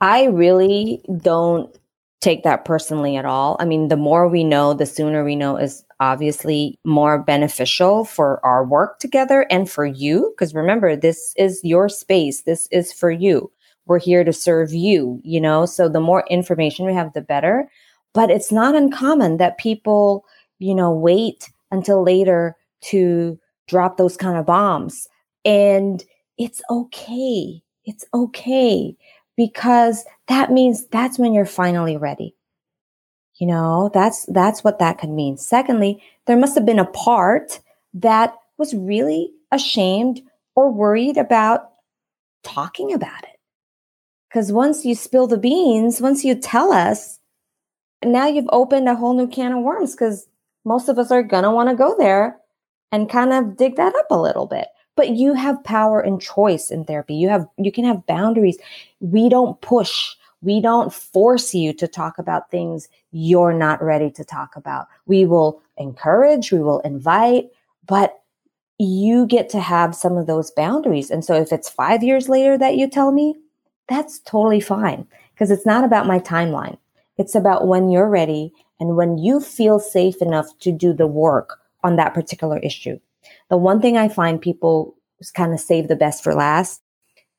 I 0.00 0.24
really 0.24 1.02
don't 1.20 1.76
take 2.20 2.42
that 2.42 2.64
personally 2.64 3.16
at 3.16 3.24
all. 3.24 3.56
I 3.60 3.64
mean, 3.64 3.88
the 3.88 3.96
more 3.96 4.28
we 4.28 4.44
know, 4.44 4.74
the 4.74 4.86
sooner 4.86 5.24
we 5.24 5.36
know 5.36 5.56
is 5.56 5.84
obviously 6.00 6.78
more 6.84 7.22
beneficial 7.22 8.04
for 8.04 8.44
our 8.44 8.64
work 8.64 8.98
together 8.98 9.46
and 9.50 9.70
for 9.70 9.86
you. 9.86 10.34
Because 10.34 10.54
remember, 10.54 10.96
this 10.96 11.32
is 11.36 11.60
your 11.64 11.88
space, 11.88 12.42
this 12.42 12.68
is 12.70 12.92
for 12.92 13.10
you. 13.10 13.50
We're 13.86 13.98
here 13.98 14.22
to 14.22 14.32
serve 14.32 14.72
you, 14.72 15.20
you 15.24 15.40
know? 15.40 15.66
So 15.66 15.88
the 15.88 16.00
more 16.00 16.24
information 16.28 16.86
we 16.86 16.94
have, 16.94 17.12
the 17.12 17.22
better. 17.22 17.70
But 18.12 18.30
it's 18.30 18.52
not 18.52 18.74
uncommon 18.74 19.38
that 19.38 19.58
people, 19.58 20.24
you 20.58 20.74
know, 20.74 20.92
wait 20.92 21.50
until 21.70 22.02
later 22.02 22.56
to 22.82 23.38
drop 23.66 23.96
those 23.96 24.16
kind 24.16 24.36
of 24.36 24.46
bombs. 24.46 25.08
And 25.44 26.04
it's 26.36 26.60
okay. 26.70 27.62
It's 27.84 28.04
okay 28.12 28.96
because 29.40 30.04
that 30.28 30.52
means 30.52 30.86
that's 30.88 31.18
when 31.18 31.32
you're 31.32 31.46
finally 31.46 31.96
ready. 31.96 32.36
You 33.36 33.46
know, 33.46 33.90
that's, 33.94 34.26
that's 34.26 34.62
what 34.62 34.80
that 34.80 34.98
could 34.98 35.08
mean. 35.08 35.38
Secondly, 35.38 36.02
there 36.26 36.36
must 36.36 36.54
have 36.56 36.66
been 36.66 36.78
a 36.78 36.84
part 36.84 37.58
that 37.94 38.34
was 38.58 38.74
really 38.74 39.30
ashamed 39.50 40.20
or 40.54 40.70
worried 40.70 41.16
about 41.16 41.70
talking 42.44 42.92
about 42.92 43.22
it. 43.22 43.40
Because 44.28 44.52
once 44.52 44.84
you 44.84 44.94
spill 44.94 45.26
the 45.26 45.38
beans, 45.38 46.02
once 46.02 46.22
you 46.22 46.34
tell 46.34 46.70
us, 46.70 47.18
now 48.04 48.26
you've 48.26 48.44
opened 48.52 48.90
a 48.90 48.94
whole 48.94 49.14
new 49.14 49.26
can 49.26 49.52
of 49.52 49.64
worms 49.64 49.92
because 49.92 50.28
most 50.66 50.90
of 50.90 50.98
us 50.98 51.10
are 51.10 51.22
going 51.22 51.44
to 51.44 51.50
want 51.50 51.70
to 51.70 51.74
go 51.74 51.96
there 51.96 52.36
and 52.92 53.08
kind 53.08 53.32
of 53.32 53.56
dig 53.56 53.76
that 53.76 53.94
up 53.94 54.10
a 54.10 54.20
little 54.20 54.46
bit. 54.46 54.68
But 55.00 55.16
you 55.16 55.32
have 55.32 55.64
power 55.64 55.98
and 55.98 56.20
choice 56.20 56.70
in 56.70 56.84
therapy. 56.84 57.14
You 57.14 57.30
have, 57.30 57.46
you 57.56 57.72
can 57.72 57.86
have 57.86 58.04
boundaries. 58.04 58.58
We 59.00 59.30
don't 59.30 59.58
push. 59.62 60.14
We 60.42 60.60
don't 60.60 60.92
force 60.92 61.54
you 61.54 61.72
to 61.72 61.88
talk 61.88 62.18
about 62.18 62.50
things 62.50 62.86
you're 63.10 63.54
not 63.54 63.82
ready 63.82 64.10
to 64.10 64.24
talk 64.24 64.56
about. 64.56 64.88
We 65.06 65.24
will 65.24 65.62
encourage, 65.78 66.52
we 66.52 66.58
will 66.58 66.80
invite, 66.80 67.48
but 67.86 68.20
you 68.76 69.24
get 69.24 69.48
to 69.48 69.60
have 69.60 69.94
some 69.94 70.18
of 70.18 70.26
those 70.26 70.50
boundaries. 70.50 71.10
And 71.10 71.24
so 71.24 71.32
if 71.32 71.50
it's 71.50 71.70
five 71.70 72.02
years 72.02 72.28
later 72.28 72.58
that 72.58 72.76
you 72.76 72.86
tell 72.86 73.10
me, 73.10 73.36
that's 73.88 74.18
totally 74.18 74.60
fine 74.60 75.06
because 75.32 75.50
it's 75.50 75.64
not 75.64 75.82
about 75.82 76.06
my 76.06 76.18
timeline. 76.18 76.76
It's 77.16 77.34
about 77.34 77.66
when 77.66 77.88
you're 77.88 78.10
ready 78.10 78.52
and 78.78 78.98
when 78.98 79.16
you 79.16 79.40
feel 79.40 79.78
safe 79.78 80.20
enough 80.20 80.58
to 80.58 80.70
do 80.70 80.92
the 80.92 81.06
work 81.06 81.58
on 81.82 81.96
that 81.96 82.12
particular 82.12 82.58
issue. 82.58 83.00
The 83.50 83.56
one 83.56 83.80
thing 83.80 83.96
I 83.96 84.08
find 84.08 84.40
people 84.40 84.96
kind 85.34 85.52
of 85.52 85.60
save 85.60 85.88
the 85.88 85.96
best 85.96 86.24
for 86.24 86.34
last 86.34 86.80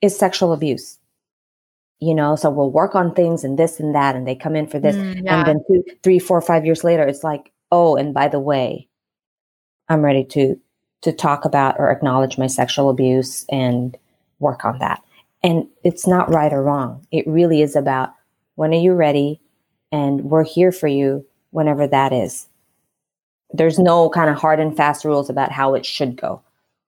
is 0.01 0.17
sexual 0.17 0.53
abuse. 0.53 0.99
You 1.99 2.15
know, 2.15 2.35
so 2.35 2.49
we'll 2.49 2.71
work 2.71 2.95
on 2.95 3.13
things 3.13 3.43
and 3.43 3.59
this 3.59 3.79
and 3.79 3.93
that, 3.93 4.15
and 4.15 4.27
they 4.27 4.35
come 4.35 4.55
in 4.55 4.67
for 4.67 4.79
this. 4.79 4.95
Mm, 4.95 5.23
yeah. 5.23 5.39
And 5.39 5.47
then 5.47 5.63
two, 5.67 5.83
three, 6.03 6.19
four, 6.19 6.41
five 6.41 6.65
years 6.65 6.83
later, 6.83 7.03
it's 7.03 7.23
like, 7.23 7.51
oh, 7.71 7.95
and 7.95 8.13
by 8.13 8.27
the 8.27 8.39
way, 8.39 8.87
I'm 9.87 10.01
ready 10.01 10.23
to 10.25 10.59
to 11.01 11.11
talk 11.11 11.45
about 11.45 11.75
or 11.79 11.89
acknowledge 11.89 12.37
my 12.37 12.47
sexual 12.47 12.89
abuse 12.89 13.45
and 13.49 13.97
work 14.39 14.65
on 14.65 14.79
that. 14.79 15.03
And 15.43 15.67
it's 15.83 16.07
not 16.07 16.29
right 16.29 16.53
or 16.53 16.61
wrong. 16.61 17.05
It 17.11 17.25
really 17.27 17.61
is 17.61 17.75
about 17.75 18.13
when 18.55 18.71
are 18.71 18.79
you 18.79 18.93
ready? 18.93 19.41
And 19.91 20.25
we're 20.25 20.43
here 20.43 20.71
for 20.71 20.87
you 20.87 21.25
whenever 21.49 21.87
that 21.87 22.13
is. 22.13 22.47
There's 23.53 23.79
no 23.79 24.09
kind 24.09 24.29
of 24.29 24.37
hard 24.37 24.59
and 24.59 24.75
fast 24.75 25.05
rules 25.05 25.29
about 25.29 25.51
how 25.51 25.75
it 25.75 25.85
should 25.85 26.15
go. 26.15 26.41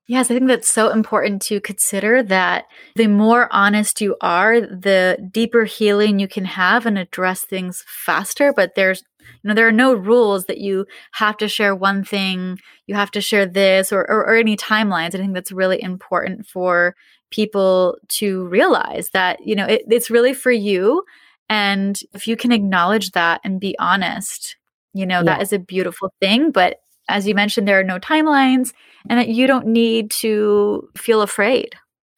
Yes, 0.06 0.30
I 0.30 0.34
think 0.34 0.48
that's 0.48 0.72
so 0.72 0.90
important 0.90 1.42
to 1.44 1.62
consider 1.62 2.22
that 2.24 2.66
the 2.96 3.08
more 3.08 3.48
honest 3.52 4.02
you 4.02 4.18
are, 4.20 4.60
the 4.60 5.18
deeper 5.32 5.64
healing 5.64 6.20
you 6.20 6.28
can 6.28 6.44
have 6.44 6.86
and 6.86 6.98
address 6.98 7.46
things 7.46 7.86
faster. 7.88 8.52
But 8.52 8.76
there's 8.76 9.04
you 9.44 9.48
know, 9.48 9.54
there 9.54 9.68
are 9.68 9.72
no 9.72 9.94
rules 9.94 10.46
that 10.46 10.58
you 10.58 10.86
have 11.14 11.38
to 11.38 11.48
share 11.48 11.76
one 11.76 12.04
thing, 12.04 12.60
you 12.88 12.96
have 12.96 13.12
to 13.12 13.22
share 13.22 13.46
this, 13.46 13.92
or, 13.92 14.02
or, 14.10 14.26
or 14.26 14.36
any 14.36 14.58
timelines. 14.58 15.16
I 15.16 15.20
think 15.20 15.34
that's 15.34 15.52
really 15.52 15.82
important 15.82 16.46
for 16.46 16.96
people 17.32 17.98
to 18.08 18.46
realize 18.48 19.10
that, 19.14 19.46
you 19.46 19.56
know, 19.56 19.66
it, 19.66 19.84
it's 19.90 20.10
really 20.10 20.34
for 20.34 20.52
you. 20.52 21.04
And 21.50 22.00
if 22.14 22.28
you 22.28 22.36
can 22.36 22.52
acknowledge 22.52 23.12
that 23.12 23.42
and 23.44 23.60
be 23.60 23.76
honest, 23.80 24.56
you 24.94 25.06
know, 25.06 25.20
yeah. 25.20 25.24
that 25.24 25.42
is 25.42 25.54
a 25.54 25.60
beautiful 25.60 26.14
thing. 26.20 26.52
But 26.52 26.82
as 27.10 27.28
you 27.28 27.36
mentioned, 27.36 27.68
there 27.68 27.80
are 27.80 27.84
no 27.84 28.00
timelines 28.00 28.74
and 29.10 29.20
that 29.20 29.30
you 29.30 29.48
don't 29.48 29.68
need 29.68 30.12
to 30.12 30.90
feel 30.98 31.22
afraid. 31.22 31.76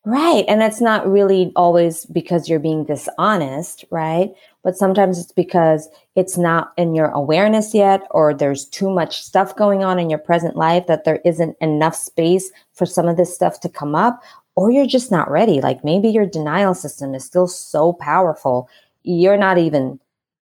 Right. 0.07 0.45
And 0.47 0.61
that's 0.61 0.81
not 0.81 1.09
really 1.11 1.51
always 1.55 2.05
because 2.05 2.47
you're 2.47 2.59
being 2.59 2.85
dishonest, 2.85 3.85
right? 3.89 4.29
But 4.63 4.77
sometimes 4.77 5.17
it's 5.17 5.31
because 5.31 5.89
it's 6.15 6.37
not 6.37 6.73
in 6.77 6.93
your 6.93 7.07
awareness 7.07 7.73
yet, 7.73 8.03
or 8.11 8.31
there's 8.31 8.65
too 8.65 8.91
much 8.91 9.23
stuff 9.23 9.55
going 9.55 9.83
on 9.83 9.97
in 9.97 10.11
your 10.11 10.19
present 10.19 10.55
life 10.55 10.85
that 10.85 11.05
there 11.05 11.21
isn't 11.25 11.57
enough 11.59 11.95
space 11.95 12.51
for 12.73 12.85
some 12.85 13.07
of 13.07 13.17
this 13.17 13.33
stuff 13.33 13.59
to 13.61 13.69
come 13.69 13.95
up, 13.95 14.21
or 14.53 14.69
you're 14.69 14.85
just 14.85 15.11
not 15.11 15.29
ready. 15.29 15.59
Like 15.59 15.83
maybe 15.83 16.09
your 16.09 16.27
denial 16.27 16.75
system 16.75 17.15
is 17.15 17.25
still 17.25 17.47
so 17.47 17.91
powerful. 17.93 18.69
You're 19.01 19.37
not 19.37 19.57
even, 19.57 19.99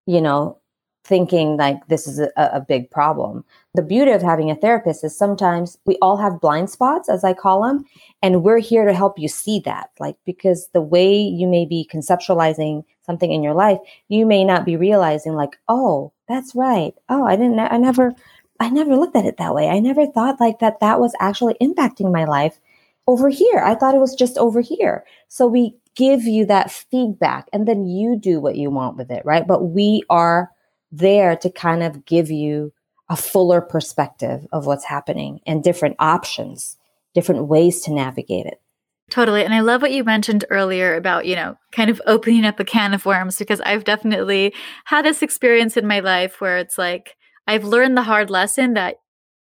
you 0.05 0.21
know, 0.21 0.57
thinking 1.09 1.57
like 1.57 1.87
this 1.87 2.07
is 2.07 2.19
a, 2.19 2.31
a, 2.37 2.61
big 2.61 2.89
problem. 2.91 3.43
The 3.73 3.81
beauty 3.81 4.11
of 4.11 4.21
having 4.21 4.51
a 4.51 4.55
therapist 4.55 5.03
is 5.03 5.17
sometimes 5.17 5.77
we 5.85 5.97
all 6.03 6.17
have 6.17 6.39
blind 6.39 6.69
spots, 6.69 7.09
as 7.09 7.23
I 7.23 7.33
call 7.33 7.63
them, 7.63 7.83
and 8.21 8.43
we're 8.43 8.59
here 8.59 8.85
to 8.85 8.93
help 8.93 9.17
you 9.17 9.27
see 9.27 9.59
that. 9.65 9.89
Like, 9.99 10.15
because 10.23 10.69
the 10.71 10.81
way 10.81 11.17
you 11.17 11.47
may 11.47 11.65
be 11.65 11.89
conceptualizing 11.91 12.85
something 13.01 13.31
in 13.31 13.41
your 13.41 13.55
life, 13.55 13.79
you 14.07 14.25
may 14.27 14.45
not 14.45 14.65
be 14.65 14.77
realizing, 14.77 15.33
like, 15.33 15.57
oh, 15.67 16.13
that's 16.27 16.53
right. 16.53 16.93
Oh, 17.09 17.25
I 17.25 17.35
didn't, 17.35 17.59
I 17.59 17.77
never, 17.77 18.13
I 18.59 18.69
never 18.69 18.95
looked 18.95 19.15
at 19.15 19.25
it 19.25 19.37
that 19.37 19.55
way. 19.55 19.67
I 19.67 19.79
never 19.79 20.05
thought 20.05 20.39
like 20.39 20.59
that 20.59 20.79
that 20.79 20.99
was 20.99 21.15
actually 21.19 21.55
impacting 21.59 22.13
my 22.13 22.25
life 22.25 22.59
over 23.07 23.29
here. 23.29 23.63
I 23.65 23.73
thought 23.73 23.95
it 23.95 24.01
was 24.01 24.13
just 24.13 24.37
over 24.37 24.61
here. 24.61 25.03
So 25.27 25.47
we 25.47 25.75
give 25.95 26.23
you 26.23 26.45
that 26.45 26.69
feedback 26.69 27.49
and 27.51 27.67
then 27.67 27.87
you 27.87 28.15
do 28.15 28.39
what 28.39 28.57
you 28.57 28.69
want 28.69 28.95
with 28.95 29.09
it, 29.09 29.25
right? 29.25 29.47
But 29.47 29.69
we 29.69 30.03
are 30.11 30.51
there 30.91 31.35
to 31.37 31.49
kind 31.49 31.83
of 31.83 32.05
give 32.05 32.29
you 32.31 32.73
a 33.09 33.15
fuller 33.15 33.61
perspective 33.61 34.45
of 34.51 34.65
what's 34.65 34.85
happening 34.85 35.41
and 35.45 35.63
different 35.63 35.95
options, 35.99 36.77
different 37.13 37.47
ways 37.47 37.81
to 37.81 37.93
navigate 37.93 38.45
it. 38.45 38.61
Totally. 39.09 39.43
And 39.43 39.53
I 39.53 39.61
love 39.61 39.81
what 39.81 39.91
you 39.91 40.03
mentioned 40.03 40.45
earlier 40.51 40.95
about, 40.95 41.25
you 41.25 41.35
know, 41.35 41.55
kind 41.71 41.89
of 41.89 42.01
opening 42.05 42.45
up 42.45 42.59
a 42.59 42.63
can 42.63 42.93
of 42.93 43.05
worms 43.05 43.37
because 43.37 43.59
I've 43.61 43.83
definitely 43.83 44.53
had 44.85 45.03
this 45.03 45.23
experience 45.23 45.77
in 45.77 45.87
my 45.87 45.99
life 45.99 46.39
where 46.39 46.59
it's 46.59 46.77
like 46.77 47.15
I've 47.47 47.63
learned 47.63 47.97
the 47.97 48.03
hard 48.03 48.29
lesson 48.29 48.75
that 48.75 48.97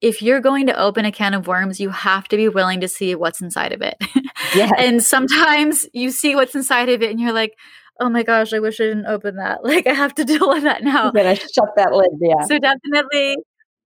if 0.02 0.20
you're 0.20 0.42
going 0.42 0.66
to 0.66 0.78
open 0.78 1.06
a 1.06 1.12
can 1.12 1.32
of 1.32 1.46
worms, 1.46 1.80
you 1.80 1.88
have 1.88 2.28
to 2.28 2.36
be 2.36 2.50
willing 2.50 2.80
to 2.82 2.88
see 2.88 3.14
what's 3.14 3.40
inside 3.40 3.72
of 3.72 3.82
it. 3.82 3.96
Yes. 4.54 4.72
and 4.78 5.02
sometimes 5.02 5.86
you 5.92 6.10
see 6.10 6.34
what's 6.34 6.54
inside 6.54 6.88
of 6.88 7.02
it 7.02 7.10
and 7.10 7.20
you're 7.20 7.32
like, 7.32 7.54
oh 8.00 8.08
my 8.08 8.22
gosh, 8.22 8.52
I 8.52 8.58
wish 8.58 8.80
I 8.80 8.84
didn't 8.84 9.06
open 9.06 9.36
that. 9.36 9.60
Like 9.64 9.86
I 9.86 9.92
have 9.92 10.14
to 10.14 10.24
deal 10.24 10.48
with 10.48 10.62
that 10.62 10.82
now. 10.82 11.10
Then 11.10 11.26
I 11.26 11.34
shut 11.34 11.70
that 11.76 11.92
lid. 11.92 12.10
Yeah. 12.20 12.44
So 12.46 12.58
definitely 12.58 13.38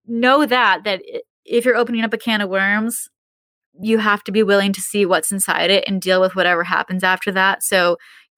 know 0.07 0.45
that 0.47 0.85
that 0.85 1.03
if 1.45 1.65
you're 1.65 1.77
opening 1.77 2.05
up 2.05 2.13
a 2.13 2.19
can 2.19 2.41
of 2.41 2.51
worms, 2.51 3.09
you 3.81 3.99
have 3.99 4.23
to 4.25 4.33
be 4.33 4.43
willing 4.43 4.73
to 4.73 4.81
see 4.81 5.07
what's 5.07 5.33
inside 5.33 5.71
it 5.71 5.85
and 5.87 6.01
deal 6.01 6.21
with 6.21 6.37
whatever 6.37 6.65
happens 6.65 7.03
after 7.03 7.33
that. 7.33 7.63
So 7.63 7.97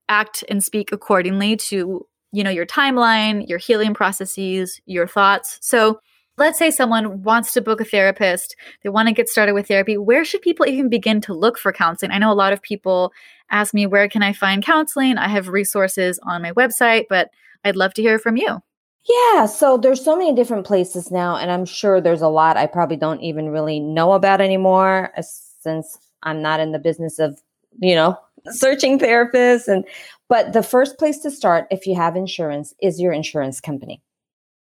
act 0.09 0.45
and 0.49 0.62
speak 0.62 0.93
accordingly 0.93 1.57
to 1.57 2.07
you 2.33 2.45
know 2.45 2.51
your 2.51 2.66
timeline, 2.66 3.49
your 3.49 3.59
healing 3.59 3.95
processes, 3.95 4.81
your 4.87 5.07
thoughts. 5.07 5.59
So 5.61 6.01
let's 6.39 6.59
say 6.59 6.70
someone 6.70 7.22
wants 7.22 7.53
to 7.53 7.61
book 7.61 7.80
a 7.80 7.85
therapist, 7.85 8.57
they 8.83 8.89
want 8.89 9.09
to 9.09 9.14
get 9.14 9.28
started 9.28 9.53
with 9.53 9.68
therapy. 9.68 9.97
Where 9.97 10.24
should 10.24 10.43
people 10.43 10.66
even 10.66 10.89
begin 10.89 11.20
to 11.22 11.35
look 11.35 11.59
for 11.59 11.72
counseling? 11.72 12.11
I 12.11 12.18
know 12.18 12.33
a 12.33 12.35
lot 12.35 12.53
of 12.53 12.62
people 12.62 13.12
ask 13.51 13.74
me, 13.74 13.87
where 13.87 14.09
can 14.09 14.22
I 14.22 14.33
find 14.33 14.64
counseling? 14.64 15.18
I 15.18 15.28
have 15.28 15.49
resources 15.49 16.18
on 16.22 16.43
my 16.43 16.53
website, 16.53 17.05
but 17.09 17.28
I'd 17.64 17.76
love 17.76 17.95
to 17.95 18.03
hear 18.03 18.18
from 18.18 18.37
you. 18.37 18.61
Yeah, 19.09 19.47
so 19.47 19.76
there's 19.76 20.05
so 20.05 20.16
many 20.16 20.33
different 20.33 20.64
places 20.64 21.11
now, 21.11 21.37
and 21.37 21.51
I'm 21.51 21.64
sure 21.64 22.01
there's 22.01 22.22
a 22.22 22.28
lot 22.28 22.57
I 22.57 22.66
probably 22.66 22.97
don't 22.97 23.20
even 23.20 23.49
really 23.49 23.80
know 23.80 24.12
about 24.12 24.41
anymore 24.41 25.12
uh, 25.16 25.22
since 25.22 25.99
I'm 26.22 26.41
not 26.41 26.61
in 26.61 26.70
the 26.70 26.78
business 26.78 27.18
of, 27.18 27.41
you 27.80 27.97
know, 27.97 28.16
searching 28.47 29.01
therapists. 29.01 29.66
And 29.66 29.85
but 30.28 30.53
the 30.53 30.62
first 30.62 30.99
place 30.99 31.18
to 31.20 31.33
start, 31.33 31.66
if 31.70 31.87
you 31.87 31.97
have 31.97 32.14
insurance, 32.14 32.74
is 32.80 33.01
your 33.01 33.12
insurance 33.12 33.61
company 33.61 34.01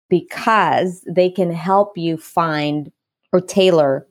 because 0.08 1.04
they 1.08 1.30
can 1.30 1.52
help 1.52 1.96
you 1.96 2.16
find 2.16 2.90
or 3.32 3.40
tailor 3.40 4.06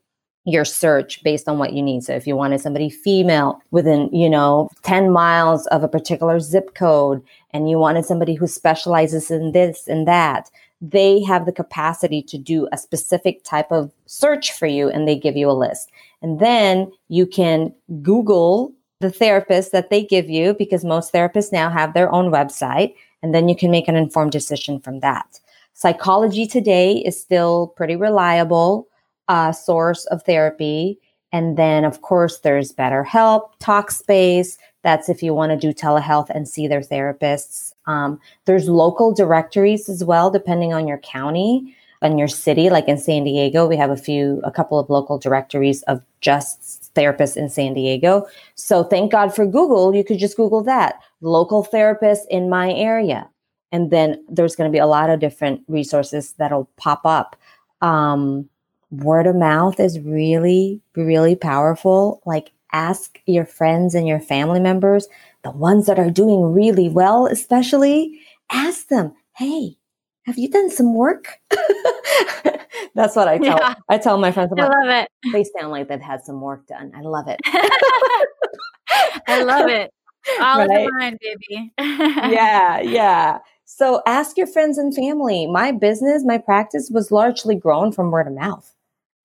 your 0.48 0.64
search 0.64 1.22
based 1.24 1.50
on 1.50 1.60
what 1.60 1.74
you 1.74 1.84
need. 1.84 2.04
So 2.04 2.14
if 2.14 2.26
you 2.26 2.36
wanted 2.38 2.62
somebody 2.62 2.90
female 2.90 3.60
within, 3.72 4.10
you 4.14 4.30
know, 4.30 4.70
10 4.84 5.12
miles 5.12 5.68
of 5.68 5.84
a 5.84 5.90
particular 5.90 6.40
zip 6.40 6.74
code 6.74 7.22
and 7.52 7.70
you 7.70 7.78
wanted 7.78 8.06
somebody 8.06 8.34
who 8.34 8.48
specializes 8.48 9.30
in 9.30 9.52
this 9.52 9.88
and 9.88 10.08
that, 10.08 10.50
they 10.80 11.22
have 11.24 11.46
the 11.46 11.52
capacity 11.52 12.22
to 12.22 12.38
do 12.38 12.70
a 12.72 12.78
specific 12.78 13.44
type 13.44 13.72
of 13.72 13.92
search 14.06 14.54
for 14.54 14.68
you 14.68 14.90
and 14.90 15.06
they 15.06 15.18
give 15.18 15.36
you 15.36 15.50
a 15.50 15.52
list. 15.52 15.92
And 16.22 16.40
then 16.40 16.92
you 17.10 17.26
can 17.26 17.74
Google 18.02 18.74
the 19.02 19.12
therapist 19.12 19.74
that 19.74 19.90
they 19.90 20.04
give 20.04 20.30
you 20.30 20.54
because 20.54 20.86
most 20.86 21.12
therapists 21.12 21.52
now 21.52 21.70
have 21.70 21.94
their 21.94 22.12
own 22.14 22.32
website 22.32 22.94
and 23.22 23.36
then 23.36 23.50
you 23.50 23.56
can 23.56 23.70
make 23.70 23.90
an 23.90 23.98
informed 23.98 24.32
decision 24.32 24.80
from 24.80 25.02
that. 25.02 25.40
Psychology 25.78 26.48
Today 26.48 26.94
is 26.94 27.22
still 27.22 27.68
pretty 27.68 27.96
reliable 27.96 28.88
uh, 29.28 29.52
source 29.52 30.06
of 30.08 30.24
therapy. 30.24 31.00
And 31.32 31.56
then, 31.56 31.86
of 31.86 32.02
course, 32.02 32.40
there's 32.40 32.74
BetterHelp, 32.74 33.52
Talkspace. 33.60 34.58
That's 34.82 35.08
if 35.08 35.22
you 35.22 35.36
want 35.36 35.52
to 35.52 35.56
do 35.56 35.72
telehealth 35.72 36.32
and 36.32 36.50
see 36.50 36.68
their 36.68 36.82
therapists. 36.82 37.74
Um, 37.86 38.20
there's 38.46 38.68
local 38.68 39.14
directories 39.14 39.88
as 39.88 40.04
well, 40.04 40.32
depending 40.32 40.74
on 40.74 40.88
your 40.88 40.98
county 40.98 41.76
and 42.02 42.18
your 42.18 42.28
city. 42.28 42.72
Like 42.72 42.88
in 42.88 42.98
San 42.98 43.24
Diego, 43.24 43.68
we 43.68 43.78
have 43.78 43.92
a 43.92 43.98
few, 43.98 44.42
a 44.44 44.50
couple 44.50 44.80
of 44.80 44.90
local 44.90 45.20
directories 45.20 45.84
of 45.84 46.02
just 46.22 46.92
therapists 46.96 47.38
in 47.38 47.50
San 47.50 47.76
Diego. 47.76 48.26
So 48.56 48.84
thank 48.84 49.12
God 49.12 49.32
for 49.32 49.46
Google. 49.46 49.94
You 49.94 50.04
could 50.04 50.18
just 50.18 50.38
Google 50.38 50.64
that 50.64 51.00
local 51.22 51.62
therapist 51.62 52.26
in 52.32 52.50
my 52.50 52.74
area. 52.74 53.30
And 53.72 53.92
then 53.92 54.24
there's 54.30 54.56
going 54.56 54.70
to 54.70 54.76
be 54.76 54.80
a 54.80 54.86
lot 54.88 55.10
of 55.10 55.20
different 55.20 55.62
resources 55.68 56.34
that'll 56.34 56.70
pop 56.78 57.02
up. 57.06 57.36
Um, 57.82 58.50
word 58.92 59.28
of 59.28 59.36
mouth 59.36 59.80
is 59.80 60.00
really, 60.00 60.82
really 60.96 61.36
powerful. 61.36 62.22
Like 62.26 62.52
ask 62.72 63.20
your 63.26 63.46
friends 63.46 63.96
and 63.96 64.08
your 64.08 64.20
family 64.20 64.60
members, 64.60 65.08
the 65.44 65.52
ones 65.52 65.86
that 65.88 66.00
are 66.00 66.10
doing 66.10 66.54
really 66.54 66.90
well, 66.90 67.28
especially, 67.28 68.20
ask 68.50 68.88
them, 68.88 69.14
hey, 69.36 69.78
have 70.26 70.38
you 70.38 70.50
done 70.50 70.70
some 70.70 70.94
work? 70.94 71.40
That's 72.96 73.16
what 73.16 73.28
I 73.28 73.38
tell. 73.38 73.58
Yeah. 73.58 73.76
I 73.90 73.98
tell 73.98 74.18
my 74.18 74.32
friends. 74.32 74.52
About. 74.52 74.74
I 74.74 74.80
love 74.80 74.90
it. 74.90 75.32
They 75.32 75.44
sound 75.44 75.72
like 75.72 75.88
they've 75.88 76.02
had 76.02 76.24
some 76.24 76.42
work 76.42 76.66
done. 76.68 76.92
I 76.96 77.02
love 77.02 77.28
it. 77.28 77.40
I 79.28 79.44
love 79.44 79.70
it. 79.70 79.94
All 80.42 80.58
right? 80.68 80.86
the 80.86 80.92
mind, 80.98 81.20
baby. 81.22 81.72
yeah, 81.78 82.82
yeah. 82.82 83.40
So 83.70 84.02
ask 84.08 84.38
your 84.38 84.48
friends 84.48 84.78
and 84.78 84.96
family. 84.96 85.46
My 85.46 85.74
business, 85.74 86.24
my 86.24 86.38
practice 86.38 86.90
was 86.90 87.12
largely 87.12 87.54
grown 87.54 87.92
from 87.92 88.12
word 88.12 88.26
of 88.26 88.34
mouth, 88.34 88.74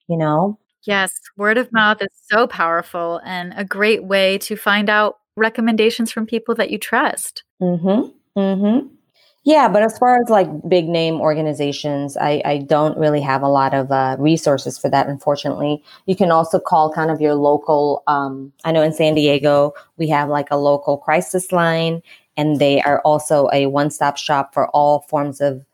you 0.09 0.17
know? 0.17 0.59
Yes, 0.83 1.13
word 1.37 1.59
of 1.59 1.73
mouth 1.73 2.03
is 2.03 2.09
so 2.29 2.49
powerful 2.49 3.21
and 3.25 3.55
a 3.57 3.65
great 3.65 4.03
way 4.03 4.39
to 4.39 4.57
find 4.57 4.91
out 4.91 5.21
recommendations 5.37 6.11
from 6.11 6.27
people 6.27 6.57
that 6.57 6.71
you 6.71 6.79
trust. 6.79 7.45
Mm-hmm. 7.63 8.11
Mm-hmm. 8.37 8.89
Yeah, 9.45 9.69
but 9.69 9.83
as 9.83 9.99
far 9.99 10.21
as 10.21 10.29
like 10.29 10.49
big 10.69 10.89
name 10.89 11.21
organizations, 11.21 12.17
I, 12.17 12.43
I 12.45 12.59
don't 12.59 12.97
really 12.97 13.21
have 13.21 13.43
a 13.43 13.49
lot 13.49 13.75
of 13.75 13.91
uh, 13.91 14.17
resources 14.19 14.79
for 14.79 14.89
that, 14.91 15.09
unfortunately. 15.09 15.83
You 16.07 16.15
can 16.15 16.31
also 16.31 16.61
call 16.61 16.93
kind 16.93 17.11
of 17.11 17.21
your 17.21 17.35
local, 17.35 18.05
um, 18.07 18.53
I 18.65 18.71
know 18.71 18.83
in 18.83 18.93
San 18.93 19.15
Diego, 19.15 19.73
we 19.97 20.09
have 20.09 20.29
like 20.29 20.49
a 20.51 20.57
local 20.57 20.97
crisis 20.97 21.51
line, 21.51 22.03
and 22.37 22.59
they 22.59 22.81
are 22.83 23.01
also 23.01 23.49
a 23.53 23.67
one 23.67 23.91
stop 23.91 24.17
shop 24.17 24.55
for 24.55 24.69
all 24.69 25.01
forms 25.09 25.41
of 25.41 25.65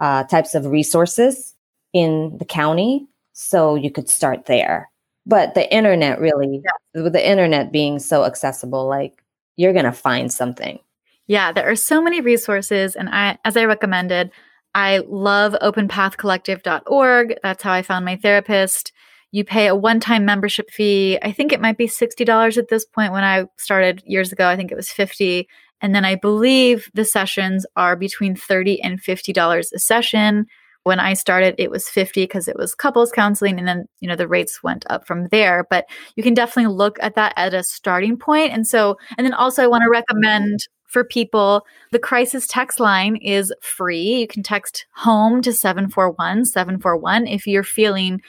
uh, 0.00 0.24
types 0.24 0.54
of 0.54 0.66
resources 0.66 1.54
in 1.92 2.36
the 2.38 2.44
county. 2.44 3.06
So 3.32 3.74
you 3.74 3.90
could 3.90 4.08
start 4.08 4.46
there. 4.46 4.90
But 5.26 5.54
the 5.54 5.72
internet 5.72 6.20
really, 6.20 6.62
yeah. 6.64 7.02
with 7.02 7.12
the 7.12 7.28
internet 7.28 7.70
being 7.70 7.98
so 7.98 8.24
accessible, 8.24 8.88
like 8.88 9.22
you're 9.56 9.72
going 9.72 9.84
to 9.84 9.92
find 9.92 10.32
something. 10.32 10.78
Yeah, 11.26 11.52
there 11.52 11.68
are 11.70 11.76
so 11.76 12.00
many 12.00 12.20
resources. 12.20 12.96
And 12.96 13.08
I, 13.10 13.38
as 13.44 13.56
I 13.56 13.64
recommended, 13.64 14.30
I 14.74 15.02
love 15.06 15.54
openpathcollective.org. 15.60 17.34
That's 17.42 17.62
how 17.62 17.72
I 17.72 17.82
found 17.82 18.04
my 18.04 18.16
therapist. 18.16 18.92
You 19.30 19.44
pay 19.44 19.66
a 19.66 19.74
one 19.74 20.00
time 20.00 20.24
membership 20.24 20.70
fee. 20.70 21.18
I 21.22 21.32
think 21.32 21.52
it 21.52 21.60
might 21.60 21.76
be 21.76 21.86
$60 21.86 22.56
at 22.56 22.68
this 22.68 22.86
point. 22.86 23.12
When 23.12 23.24
I 23.24 23.44
started 23.58 24.02
years 24.06 24.32
ago, 24.32 24.48
I 24.48 24.56
think 24.56 24.72
it 24.72 24.76
was 24.76 24.90
50 24.90 25.46
And 25.80 25.94
then 25.94 26.04
I 26.04 26.14
believe 26.16 26.90
the 26.94 27.04
sessions 27.04 27.64
are 27.76 27.96
between 27.96 28.34
30 28.34 28.82
and 28.82 29.00
$50 29.00 29.72
a 29.72 29.78
session. 29.78 30.46
When 30.84 31.00
I 31.00 31.12
started, 31.14 31.54
it 31.58 31.70
was 31.70 31.88
50 31.88 32.22
because 32.22 32.48
it 32.48 32.56
was 32.56 32.74
couples 32.74 33.12
counseling. 33.12 33.58
And 33.58 33.68
then, 33.68 33.86
you 34.00 34.08
know, 34.08 34.16
the 34.16 34.28
rates 34.28 34.62
went 34.62 34.84
up 34.88 35.06
from 35.06 35.28
there. 35.28 35.66
But 35.68 35.86
you 36.16 36.22
can 36.22 36.34
definitely 36.34 36.74
look 36.74 36.98
at 37.00 37.14
that 37.14 37.34
at 37.36 37.54
a 37.54 37.62
starting 37.62 38.16
point. 38.16 38.52
And 38.52 38.66
so, 38.66 38.96
and 39.16 39.26
then 39.26 39.34
also 39.34 39.62
I 39.62 39.66
want 39.66 39.82
to 39.82 39.90
recommend 39.90 40.60
for 40.86 41.04
people. 41.04 41.64
The 41.92 41.98
crisis 41.98 42.46
text 42.46 42.80
line 42.80 43.16
is 43.16 43.52
free. 43.60 44.20
You 44.20 44.26
can 44.26 44.42
text 44.42 44.86
home 44.94 45.42
to 45.42 45.52
741 45.52 46.46
741 46.46 47.26
if 47.26 47.46
you're 47.46 47.62
feeling 47.62 48.20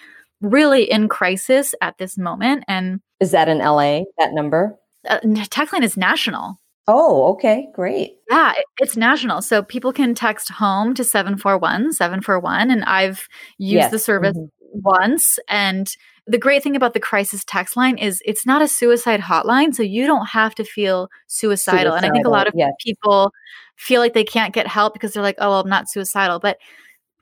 really 0.42 0.90
in 0.90 1.08
crisis 1.08 1.74
at 1.82 1.98
this 1.98 2.18
moment. 2.18 2.64
And 2.68 3.00
is 3.20 3.32
that 3.32 3.50
in 3.50 3.60
LA, 3.60 4.02
that 4.18 4.34
number? 4.34 4.78
Uh, 5.08 5.20
text 5.50 5.74
line 5.74 5.84
is 5.84 5.98
national. 5.98 6.60
Oh, 6.92 7.34
okay, 7.34 7.68
great. 7.72 8.18
Yeah, 8.32 8.54
it's 8.80 8.98
national. 8.98 9.44
So 9.44 9.62
people 9.62 9.94
can 9.94 10.16
text 10.16 10.50
home 10.50 10.96
to 10.96 11.04
741 11.04 11.94
741. 11.94 12.72
And 12.72 12.84
I've 12.86 13.28
used 13.60 13.76
yes. 13.76 13.92
the 13.92 14.00
service 14.00 14.36
mm-hmm. 14.36 14.80
once 14.82 15.38
and 15.48 15.88
the 16.26 16.40
great 16.40 16.64
thing 16.64 16.76
about 16.76 16.94
the 16.94 17.00
crisis 17.00 17.44
text 17.44 17.78
line 17.78 17.98
is 17.98 18.22
it's 18.26 18.46
not 18.46 18.62
a 18.62 18.68
suicide 18.68 19.20
hotline, 19.20 19.74
so 19.74 19.82
you 19.84 20.06
don't 20.06 20.28
have 20.28 20.54
to 20.56 20.64
feel 20.64 21.10
suicidal. 21.28 21.94
suicidal 21.94 21.94
and 21.94 22.06
I 22.06 22.12
think 22.12 22.26
a 22.26 22.30
lot 22.30 22.48
of 22.48 22.54
yes. 22.56 22.72
people 22.80 23.34
feel 23.76 24.02
like 24.02 24.14
they 24.14 24.24
can't 24.24 24.54
get 24.54 24.68
help 24.68 24.94
because 24.94 25.14
they're 25.14 25.24
like, 25.24 25.38
oh, 25.40 25.50
well, 25.50 25.62
I'm 25.62 25.70
not 25.70 25.90
suicidal. 25.90 26.40
But 26.40 26.58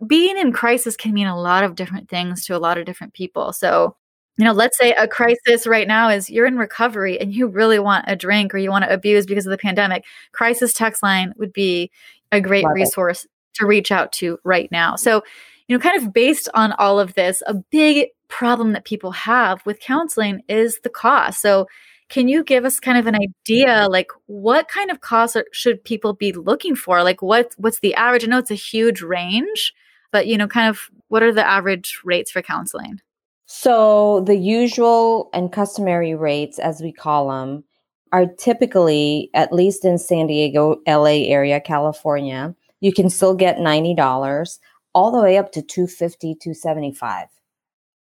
being 0.06 0.38
in 0.38 0.52
crisis 0.52 0.96
can 0.96 1.14
mean 1.14 1.28
a 1.28 1.40
lot 1.40 1.64
of 1.64 1.76
different 1.76 2.10
things 2.10 2.46
to 2.46 2.56
a 2.56 2.60
lot 2.60 2.78
of 2.78 2.86
different 2.86 3.14
people. 3.14 3.54
So, 3.54 3.96
you 4.38 4.46
know, 4.46 4.54
let's 4.54 4.78
say 4.78 4.94
a 4.94 5.08
crisis 5.08 5.66
right 5.66 5.88
now 5.88 6.10
is 6.10 6.30
you're 6.30 6.46
in 6.46 6.58
recovery 6.58 7.20
and 7.20 7.34
you 7.34 7.48
really 7.48 7.80
want 7.80 8.06
a 8.08 8.16
drink 8.16 8.54
or 8.54 8.60
you 8.60 8.70
want 8.70 8.86
to 8.86 8.94
abuse 8.94 9.26
because 9.26 9.46
of 9.46 9.50
the 9.50 9.58
pandemic. 9.58 10.06
Crisis 10.32 10.74
text 10.74 11.02
line 11.02 11.34
would 11.38 11.52
be 11.52 11.92
a 12.32 12.40
great 12.40 12.66
Love 12.66 12.76
resource 12.76 13.26
it. 13.26 13.32
to 13.56 13.66
reach 13.66 13.92
out 13.92 14.12
to 14.14 14.38
right 14.44 14.72
now. 14.72 14.96
So, 14.96 15.24
you 15.68 15.76
know, 15.76 15.82
kind 15.82 16.02
of 16.02 16.14
based 16.14 16.50
on 16.54 16.72
all 16.74 17.00
of 17.00 17.16
this, 17.16 17.42
a 17.48 17.56
big 17.56 18.10
problem 18.28 18.74
that 18.74 18.86
people 18.86 19.12
have 19.12 19.66
with 19.66 19.80
counseling 19.80 20.44
is 20.48 20.80
the 20.84 20.90
cost. 20.90 21.42
So, 21.42 21.68
can 22.10 22.30
you 22.30 22.44
give 22.44 22.64
us 22.64 22.80
kind 22.80 22.98
of 22.98 23.06
an 23.06 23.16
idea 23.16 23.88
like 23.90 24.12
what 24.28 24.70
kind 24.70 24.92
of 24.92 25.02
costs 25.02 25.36
are, 25.36 25.46
should 25.52 25.84
people 25.84 26.14
be 26.14 26.32
looking 26.32 26.76
for? 26.76 27.04
Like 27.04 27.22
what 27.22 27.54
what's 27.58 27.80
the 27.80 27.96
average? 27.96 28.24
I 28.24 28.28
know 28.28 28.38
it's 28.38 28.52
a 28.52 28.56
huge 28.56 29.02
range, 29.02 29.74
but 30.12 30.28
you 30.28 30.38
know, 30.38 30.48
kind 30.48 30.70
of 30.70 30.90
what 31.10 31.24
are 31.24 31.34
the 31.34 31.46
average 31.46 32.00
rates 32.06 32.32
for 32.32 32.42
counseling? 32.42 33.02
So, 33.48 34.22
the 34.28 34.36
usual 34.36 35.30
and 35.34 35.52
customary 35.52 36.14
rates 36.16 36.60
as 36.60 36.82
we 36.82 36.92
call 36.92 37.30
them 37.30 37.64
are 38.12 38.26
typically 38.26 39.30
at 39.34 39.54
least 39.54 39.86
in 39.86 39.98
San 39.98 40.28
Diego, 40.28 40.82
LA 40.88 41.26
area, 41.28 41.60
California, 41.62 42.56
you 42.82 42.94
can 42.94 43.10
still 43.10 43.34
get 43.36 43.58
$90 43.58 44.60
all 44.94 45.12
the 45.12 45.22
way 45.22 45.38
up 45.38 45.52
to 45.52 45.62
250 45.62 46.36
275 46.36 47.28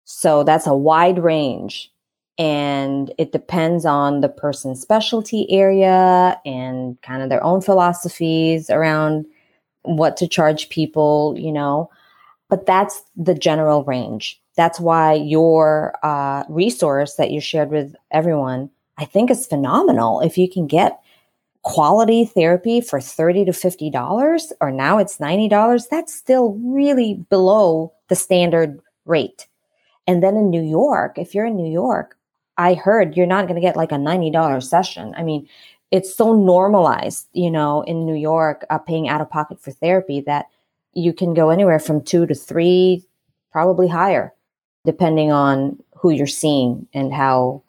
so 0.04 0.44
that's 0.44 0.66
a 0.66 0.76
wide 0.76 1.20
range 1.20 1.92
and 2.40 3.14
it 3.20 3.32
depends 3.32 3.86
on 3.86 4.22
the 4.22 4.30
person's 4.30 4.82
specialty 4.82 5.46
area 5.52 6.40
and 6.44 7.00
kind 7.04 7.22
of 7.22 7.30
their 7.30 7.44
own 7.44 7.62
philosophies 7.62 8.70
around 8.72 9.26
what 9.84 10.18
to 10.18 10.28
charge 10.28 10.70
people 10.70 11.36
you 11.38 11.52
know 11.52 11.88
but 12.50 12.66
that's 12.66 13.04
the 13.16 13.36
general 13.36 13.84
range 13.84 14.41
that's 14.58 14.80
why 14.80 15.14
your 15.14 15.96
uh, 16.04 16.44
resource 16.50 17.16
that 17.16 17.32
you 17.32 17.40
shared 17.42 17.70
with 17.70 17.96
everyone 18.12 18.70
i 18.98 19.06
think 19.06 19.32
is 19.32 19.48
phenomenal. 19.48 20.22
If 20.22 20.38
you 20.38 20.50
can 20.50 20.68
get 20.68 21.00
quality 21.64 22.26
therapy 22.26 22.82
for 22.82 23.00
30 23.00 23.46
to 23.46 23.54
50 23.54 23.90
dollars 23.90 24.54
or 24.62 24.72
now 24.72 24.98
it's 24.98 25.20
90 25.20 25.48
dollars 25.50 25.88
that's 25.88 26.14
still 26.14 26.54
really 26.64 27.24
below 27.30 27.94
the 28.10 28.16
standard 28.16 28.80
rate. 29.06 29.48
And 30.08 30.24
then 30.24 30.36
in 30.36 30.50
new 30.50 30.62
york 30.64 31.18
if 31.18 31.34
you're 31.34 31.46
in 31.46 31.56
new 31.56 31.72
york 31.72 32.18
i 32.58 32.74
heard 32.74 33.16
you're 33.16 33.28
not 33.28 33.48
going 33.48 33.56
to 33.56 33.68
get 33.68 33.76
like 33.76 33.92
a 33.92 33.98
90 33.98 34.32
dollar 34.32 34.62
session. 34.62 35.14
I 35.18 35.24
mean 35.24 35.48
it's 35.92 36.16
so 36.16 36.34
normalized 36.34 37.28
you 37.34 37.52
know 37.52 37.82
in 37.84 38.06
new 38.06 38.16
york 38.16 38.66
uh, 38.70 38.78
paying 38.78 39.08
out 39.10 39.22
of 39.22 39.30
pocket 39.30 39.60
for 39.62 39.72
therapy 39.72 40.22
that 40.22 40.46
you 40.94 41.14
can 41.14 41.34
go 41.34 41.50
anywhere 41.50 41.80
from 41.80 42.02
two 42.04 42.26
to 42.26 42.36
three 42.36 43.04
probably 43.52 43.88
higher 43.88 44.34
depending 44.86 45.32
on 45.32 45.82
who 45.96 46.10
you're 46.10 46.28
seeing 46.28 46.88
and 46.94 47.14
how 47.14 47.62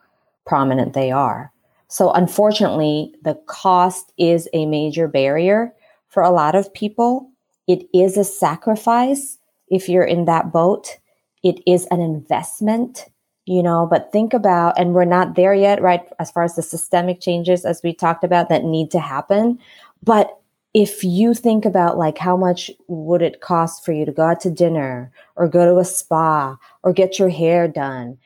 prominent 0.45 0.93
they 0.95 1.11
are 1.11 1.53
so, 1.93 2.11
unfortunately, 2.13 3.15
the 3.21 3.35
cost 3.45 4.15
is 4.17 4.49
a 4.55 4.65
major 4.65 5.07
barrier 5.07 5.75
for 6.09 6.23
a 6.23 6.31
lot 6.31 6.55
of 6.55 6.73
people. 6.73 7.31
It 7.69 7.87
is 7.93 8.17
a 8.17 8.25
sacrifice 8.25 9.37
if 9.69 9.91
you're 9.91 10.03
in 10.03 10.25
that 10.25 10.51
boat. 10.51 10.97
It 11.43 11.61
is 11.67 11.85
an 11.91 12.01
investment, 12.01 13.11
you 13.45 13.63
know, 13.63 13.87
but 13.91 14.11
think 14.11 14.33
about, 14.33 14.79
and 14.79 14.95
we're 14.95 15.05
not 15.05 15.35
there 15.35 15.53
yet, 15.53 15.83
right? 15.83 16.01
As 16.19 16.31
far 16.31 16.45
as 16.45 16.57
the 16.57 16.63
systemic 16.63 17.21
changes, 17.21 17.67
as 17.67 17.83
we 17.85 17.93
talked 17.93 18.25
about, 18.25 18.49
that 18.49 18.65
need 18.65 18.91
to 18.93 18.99
happen. 18.99 19.59
But 20.03 20.41
if 20.75 21.05
you 21.05 21.35
think 21.35 21.64
about 21.64 21.99
like 21.99 22.18
how 22.18 22.37
much 22.37 22.70
would 22.89 23.23
it 23.23 23.41
cost 23.41 23.85
for 23.85 23.93
you 23.93 24.05
to 24.05 24.12
go 24.12 24.23
out 24.23 24.41
to 24.41 24.51
dinner 24.51 25.12
or 25.37 25.49
go 25.49 25.66
to 25.66 25.79
a 25.79 25.85
spa 25.85 26.57
or 26.83 26.93
get 26.93 27.18
your 27.18 27.29
hair 27.29 27.68
done 27.68 28.16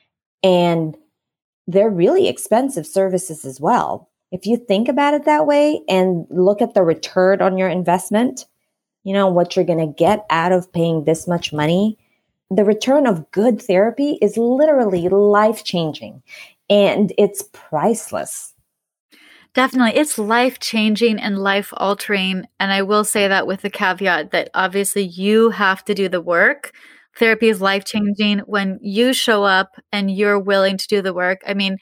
and 0.43 0.97
they're 1.67 1.91
really 1.91 2.29
expensive 2.29 2.87
services 2.87 3.45
as 3.45 3.61
well. 3.61 4.09
If 4.31 4.47
you 4.47 4.57
think 4.57 4.89
about 4.89 5.15
it 5.15 5.25
that 5.25 5.47
way 5.47 5.81
and 5.89 6.27
look 6.31 6.63
at 6.63 6.75
the 6.75 6.83
return 6.83 7.43
on 7.43 7.59
your 7.59 7.69
investment, 7.69 8.45
you 9.03 9.13
know, 9.13 9.29
what 9.29 9.57
you're 9.57 9.65
going 9.65 9.79
to 9.87 9.95
get 9.99 10.25
out 10.31 10.53
of 10.53 10.73
paying 10.73 11.05
this 11.05 11.27
much 11.27 11.53
money, 11.53 11.99
the 12.51 12.65
return 12.65 13.07
of 13.07 13.31
good 13.33 13.61
therapy 13.61 14.19
is 14.23 14.37
literally 14.37 15.09
life 15.09 15.65
changing 15.65 16.23
and 16.71 17.13
it's 17.19 17.43
priceless. 17.53 18.53
Definitely. 19.57 19.99
It's 19.99 20.19
life 20.19 20.61
changing 20.61 21.19
and 21.19 21.39
life 21.39 21.73
altering. 21.79 22.45
And 22.61 22.71
I 22.71 22.83
will 22.83 23.05
say 23.05 23.27
that 23.27 23.47
with 23.47 23.63
the 23.63 23.71
caveat 23.71 24.31
that 24.33 24.51
obviously 24.53 25.03
you 25.05 25.49
have 25.49 25.83
to 25.87 25.95
do 25.95 26.09
the 26.11 26.21
work 26.21 26.73
therapy 27.19 27.49
is 27.49 27.63
life 27.63 27.87
changing 27.87 28.41
when 28.41 28.79
you 28.83 29.15
show 29.15 29.43
up 29.43 29.71
and 29.91 30.11
you're 30.11 30.39
willing 30.39 30.77
to 30.77 30.87
do 30.87 31.01
the 31.01 31.15
work. 31.15 31.41
I 31.47 31.55
mean, 31.55 31.79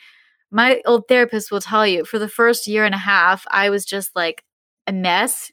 my 0.53 0.81
old 0.87 1.09
therapist 1.09 1.51
will 1.51 1.61
tell 1.61 1.85
you 1.85 2.05
for 2.05 2.21
the 2.21 2.29
first 2.29 2.69
year 2.69 2.85
and 2.85 2.95
a 2.95 2.99
half, 2.99 3.45
I 3.51 3.69
was 3.71 3.85
just 3.85 4.15
like 4.15 4.45
a 4.87 4.93
mess. 4.93 5.51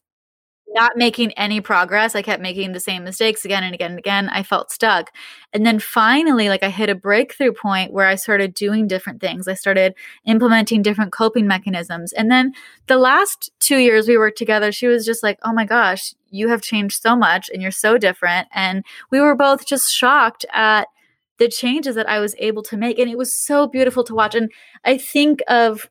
Not 0.74 0.94
making 0.96 1.32
any 1.34 1.62
progress. 1.62 2.16
I 2.16 2.22
kept 2.22 2.42
making 2.42 2.72
the 2.72 2.80
same 2.80 3.04
mistakes 3.04 3.46
again 3.46 3.64
and 3.64 3.74
again 3.74 3.92
and 3.92 4.00
again. 4.00 4.30
I 4.30 4.44
felt 4.44 4.72
stuck. 4.72 5.12
And 5.54 5.66
then 5.66 5.80
finally, 5.80 6.50
like 6.50 6.64
I 6.64 6.70
hit 6.70 6.90
a 6.90 6.96
breakthrough 6.96 7.54
point 7.54 7.92
where 7.92 8.08
I 8.08 8.16
started 8.16 8.54
doing 8.54 8.88
different 8.88 9.22
things. 9.22 9.48
I 9.48 9.54
started 9.54 9.96
implementing 10.26 10.82
different 10.82 11.12
coping 11.12 11.48
mechanisms. 11.48 12.14
And 12.14 12.32
then 12.32 12.54
the 12.88 12.98
last 12.98 13.52
two 13.60 13.78
years 13.78 14.08
we 14.08 14.18
worked 14.18 14.38
together, 14.38 14.72
she 14.72 14.88
was 14.88 15.06
just 15.06 15.24
like, 15.24 15.40
oh 15.44 15.54
my 15.54 15.66
gosh, 15.66 16.14
you 16.30 16.50
have 16.50 16.62
changed 16.62 17.02
so 17.02 17.16
much 17.16 17.50
and 17.52 17.62
you're 17.62 17.72
so 17.72 17.98
different. 17.98 18.48
And 18.54 18.86
we 19.10 19.20
were 19.20 19.36
both 19.36 19.66
just 19.66 19.94
shocked 19.94 20.46
at 20.54 20.88
the 21.38 21.50
changes 21.50 21.96
that 21.96 22.10
I 22.10 22.20
was 22.20 22.36
able 22.38 22.64
to 22.64 22.78
make. 22.78 23.00
And 23.00 23.10
it 23.10 23.18
was 23.18 23.36
so 23.36 23.68
beautiful 23.68 24.04
to 24.06 24.16
watch. 24.16 24.36
And 24.36 24.52
I 24.86 24.98
think 24.98 25.42
of 25.48 25.90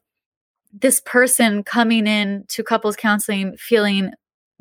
this 0.72 1.00
person 1.00 1.64
coming 1.64 2.06
in 2.06 2.44
to 2.48 2.62
couples 2.62 2.96
counseling 2.96 3.56
feeling 3.58 4.12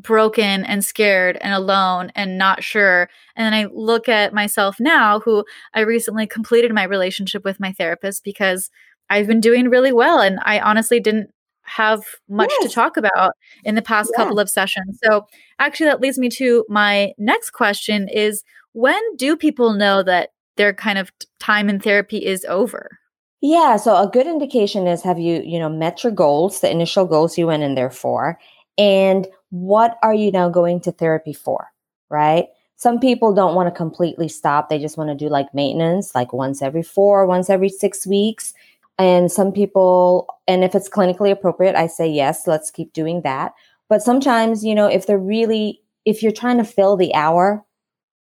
broken 0.02 0.64
and 0.66 0.84
scared 0.84 1.38
and 1.42 1.54
alone 1.54 2.12
and 2.16 2.38
not 2.38 2.64
sure. 2.64 3.10
And 3.36 3.46
then 3.46 3.54
I 3.54 3.70
look 3.74 4.10
at 4.10 4.34
myself 4.34 4.80
now, 4.80 5.20
who 5.20 5.46
I 5.74 5.82
recently 5.82 6.28
completed 6.28 6.74
my 6.74 6.84
relationship 6.84 7.44
with 7.44 7.60
my 7.60 7.74
therapist 7.74 8.24
because 8.24 8.70
I've 9.10 9.28
been 9.28 9.42
doing 9.42 9.70
really 9.70 9.92
well. 9.92 10.20
And 10.20 10.40
I 10.44 10.60
honestly 10.60 11.00
didn't 11.00 11.32
have 11.64 12.04
much 12.28 12.52
yes. 12.60 12.70
to 12.70 12.76
talk 12.76 12.98
about 12.98 13.34
in 13.64 13.76
the 13.76 13.82
past 13.82 14.12
yeah. 14.14 14.24
couple 14.24 14.40
of 14.40 14.50
sessions. 14.50 15.00
So 15.04 15.28
actually 15.60 15.88
that 15.88 16.02
leads 16.02 16.18
me 16.18 16.30
to 16.30 16.66
my 16.68 17.14
next 17.18 17.52
question 17.52 18.08
is 18.08 18.44
when 18.74 19.02
do 19.16 19.36
people 19.36 19.74
know 19.74 20.04
that 20.04 20.30
their 20.58 20.74
kind 20.74 20.98
of 20.98 21.12
time 21.40 21.70
in 21.70 21.80
therapy 21.80 22.18
is 22.18 22.46
over? 22.46 23.00
Yeah, 23.42 23.78
so 23.78 23.96
a 23.96 24.10
good 24.12 24.28
indication 24.28 24.86
is 24.86 25.02
have 25.04 25.20
you, 25.20 25.42
you 25.46 25.60
know, 25.60 25.70
met 25.70 26.04
your 26.04 26.12
goals, 26.12 26.60
the 26.60 26.70
initial 26.70 27.06
goals 27.06 27.38
you 27.38 27.48
went 27.48 27.64
in 27.64 27.76
there 27.76 27.90
for, 27.90 28.38
and 28.78 29.28
what 29.50 29.98
are 30.04 30.14
you 30.14 30.32
now 30.32 30.50
going 30.50 30.80
to 30.82 30.92
therapy 30.92 31.34
for, 31.34 31.68
right? 32.10 32.48
Some 32.76 33.00
people 33.00 33.34
don't 33.34 33.56
want 33.56 33.68
to 33.68 33.78
completely 33.78 34.28
stop. 34.28 34.70
They 34.70 34.80
just 34.80 34.98
want 34.98 35.10
to 35.10 35.16
do 35.16 35.30
like 35.30 35.54
maintenance, 35.54 36.16
like 36.16 36.34
once 36.34 36.62
every 36.62 36.84
4, 36.84 37.26
once 37.26 37.50
every 37.50 37.70
6 37.70 38.08
weeks. 38.08 38.54
And 38.98 39.32
some 39.32 39.52
people 39.52 40.28
and 40.48 40.64
if 40.64 40.76
it's 40.76 40.90
clinically 40.90 41.32
appropriate, 41.32 41.76
I 41.76 41.88
say 41.88 42.08
yes, 42.08 42.48
let's 42.48 42.72
keep 42.72 42.94
doing 42.94 43.22
that. 43.22 43.54
But 43.88 44.02
sometimes, 44.02 44.64
you 44.64 44.76
know, 44.76 44.88
if 44.88 45.08
they're 45.08 45.18
really 45.18 45.82
if 46.06 46.24
you're 46.24 46.32
trying 46.32 46.58
to 46.58 46.64
fill 46.64 46.96
the 46.96 47.14
hour 47.14 47.66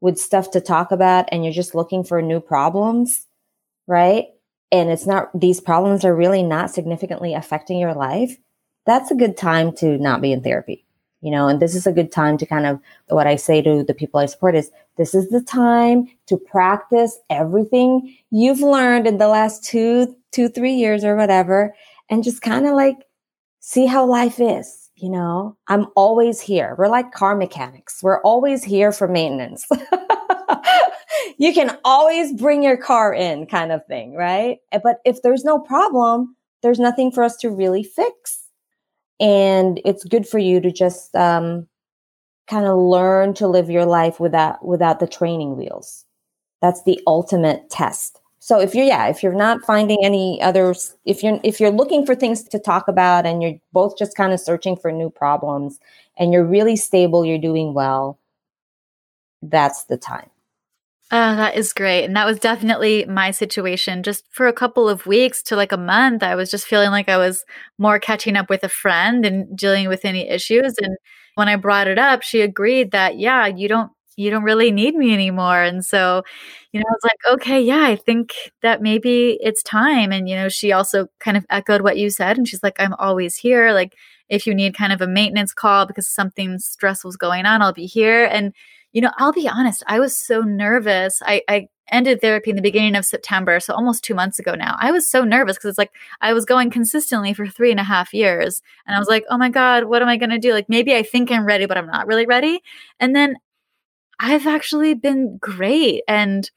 with 0.01 0.19
stuff 0.19 0.51
to 0.53 0.61
talk 0.61 0.93
about 0.93 1.29
and 1.33 1.45
you're 1.45 1.53
just 1.53 1.75
looking 1.75 2.05
for 2.05 2.21
new 2.23 2.41
problems, 2.41 3.27
right? 3.87 4.27
and 4.75 4.91
it's 4.91 5.07
not 5.07 5.31
these 5.39 5.61
problems 5.61 6.05
are 6.05 6.17
really 6.17 6.43
not 6.43 6.69
significantly 6.69 7.33
affecting 7.33 7.79
your 7.79 7.95
life, 7.95 8.37
that's 8.87 9.13
a 9.13 9.15
good 9.15 9.37
time 9.37 9.75
to 9.77 9.97
not 9.99 10.21
be 10.21 10.33
in 10.33 10.43
therapy. 10.43 10.84
You 11.25 11.31
know, 11.31 11.49
and 11.49 11.59
this 11.59 11.75
is 11.75 11.87
a 11.87 11.93
good 11.93 12.13
time 12.13 12.37
to 12.37 12.45
kind 12.45 12.67
of 12.67 12.79
what 13.09 13.27
I 13.27 13.37
say 13.37 13.63
to 13.63 13.83
the 13.83 13.95
people 13.95 14.21
I 14.21 14.27
support 14.27 14.55
is 14.55 14.71
this 14.99 15.15
is 15.15 15.31
the 15.31 15.41
time 15.41 16.07
to 16.27 16.37
practice 16.37 17.19
everything 17.31 18.15
you've 18.31 18.61
learned 18.61 19.07
in 19.07 19.17
the 19.17 19.29
last 19.29 19.65
two, 19.65 20.15
two, 20.33 20.51
three 20.51 20.75
years 20.75 21.03
or 21.03 21.17
whatever, 21.17 21.75
and 22.11 22.23
just 22.23 22.43
kind 22.43 22.67
of 22.67 22.75
like 22.75 22.97
see 23.61 23.87
how 23.87 24.05
life 24.05 24.39
is. 24.39 24.91
You 24.97 25.09
know, 25.09 25.57
I'm 25.67 25.87
always 25.97 26.43
here. 26.43 26.75
We're 26.77 26.89
like 26.89 27.13
car 27.13 27.35
mechanics. 27.35 28.03
We're 28.03 28.21
always 28.21 28.63
here 28.63 28.93
for 28.93 29.09
maintenance. 29.09 29.67
you 31.39 31.55
can 31.55 31.79
always 31.87 32.35
bring 32.35 32.63
your 32.63 32.77
car 32.77 33.15
in 33.15 33.47
kind 33.47 33.73
of 33.73 33.85
thing, 33.87 34.15
right? 34.15 34.59
But 34.71 34.99
if 35.07 35.23
there's 35.23 35.43
no 35.43 35.59
problem, 35.59 36.37
there's 36.63 36.79
nothing 36.79 37.11
for 37.11 37.25
us 37.25 37.39
to 37.39 37.49
really 37.49 37.83
fix. 37.83 38.44
And 39.21 39.81
it's 39.85 40.05
good 40.05 40.27
for 40.27 40.39
you 40.39 40.61
to 40.61 40.73
just 40.73 41.15
um, 41.15 41.69
kind 42.49 42.67
of 42.67 42.77
learn 42.79 43.35
to 43.35 43.49
live 43.49 43.71
your 43.71 43.87
life 43.87 44.21
without 44.21 44.65
without 44.65 45.01
the 45.01 45.07
training 45.07 45.57
wheels. 45.57 46.05
That's 46.61 46.83
the 46.85 47.01
ultimate 47.07 47.71
test. 47.71 48.21
So 48.41 48.61
if 48.61 48.75
you're 48.75 48.85
yeah, 48.85 49.07
if 49.07 49.23
you're 49.23 49.35
not 49.35 49.65
finding 49.65 49.99
any 50.05 50.41
others, 50.43 50.95
if 51.07 51.23
you're 51.23 51.41
if 51.43 51.61
you're 51.61 51.71
looking 51.71 52.05
for 52.05 52.15
things 52.15 52.43
to 52.45 52.59
talk 52.59 52.89
about 52.89 53.25
and 53.27 53.43
you're 53.43 53.59
both 53.73 53.97
just 53.97 54.17
kind 54.17 54.33
of 54.33 54.41
searching 54.41 54.77
for 54.77 54.93
new 54.93 55.11
problems 55.11 55.79
and 56.19 56.33
you're 56.33 56.45
really 56.45 56.77
stable, 56.77 57.25
you're 57.25 57.39
doing 57.39 57.73
well, 57.73 58.19
that's 59.43 59.85
the 59.85 59.97
time. 59.97 60.31
Oh, 61.17 61.37
that 61.37 61.55
is 61.57 61.73
great. 61.73 62.05
And 62.05 62.17
that 62.17 62.27
was 62.27 62.41
definitely 62.41 63.05
my 63.05 63.31
situation. 63.31 64.03
Just 64.03 64.25
for 64.33 64.49
a 64.49 64.53
couple 64.53 64.89
of 64.89 65.07
weeks 65.07 65.43
to 65.45 65.57
like 65.57 65.71
a 65.71 65.77
month, 65.77 66.25
I 66.25 66.35
was 66.35 66.51
just 66.51 66.67
feeling 66.67 66.91
like 66.91 67.09
I 67.09 67.17
was 67.19 67.45
more 67.79 68.01
catching 68.01 68.35
up 68.37 68.51
with 68.51 68.65
a 68.65 68.69
friend 68.69 69.25
and 69.25 69.57
dealing 69.57 69.89
with 69.89 70.05
any 70.05 70.29
issues. 70.29 70.75
And 70.83 70.97
when 71.37 71.49
I 71.49 71.55
brought 71.57 71.87
it 71.87 71.99
up, 72.01 72.23
she 72.23 72.41
agreed 72.41 72.91
that, 72.93 73.17
yeah, 73.19 73.47
you 73.47 73.69
don't 73.69 73.93
you 74.17 74.31
don't 74.31 74.45
really 74.45 74.71
need 74.73 74.95
me 74.95 75.13
anymore. 75.13 75.61
And 75.63 75.85
so, 75.85 76.23
you 76.73 76.81
know, 76.81 76.85
I 76.89 76.93
was 76.93 77.05
like, 77.05 77.35
okay, 77.35 77.61
yeah, 77.61 77.83
I 77.83 77.97
think 77.97 78.33
that 78.63 78.81
maybe 78.83 79.39
it's 79.43 79.63
time. 79.63 80.13
And, 80.13 80.29
you 80.29 80.37
know, 80.37 80.49
she 80.49 80.73
also 80.73 81.09
kind 81.21 81.37
of 81.37 81.45
echoed 81.51 81.83
what 81.83 81.99
you 81.99 82.11
said. 82.11 82.37
And 82.39 82.47
she's 82.47 82.63
like, 82.63 82.77
I'm 82.79 82.95
always 82.95 83.37
here. 83.37 83.73
Like, 83.73 83.95
if 84.29 84.47
you 84.47 84.55
need 84.55 84.77
kind 84.77 84.93
of 84.93 85.01
a 85.01 85.09
maintenance 85.09 85.53
call 85.53 85.87
because 85.87 86.09
something 86.09 86.59
stressful 86.61 87.11
is 87.11 87.17
going 87.17 87.45
on, 87.47 87.63
I'll 87.63 87.73
be 87.73 87.87
here. 87.87 88.25
And 88.27 88.53
you 88.95 89.01
know, 89.01 89.11
I'll 89.19 89.33
be 89.33 89.49
honest, 89.49 89.83
I 89.87 89.99
was 89.99 90.17
so 90.17 90.41
nervous. 90.41 91.21
I, 91.27 91.43
I 91.49 91.69
ended 91.91 92.21
therapy 92.21 92.51
in 92.51 92.57
the 92.57 92.63
beginning 92.63 92.95
of 92.95 93.05
September, 93.05 93.59
so 93.59 93.75
almost 93.75 94.05
two 94.05 94.15
months 94.15 94.39
ago 94.39 94.55
now. 94.55 94.77
I 94.79 94.93
was 94.93 95.07
so 95.07 95.25
nervous 95.25 95.57
because 95.57 95.71
it's 95.71 95.79
like 95.79 95.91
I 96.21 96.33
was 96.33 96.45
going 96.45 96.71
consistently 96.71 97.35
for 97.35 97.47
three 97.47 97.73
and 97.73 97.81
a 97.81 97.85
half 97.85 98.15
years. 98.15 98.63
And 98.87 98.95
I 98.95 98.99
was 99.01 99.09
like, 99.09 99.25
oh 99.29 99.37
my 99.37 99.51
God, 99.51 99.85
what 99.85 100.01
am 100.01 100.09
I 100.09 100.17
going 100.17 100.31
to 100.31 100.39
do? 100.39 100.53
Like 100.53 100.69
maybe 100.69 100.95
I 100.95 101.03
think 101.03 101.33
I'm 101.33 101.45
ready, 101.45 101.67
but 101.67 101.77
I'm 101.77 101.89
not 101.89 102.07
really 102.07 102.25
ready. 102.25 102.63
And 103.01 103.17
then 103.17 103.37
I've 104.21 104.47
actually 104.47 104.95
been 104.95 105.39
great. 105.39 106.05
And 106.07 106.49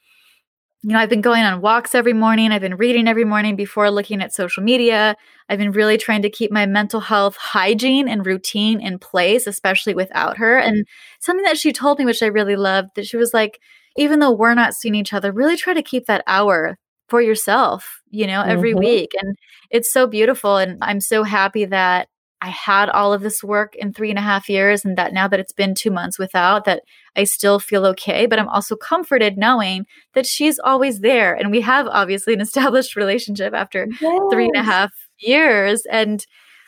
you 0.87 0.93
know, 0.93 0.99
I've 0.99 1.09
been 1.09 1.19
going 1.19 1.43
on 1.43 1.59
walks 1.59 1.93
every 1.93 2.13
morning. 2.13 2.53
I've 2.53 2.61
been 2.61 2.77
reading 2.77 3.09
every 3.09 3.25
morning 3.25 3.57
before 3.57 3.91
looking 3.91 4.21
at 4.21 4.33
social 4.33 4.63
media. 4.63 5.17
I've 5.49 5.59
been 5.59 5.73
really 5.73 5.97
trying 5.97 6.21
to 6.21 6.29
keep 6.29 6.49
my 6.49 6.65
mental 6.65 7.01
health 7.01 7.35
hygiene 7.35 8.07
and 8.07 8.25
routine 8.25 8.79
in 8.79 8.97
place, 8.97 9.47
especially 9.47 9.93
without 9.93 10.37
her. 10.37 10.57
And 10.57 10.87
something 11.19 11.43
that 11.43 11.57
she 11.57 11.73
told 11.73 11.99
me, 11.99 12.05
which 12.05 12.23
I 12.23 12.27
really 12.27 12.55
loved, 12.55 12.91
that 12.95 13.05
she 13.05 13.17
was 13.17 13.33
like, 13.33 13.59
even 13.97 14.21
though 14.21 14.31
we're 14.31 14.53
not 14.53 14.75
seeing 14.75 14.95
each 14.95 15.11
other, 15.11 15.33
really 15.33 15.57
try 15.57 15.73
to 15.73 15.83
keep 15.83 16.05
that 16.05 16.23
hour 16.25 16.77
for 17.09 17.21
yourself, 17.21 18.01
you 18.09 18.25
know, 18.25 18.41
every 18.41 18.71
mm-hmm. 18.71 18.79
week. 18.79 19.11
And 19.21 19.35
it's 19.69 19.91
so 19.91 20.07
beautiful. 20.07 20.55
And 20.55 20.77
I'm 20.81 21.01
so 21.01 21.23
happy 21.23 21.65
that 21.65 22.07
I 22.41 22.49
had 22.49 22.89
all 22.89 23.13
of 23.13 23.21
this 23.21 23.43
work 23.43 23.75
in 23.75 23.93
three 23.93 24.09
and 24.09 24.19
a 24.19 24.21
half 24.21 24.47
years, 24.47 24.85
and 24.85 24.97
that 24.97 25.13
now 25.13 25.27
that 25.27 25.39
it's 25.39 25.53
been 25.53 25.73
two 25.73 25.89
months 25.89 26.19
without, 26.19 26.65
that 26.65 26.83
I 27.15 27.23
still 27.23 27.59
feel 27.59 27.85
okay. 27.87 28.27
But 28.27 28.37
I'm 28.37 28.49
also 28.49 28.75
comforted 28.75 29.37
knowing 29.37 29.85
that 30.13 30.27
she's 30.27 30.59
always 30.59 30.99
there. 30.99 31.33
And 31.33 31.49
we 31.49 31.61
have 31.61 31.87
obviously 31.87 32.33
an 32.33 32.41
established 32.47 32.95
relationship 32.95 33.53
after 33.53 33.87
yes. 33.99 34.21
three 34.31 34.45
and 34.45 34.55
a 34.55 34.63
half 34.63 34.91
years. 35.19 35.83
And 35.91 36.25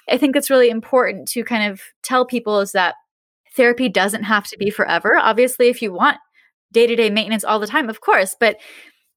I 0.09 0.17
think 0.17 0.35
it's 0.35 0.49
really 0.49 0.69
important 0.69 1.27
to 1.29 1.43
kind 1.43 1.71
of 1.71 1.81
tell 2.01 2.25
people 2.25 2.61
is 2.61 2.71
that 2.71 2.95
therapy 3.55 3.89
doesn't 3.89 4.23
have 4.23 4.47
to 4.47 4.57
be 4.57 4.69
forever. 4.69 5.17
Obviously, 5.17 5.67
if 5.67 5.81
you 5.81 5.93
want 5.93 6.17
day 6.71 6.87
to 6.87 6.95
day 6.95 7.09
maintenance 7.09 7.43
all 7.43 7.59
the 7.59 7.67
time, 7.67 7.89
of 7.89 8.01
course. 8.01 8.35
But 8.39 8.57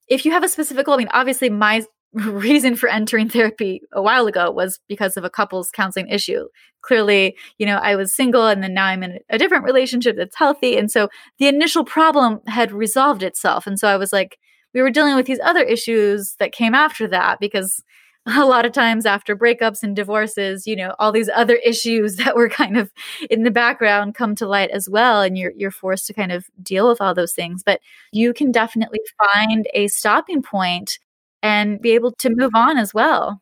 if 0.09 0.24
you 0.26 0.32
have 0.32 0.44
a 0.44 0.48
specific 0.48 0.84
goal, 0.84 0.94
I 0.94 0.98
mean, 0.98 1.09
obviously, 1.12 1.48
my 1.48 1.82
reason 2.30 2.76
for 2.76 2.88
entering 2.88 3.28
therapy 3.28 3.80
a 3.92 4.02
while 4.02 4.26
ago 4.26 4.50
was 4.50 4.78
because 4.88 5.16
of 5.16 5.24
a 5.24 5.30
couples 5.30 5.70
counseling 5.70 6.08
issue. 6.08 6.46
Clearly, 6.82 7.36
you 7.58 7.64
know, 7.64 7.76
I 7.76 7.96
was 7.96 8.14
single 8.14 8.46
and 8.46 8.62
then 8.62 8.74
now 8.74 8.86
I'm 8.86 9.02
in 9.02 9.18
a 9.30 9.38
different 9.38 9.64
relationship 9.64 10.16
that's 10.16 10.36
healthy. 10.36 10.76
And 10.76 10.90
so 10.90 11.08
the 11.38 11.46
initial 11.46 11.84
problem 11.84 12.40
had 12.46 12.72
resolved 12.72 13.22
itself. 13.22 13.66
And 13.66 13.78
so 13.78 13.88
I 13.88 13.96
was 13.96 14.12
like, 14.12 14.38
we 14.74 14.82
were 14.82 14.90
dealing 14.90 15.16
with 15.16 15.26
these 15.26 15.40
other 15.42 15.62
issues 15.62 16.36
that 16.38 16.52
came 16.52 16.74
after 16.74 17.06
that 17.08 17.40
because 17.40 17.82
a 18.26 18.44
lot 18.44 18.66
of 18.66 18.72
times 18.72 19.06
after 19.06 19.34
breakups 19.34 19.82
and 19.82 19.96
divorces, 19.96 20.66
you 20.66 20.76
know, 20.76 20.94
all 20.98 21.12
these 21.12 21.30
other 21.34 21.54
issues 21.64 22.16
that 22.16 22.36
were 22.36 22.48
kind 22.48 22.76
of 22.76 22.92
in 23.30 23.42
the 23.42 23.50
background 23.50 24.14
come 24.14 24.34
to 24.36 24.46
light 24.46 24.70
as 24.70 24.88
well. 24.88 25.22
And 25.22 25.38
you're, 25.38 25.52
you're 25.56 25.70
forced 25.70 26.06
to 26.08 26.14
kind 26.14 26.30
of 26.32 26.44
deal 26.62 26.88
with 26.88 27.00
all 27.00 27.14
those 27.14 27.32
things. 27.32 27.62
But 27.64 27.80
you 28.12 28.34
can 28.34 28.52
definitely 28.52 29.00
find 29.18 29.66
a 29.72 29.88
stopping 29.88 30.42
point 30.42 30.98
and 31.43 31.80
be 31.80 31.93
able 31.93 32.12
to 32.12 32.30
move 32.30 32.53
on 32.55 32.78
as 32.78 32.95
well. 32.95 33.40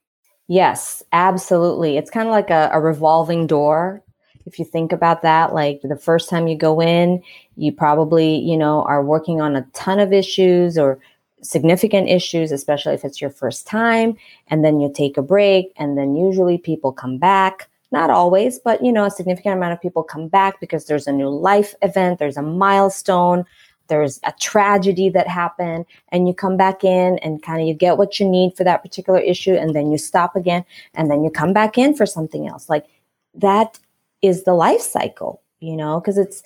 Yes, 0.49 1.03
absolutely. 1.13 1.97
It's 1.97 2.11
kind 2.11 2.27
of 2.27 2.33
like 2.33 2.51
a, 2.51 2.71
a, 2.73 2.81
revolving 2.81 3.47
door. 3.47 4.03
If 4.47 4.59
you 4.59 4.65
think 4.65 4.91
about 4.91 5.23
that, 5.23 5.55
like 5.55 5.81
the 5.83 5.97
first 5.97 6.29
time 6.29 6.49
you 6.49 6.57
go 6.57 6.83
in, 6.83 7.23
you 7.57 7.71
probably, 7.71 8.37
you 8.37 8.57
know, 8.57 8.83
are 8.83 9.05
working 9.05 9.41
on 9.41 9.55
a 9.55 9.67
ton 9.75 10.01
of 10.01 10.13
issues 10.13 10.77
or 10.77 10.99
significant 11.43 12.09
issues, 12.09 12.51
especially 12.51 12.95
if 12.95 13.05
it's 13.05 13.21
your 13.21 13.31
first 13.31 13.67
time. 13.67 14.17
And 14.49 14.65
then 14.65 14.81
you 14.81 14.93
take 14.93 15.17
a 15.17 15.23
break, 15.23 15.73
and 15.77 15.97
then 15.97 16.17
usually 16.17 16.59
people 16.59 16.93
come 16.93 17.19
back. 17.19 17.69
Not 17.93 18.11
always, 18.11 18.59
but 18.59 18.85
you 18.85 18.93
know, 18.93 19.05
a 19.05 19.11
significant 19.11 19.57
amount 19.57 19.73
of 19.73 19.81
people 19.81 20.05
come 20.05 20.29
back 20.29 20.61
because 20.61 20.87
there's 20.87 21.09
a 21.09 21.13
new 21.13 21.29
life 21.29 21.75
event, 21.83 22.19
there's 22.19 22.37
a 22.37 22.43
milestone, 22.43 23.45
there's 23.91 24.19
a 24.25 24.33
tragedy 24.41 25.11
that 25.11 25.29
happened 25.29 25.85
and 26.09 26.27
you 26.27 26.33
come 26.33 26.57
back 26.57 26.83
in 26.83 27.19
and 27.19 27.43
kind 27.43 27.61
of 27.61 27.69
you 27.69 27.75
get 27.75 27.99
what 27.99 28.19
you 28.19 28.27
need 28.27 28.57
for 28.57 28.65
that 28.65 28.83
particular 28.83 29.19
issue 29.19 29.53
and 29.53 29.77
then 29.77 29.91
you 29.93 29.99
stop 29.99 30.35
again 30.35 30.65
and 30.95 31.11
then 31.11 31.23
you 31.23 31.31
come 31.31 31.53
back 31.53 31.77
in 31.77 31.95
for 31.95 32.07
something 32.07 32.49
else 32.49 32.71
like 32.71 32.87
that 33.35 33.79
is 34.23 34.45
the 34.45 34.55
life 34.55 34.81
cycle 34.81 35.43
you 35.61 35.77
know, 35.77 36.01
because 36.01 36.19
it's, 36.19 36.43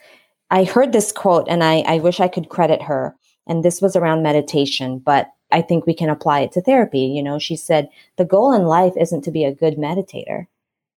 I 0.50 0.64
heard 0.64 0.92
this 0.92 1.10
quote 1.12 1.46
and 1.48 1.64
I, 1.64 1.80
I 1.80 1.98
wish 1.98 2.20
I 2.20 2.28
could 2.28 2.48
credit 2.48 2.82
her. 2.82 3.16
And 3.46 3.64
this 3.64 3.80
was 3.80 3.96
around 3.96 4.22
meditation, 4.22 4.98
but 4.98 5.30
I 5.52 5.62
think 5.62 5.86
we 5.86 5.94
can 5.94 6.10
apply 6.10 6.40
it 6.40 6.52
to 6.52 6.60
therapy. 6.60 7.00
You 7.00 7.22
know, 7.22 7.38
she 7.38 7.56
said, 7.56 7.88
the 8.16 8.24
goal 8.24 8.52
in 8.52 8.64
life 8.64 8.94
isn't 8.98 9.22
to 9.22 9.30
be 9.30 9.44
a 9.44 9.54
good 9.54 9.76
meditator. 9.76 10.46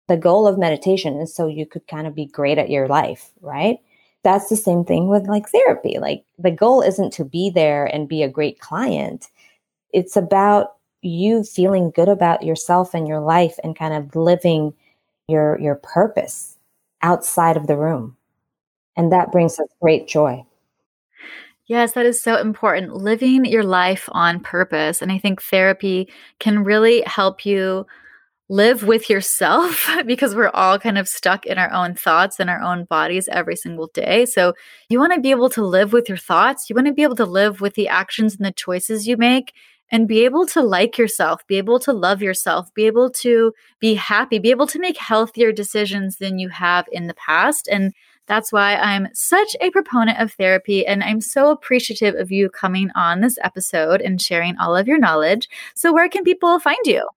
The 0.08 0.18
goal 0.18 0.48
of 0.48 0.58
meditation 0.58 1.20
is 1.20 1.34
so 1.34 1.48
you 1.48 1.66
could 1.66 1.88
kind 1.88 2.08
of 2.08 2.16
be 2.16 2.26
great 2.26 2.58
at 2.58 2.70
your 2.70 2.88
life, 2.88 3.32
right? 3.41 3.80
That's 4.26 4.49
the 4.49 4.55
same 4.55 4.84
thing 4.84 5.07
with 5.07 5.28
like 5.28 5.47
therapy. 5.47 5.99
Like 5.99 6.26
the 6.39 6.49
goal 6.49 6.82
isn't 6.82 7.13
to 7.13 7.23
be 7.23 7.51
there 7.51 7.86
and 7.86 8.09
be 8.09 8.23
a 8.23 8.28
great 8.28 8.59
client. 8.59 9.28
It's 9.93 10.17
about 10.17 10.73
you 11.03 11.43
feeling 11.43 11.91
good 11.91 12.09
about 12.09 12.41
yourself 12.41 12.95
and 12.95 13.07
your 13.07 13.19
life 13.19 13.59
and 13.63 13.78
kind 13.78 13.93
of 13.93 14.15
living 14.15 14.73
your 15.28 15.59
your 15.61 15.76
purpose 15.76 16.57
outside 17.03 17.55
of 17.55 17.67
the 17.67 17.78
room. 17.78 18.17
And 18.97 19.11
that 19.11 19.32
brings 19.32 19.59
us 19.59 19.67
great 19.80 20.07
joy. 20.07 20.43
Yes, 21.67 21.93
that 21.93 22.07
is 22.07 22.19
so 22.19 22.38
important. 22.38 22.95
Living 22.95 23.45
your 23.45 23.63
life 23.63 24.09
on 24.11 24.39
purpose. 24.39 25.03
And 25.03 25.11
I 25.11 25.19
think 25.19 25.39
therapy 25.39 26.09
can 26.39 26.63
really 26.63 27.03
help 27.05 27.45
you 27.45 27.86
live 28.48 28.84
with 28.84 29.10
yourself 29.10 29.89
because 30.06 30.36
we're 30.36 30.50
all 30.50 30.78
kind 30.78 30.98
of 30.98 31.08
stuck 31.08 31.46
in 31.46 31.58
our 31.58 31.72
own 31.72 31.96
thoughts 31.96 32.39
and 32.39 32.50
our 32.50 32.62
own 32.62 32.86
bodies 32.86 33.28
every 33.30 33.56
single 33.56 33.88
day. 33.88 34.26
So 34.26 34.54
you 34.89 35.00
want 35.00 35.14
to 35.14 35.22
be 35.22 35.32
able 35.32 35.50
to 35.52 35.66
live 35.66 35.93
with 35.93 36.08
your 36.08 36.18
thoughts. 36.18 36.70
You 36.70 36.76
want 36.76 36.88
to 36.88 36.93
be 36.93 37.04
able 37.04 37.16
to 37.16 37.26
live 37.26 37.62
with 37.62 37.74
the 37.74 37.88
actions 37.88 38.36
and 38.36 38.46
the 38.46 38.52
choices 38.52 39.08
you 39.08 39.18
make 39.18 39.54
and 39.91 40.08
be 40.08 40.26
able 40.26 40.46
to 40.48 40.62
like 40.62 40.98
yourself, 40.98 41.46
be 41.48 41.58
able 41.58 41.80
to 41.80 41.93
love 41.93 42.22
yourself, 42.22 42.74
be 42.74 42.86
able 42.86 43.10
to 43.12 43.54
be 43.80 43.93
happy, 43.93 44.39
be 44.39 44.50
able 44.50 44.68
to 44.68 44.80
make 44.80 44.98
healthier 44.98 45.52
decisions 45.52 46.18
than 46.18 46.39
you 46.39 46.50
have 46.50 46.86
in 46.91 47.08
the 47.08 47.14
past. 47.14 47.68
And 47.68 47.93
that's 48.28 48.52
why 48.52 48.76
I'm 48.76 49.08
such 49.14 49.56
a 49.62 49.70
proponent 49.70 50.20
of 50.20 50.34
therapy. 50.34 50.86
And 50.86 51.04
I'm 51.04 51.22
so 51.22 51.52
appreciative 51.52 52.16
of 52.16 52.32
you 52.32 52.50
coming 52.50 52.89
on 52.96 53.22
this 53.22 53.38
episode 53.43 54.02
and 54.02 54.20
sharing 54.20 54.58
all 54.58 54.76
of 54.76 54.88
your 54.88 54.98
knowledge. 54.98 55.48
So, 55.76 55.93
where 55.93 56.10
can 56.10 56.24
people 56.24 56.60
find 56.60 56.84
you? 56.86 57.08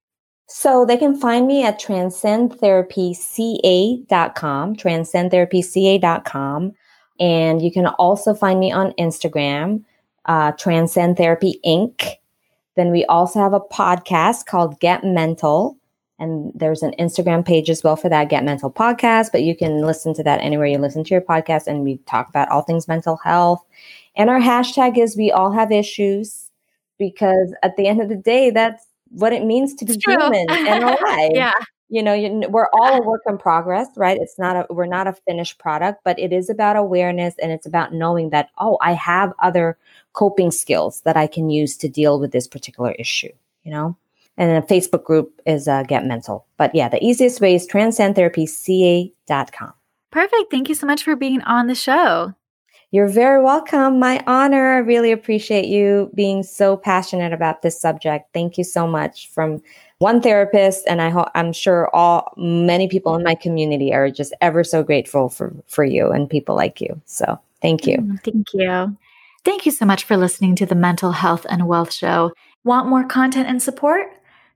So 0.49 0.85
they 0.87 0.97
can 0.97 1.21
find 1.21 1.47
me 1.47 1.63
at 1.63 1.79
transcendtherapyca.com, 1.79 4.77
transcendtherapyca.com. 4.77 6.73
And 7.21 7.63
you 7.63 7.71
can 7.71 7.87
also 7.87 8.33
find 8.33 8.59
me 8.59 8.73
on 8.73 8.93
Instagram, 8.93 9.85
uh, 10.25 10.53
Transcend 10.53 11.19
Therapy 11.19 11.61
Inc. 11.67 12.15
Then 12.77 12.91
we 12.91 13.05
also 13.07 13.41
have 13.41 13.53
a 13.53 13.61
podcast 13.61 14.47
called 14.47 14.81
Get 14.81 15.05
Mental. 15.05 15.77
And 16.19 16.51
there's 16.55 16.83
an 16.83 16.95
Instagram 16.99 17.45
page 17.45 17.69
as 17.69 17.85
well 17.85 17.97
for 17.97 18.09
that 18.09 18.31
Get 18.31 18.43
Mental 18.43 18.73
podcast, 18.73 19.33
but 19.33 19.43
you 19.43 19.55
can 19.55 19.83
listen 19.83 20.15
to 20.15 20.23
that 20.23 20.41
anywhere 20.41 20.67
you 20.67 20.79
listen 20.79 21.05
to 21.05 21.11
your 21.11 21.21
podcast. 21.21 21.67
And 21.67 21.85
we 21.85 21.99
talk 22.07 22.31
about 22.31 22.49
all 22.49 22.63
things 22.63 22.89
mental 22.89 23.19
health. 23.23 23.63
And 24.17 24.31
our 24.31 24.41
hashtag 24.41 24.97
is 24.97 25.15
We 25.15 25.31
All 25.31 25.53
Have 25.53 25.71
Issues 25.71 26.51
because 26.99 27.55
at 27.63 27.77
the 27.77 27.87
end 27.87 28.01
of 28.01 28.09
the 28.09 28.17
day, 28.17 28.49
that's 28.51 28.88
what 29.11 29.33
it 29.33 29.45
means 29.45 29.75
to 29.75 29.85
be 29.85 29.97
human 30.05 30.47
and 30.51 30.85
alive. 30.85 31.31
yeah. 31.33 31.53
You 31.91 32.03
know, 32.03 32.13
you, 32.13 32.43
we're 32.51 32.69
all 32.75 32.99
a 32.99 33.03
work 33.03 33.23
in 33.27 33.39
progress, 33.39 33.89
right? 33.97 34.19
It's 34.21 34.39
not 34.39 34.57
a, 34.57 34.67
we're 34.69 34.85
not 34.85 35.07
a 35.07 35.15
finished 35.27 35.59
product, 35.59 36.03
but 36.05 36.19
it 36.19 36.35
is 36.35 36.51
about 36.51 36.77
awareness 36.77 37.35
and 37.41 37.51
it's 37.51 37.65
about 37.65 37.95
knowing 37.95 38.29
that, 38.31 38.51
oh, 38.59 38.77
I 38.83 38.93
have 38.93 39.33
other 39.39 39.79
coping 40.13 40.51
skills 40.51 41.01
that 41.03 41.17
I 41.17 41.27
can 41.27 41.49
use 41.49 41.79
to 41.79 41.89
deal 41.89 42.21
with 42.21 42.33
this 42.33 42.47
particular 42.47 42.93
issue, 42.93 43.33
you 43.63 43.73
know? 43.73 43.97
And 44.37 44.63
a 44.63 44.67
Facebook 44.67 45.05
group 45.05 45.41
is 45.47 45.67
uh, 45.67 45.83
Get 45.85 46.05
Mental. 46.05 46.45
But 46.59 46.75
yeah, 46.75 46.91
the 46.91 47.03
easiest 47.03 47.41
way 47.41 47.55
is 47.55 47.67
transcendtherapyca.com. 47.67 49.73
Perfect. 50.11 50.51
Thank 50.51 50.69
you 50.69 50.75
so 50.75 50.87
much 50.87 51.03
for 51.03 51.17
being 51.17 51.41
on 51.43 51.69
the 51.69 51.75
show. 51.75 52.35
You're 52.91 53.09
very 53.09 53.43
welcome. 53.43 53.99
My 53.99 54.23
honor. 54.27 54.73
I 54.73 54.79
really 54.79 55.13
appreciate 55.13 55.67
you 55.67 56.11
being 56.15 56.43
so 56.43 56.77
passionate 56.77 57.35
about 57.35 57.61
this 57.61 57.79
subject. 57.79 58.33
Thank 58.33 58.57
you 58.57 58.65
so 58.65 58.87
much 58.87 59.29
from 59.29 59.63
one 59.99 60.23
therapist 60.23 60.85
and 60.87 61.03
I 61.03 61.11
hope 61.11 61.29
I'm 61.35 61.53
sure 61.53 61.95
all 61.95 62.33
many 62.37 62.89
people 62.89 63.15
in 63.15 63.25
my 63.25 63.35
community 63.35 63.93
are 63.93 64.11
just 64.11 64.33
ever 64.41 64.65
so 64.65 64.83
grateful 64.83 65.29
for 65.29 65.55
for 65.67 65.85
you 65.85 66.11
and 66.11 66.31
people 66.31 66.55
like 66.55 66.81
you. 66.81 67.01
So, 67.05 67.39
thank 67.61 67.87
you. 67.87 67.99
Mm, 67.99 68.25
thank 68.25 68.47
you. 68.55 68.97
Thank 69.45 69.67
you 69.67 69.73
so 69.73 69.85
much 69.85 70.05
for 70.05 70.17
listening 70.17 70.57
to 70.57 70.67
the 70.67 70.75
Mental 70.75 71.13
Health 71.13 71.47
and 71.49 71.69
Wealth 71.69 71.93
Show. 71.93 72.33
Want 72.65 72.89
more 72.89 73.05
content 73.05 73.49
and 73.49 73.63
support? 73.63 74.07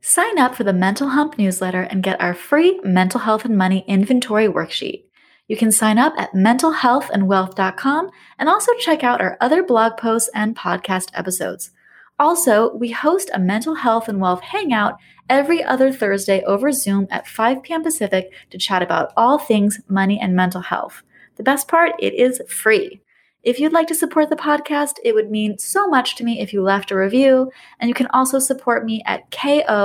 Sign 0.00 0.38
up 0.38 0.54
for 0.54 0.64
the 0.64 0.72
Mental 0.72 1.10
Hump 1.10 1.38
newsletter 1.38 1.82
and 1.82 2.02
get 2.02 2.20
our 2.20 2.34
free 2.34 2.80
mental 2.82 3.20
health 3.20 3.44
and 3.44 3.56
money 3.56 3.84
inventory 3.86 4.48
worksheet. 4.48 5.04
You 5.52 5.58
can 5.58 5.70
sign 5.70 5.98
up 5.98 6.14
at 6.16 6.32
mentalhealthandwealth.com 6.32 8.10
and 8.38 8.48
also 8.48 8.72
check 8.80 9.04
out 9.04 9.20
our 9.20 9.36
other 9.38 9.62
blog 9.62 9.98
posts 9.98 10.30
and 10.34 10.56
podcast 10.56 11.10
episodes. 11.12 11.72
Also, 12.18 12.74
we 12.74 12.90
host 12.90 13.30
a 13.34 13.38
mental 13.38 13.74
health 13.74 14.08
and 14.08 14.18
wealth 14.18 14.40
hangout 14.40 14.96
every 15.28 15.62
other 15.62 15.92
Thursday 15.92 16.42
over 16.44 16.72
Zoom 16.72 17.06
at 17.10 17.26
5 17.26 17.62
p.m. 17.62 17.82
Pacific 17.82 18.32
to 18.48 18.56
chat 18.56 18.80
about 18.80 19.12
all 19.14 19.38
things 19.38 19.78
money 19.88 20.18
and 20.18 20.34
mental 20.34 20.62
health. 20.62 21.02
The 21.36 21.42
best 21.42 21.68
part, 21.68 21.92
it 21.98 22.14
is 22.14 22.40
free. 22.48 23.02
If 23.42 23.60
you'd 23.60 23.74
like 23.74 23.88
to 23.88 23.94
support 23.94 24.30
the 24.30 24.36
podcast, 24.36 24.94
it 25.04 25.14
would 25.14 25.30
mean 25.30 25.58
so 25.58 25.86
much 25.86 26.16
to 26.16 26.24
me 26.24 26.40
if 26.40 26.54
you 26.54 26.62
left 26.62 26.90
a 26.90 26.96
review, 26.96 27.52
and 27.78 27.90
you 27.90 27.94
can 27.94 28.08
also 28.14 28.38
support 28.38 28.86
me 28.86 29.02
at 29.04 29.30
ko-fi.com 29.30 29.84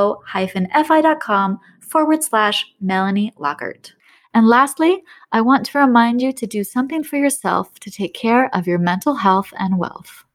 forward 1.82 2.24
slash 2.24 2.66
Melanie 2.80 3.34
Lockert. 3.38 3.97
And 4.38 4.48
lastly, 4.48 5.04
I 5.32 5.42
want 5.42 5.66
to 5.66 5.80
remind 5.80 6.22
you 6.22 6.32
to 6.32 6.46
do 6.46 6.64
something 6.64 7.04
for 7.04 7.18
yourself 7.18 7.80
to 7.80 7.90
take 7.90 8.14
care 8.14 8.56
of 8.56 8.68
your 8.68 8.78
mental 8.78 9.16
health 9.16 9.52
and 9.58 9.80
wealth. 9.80 10.26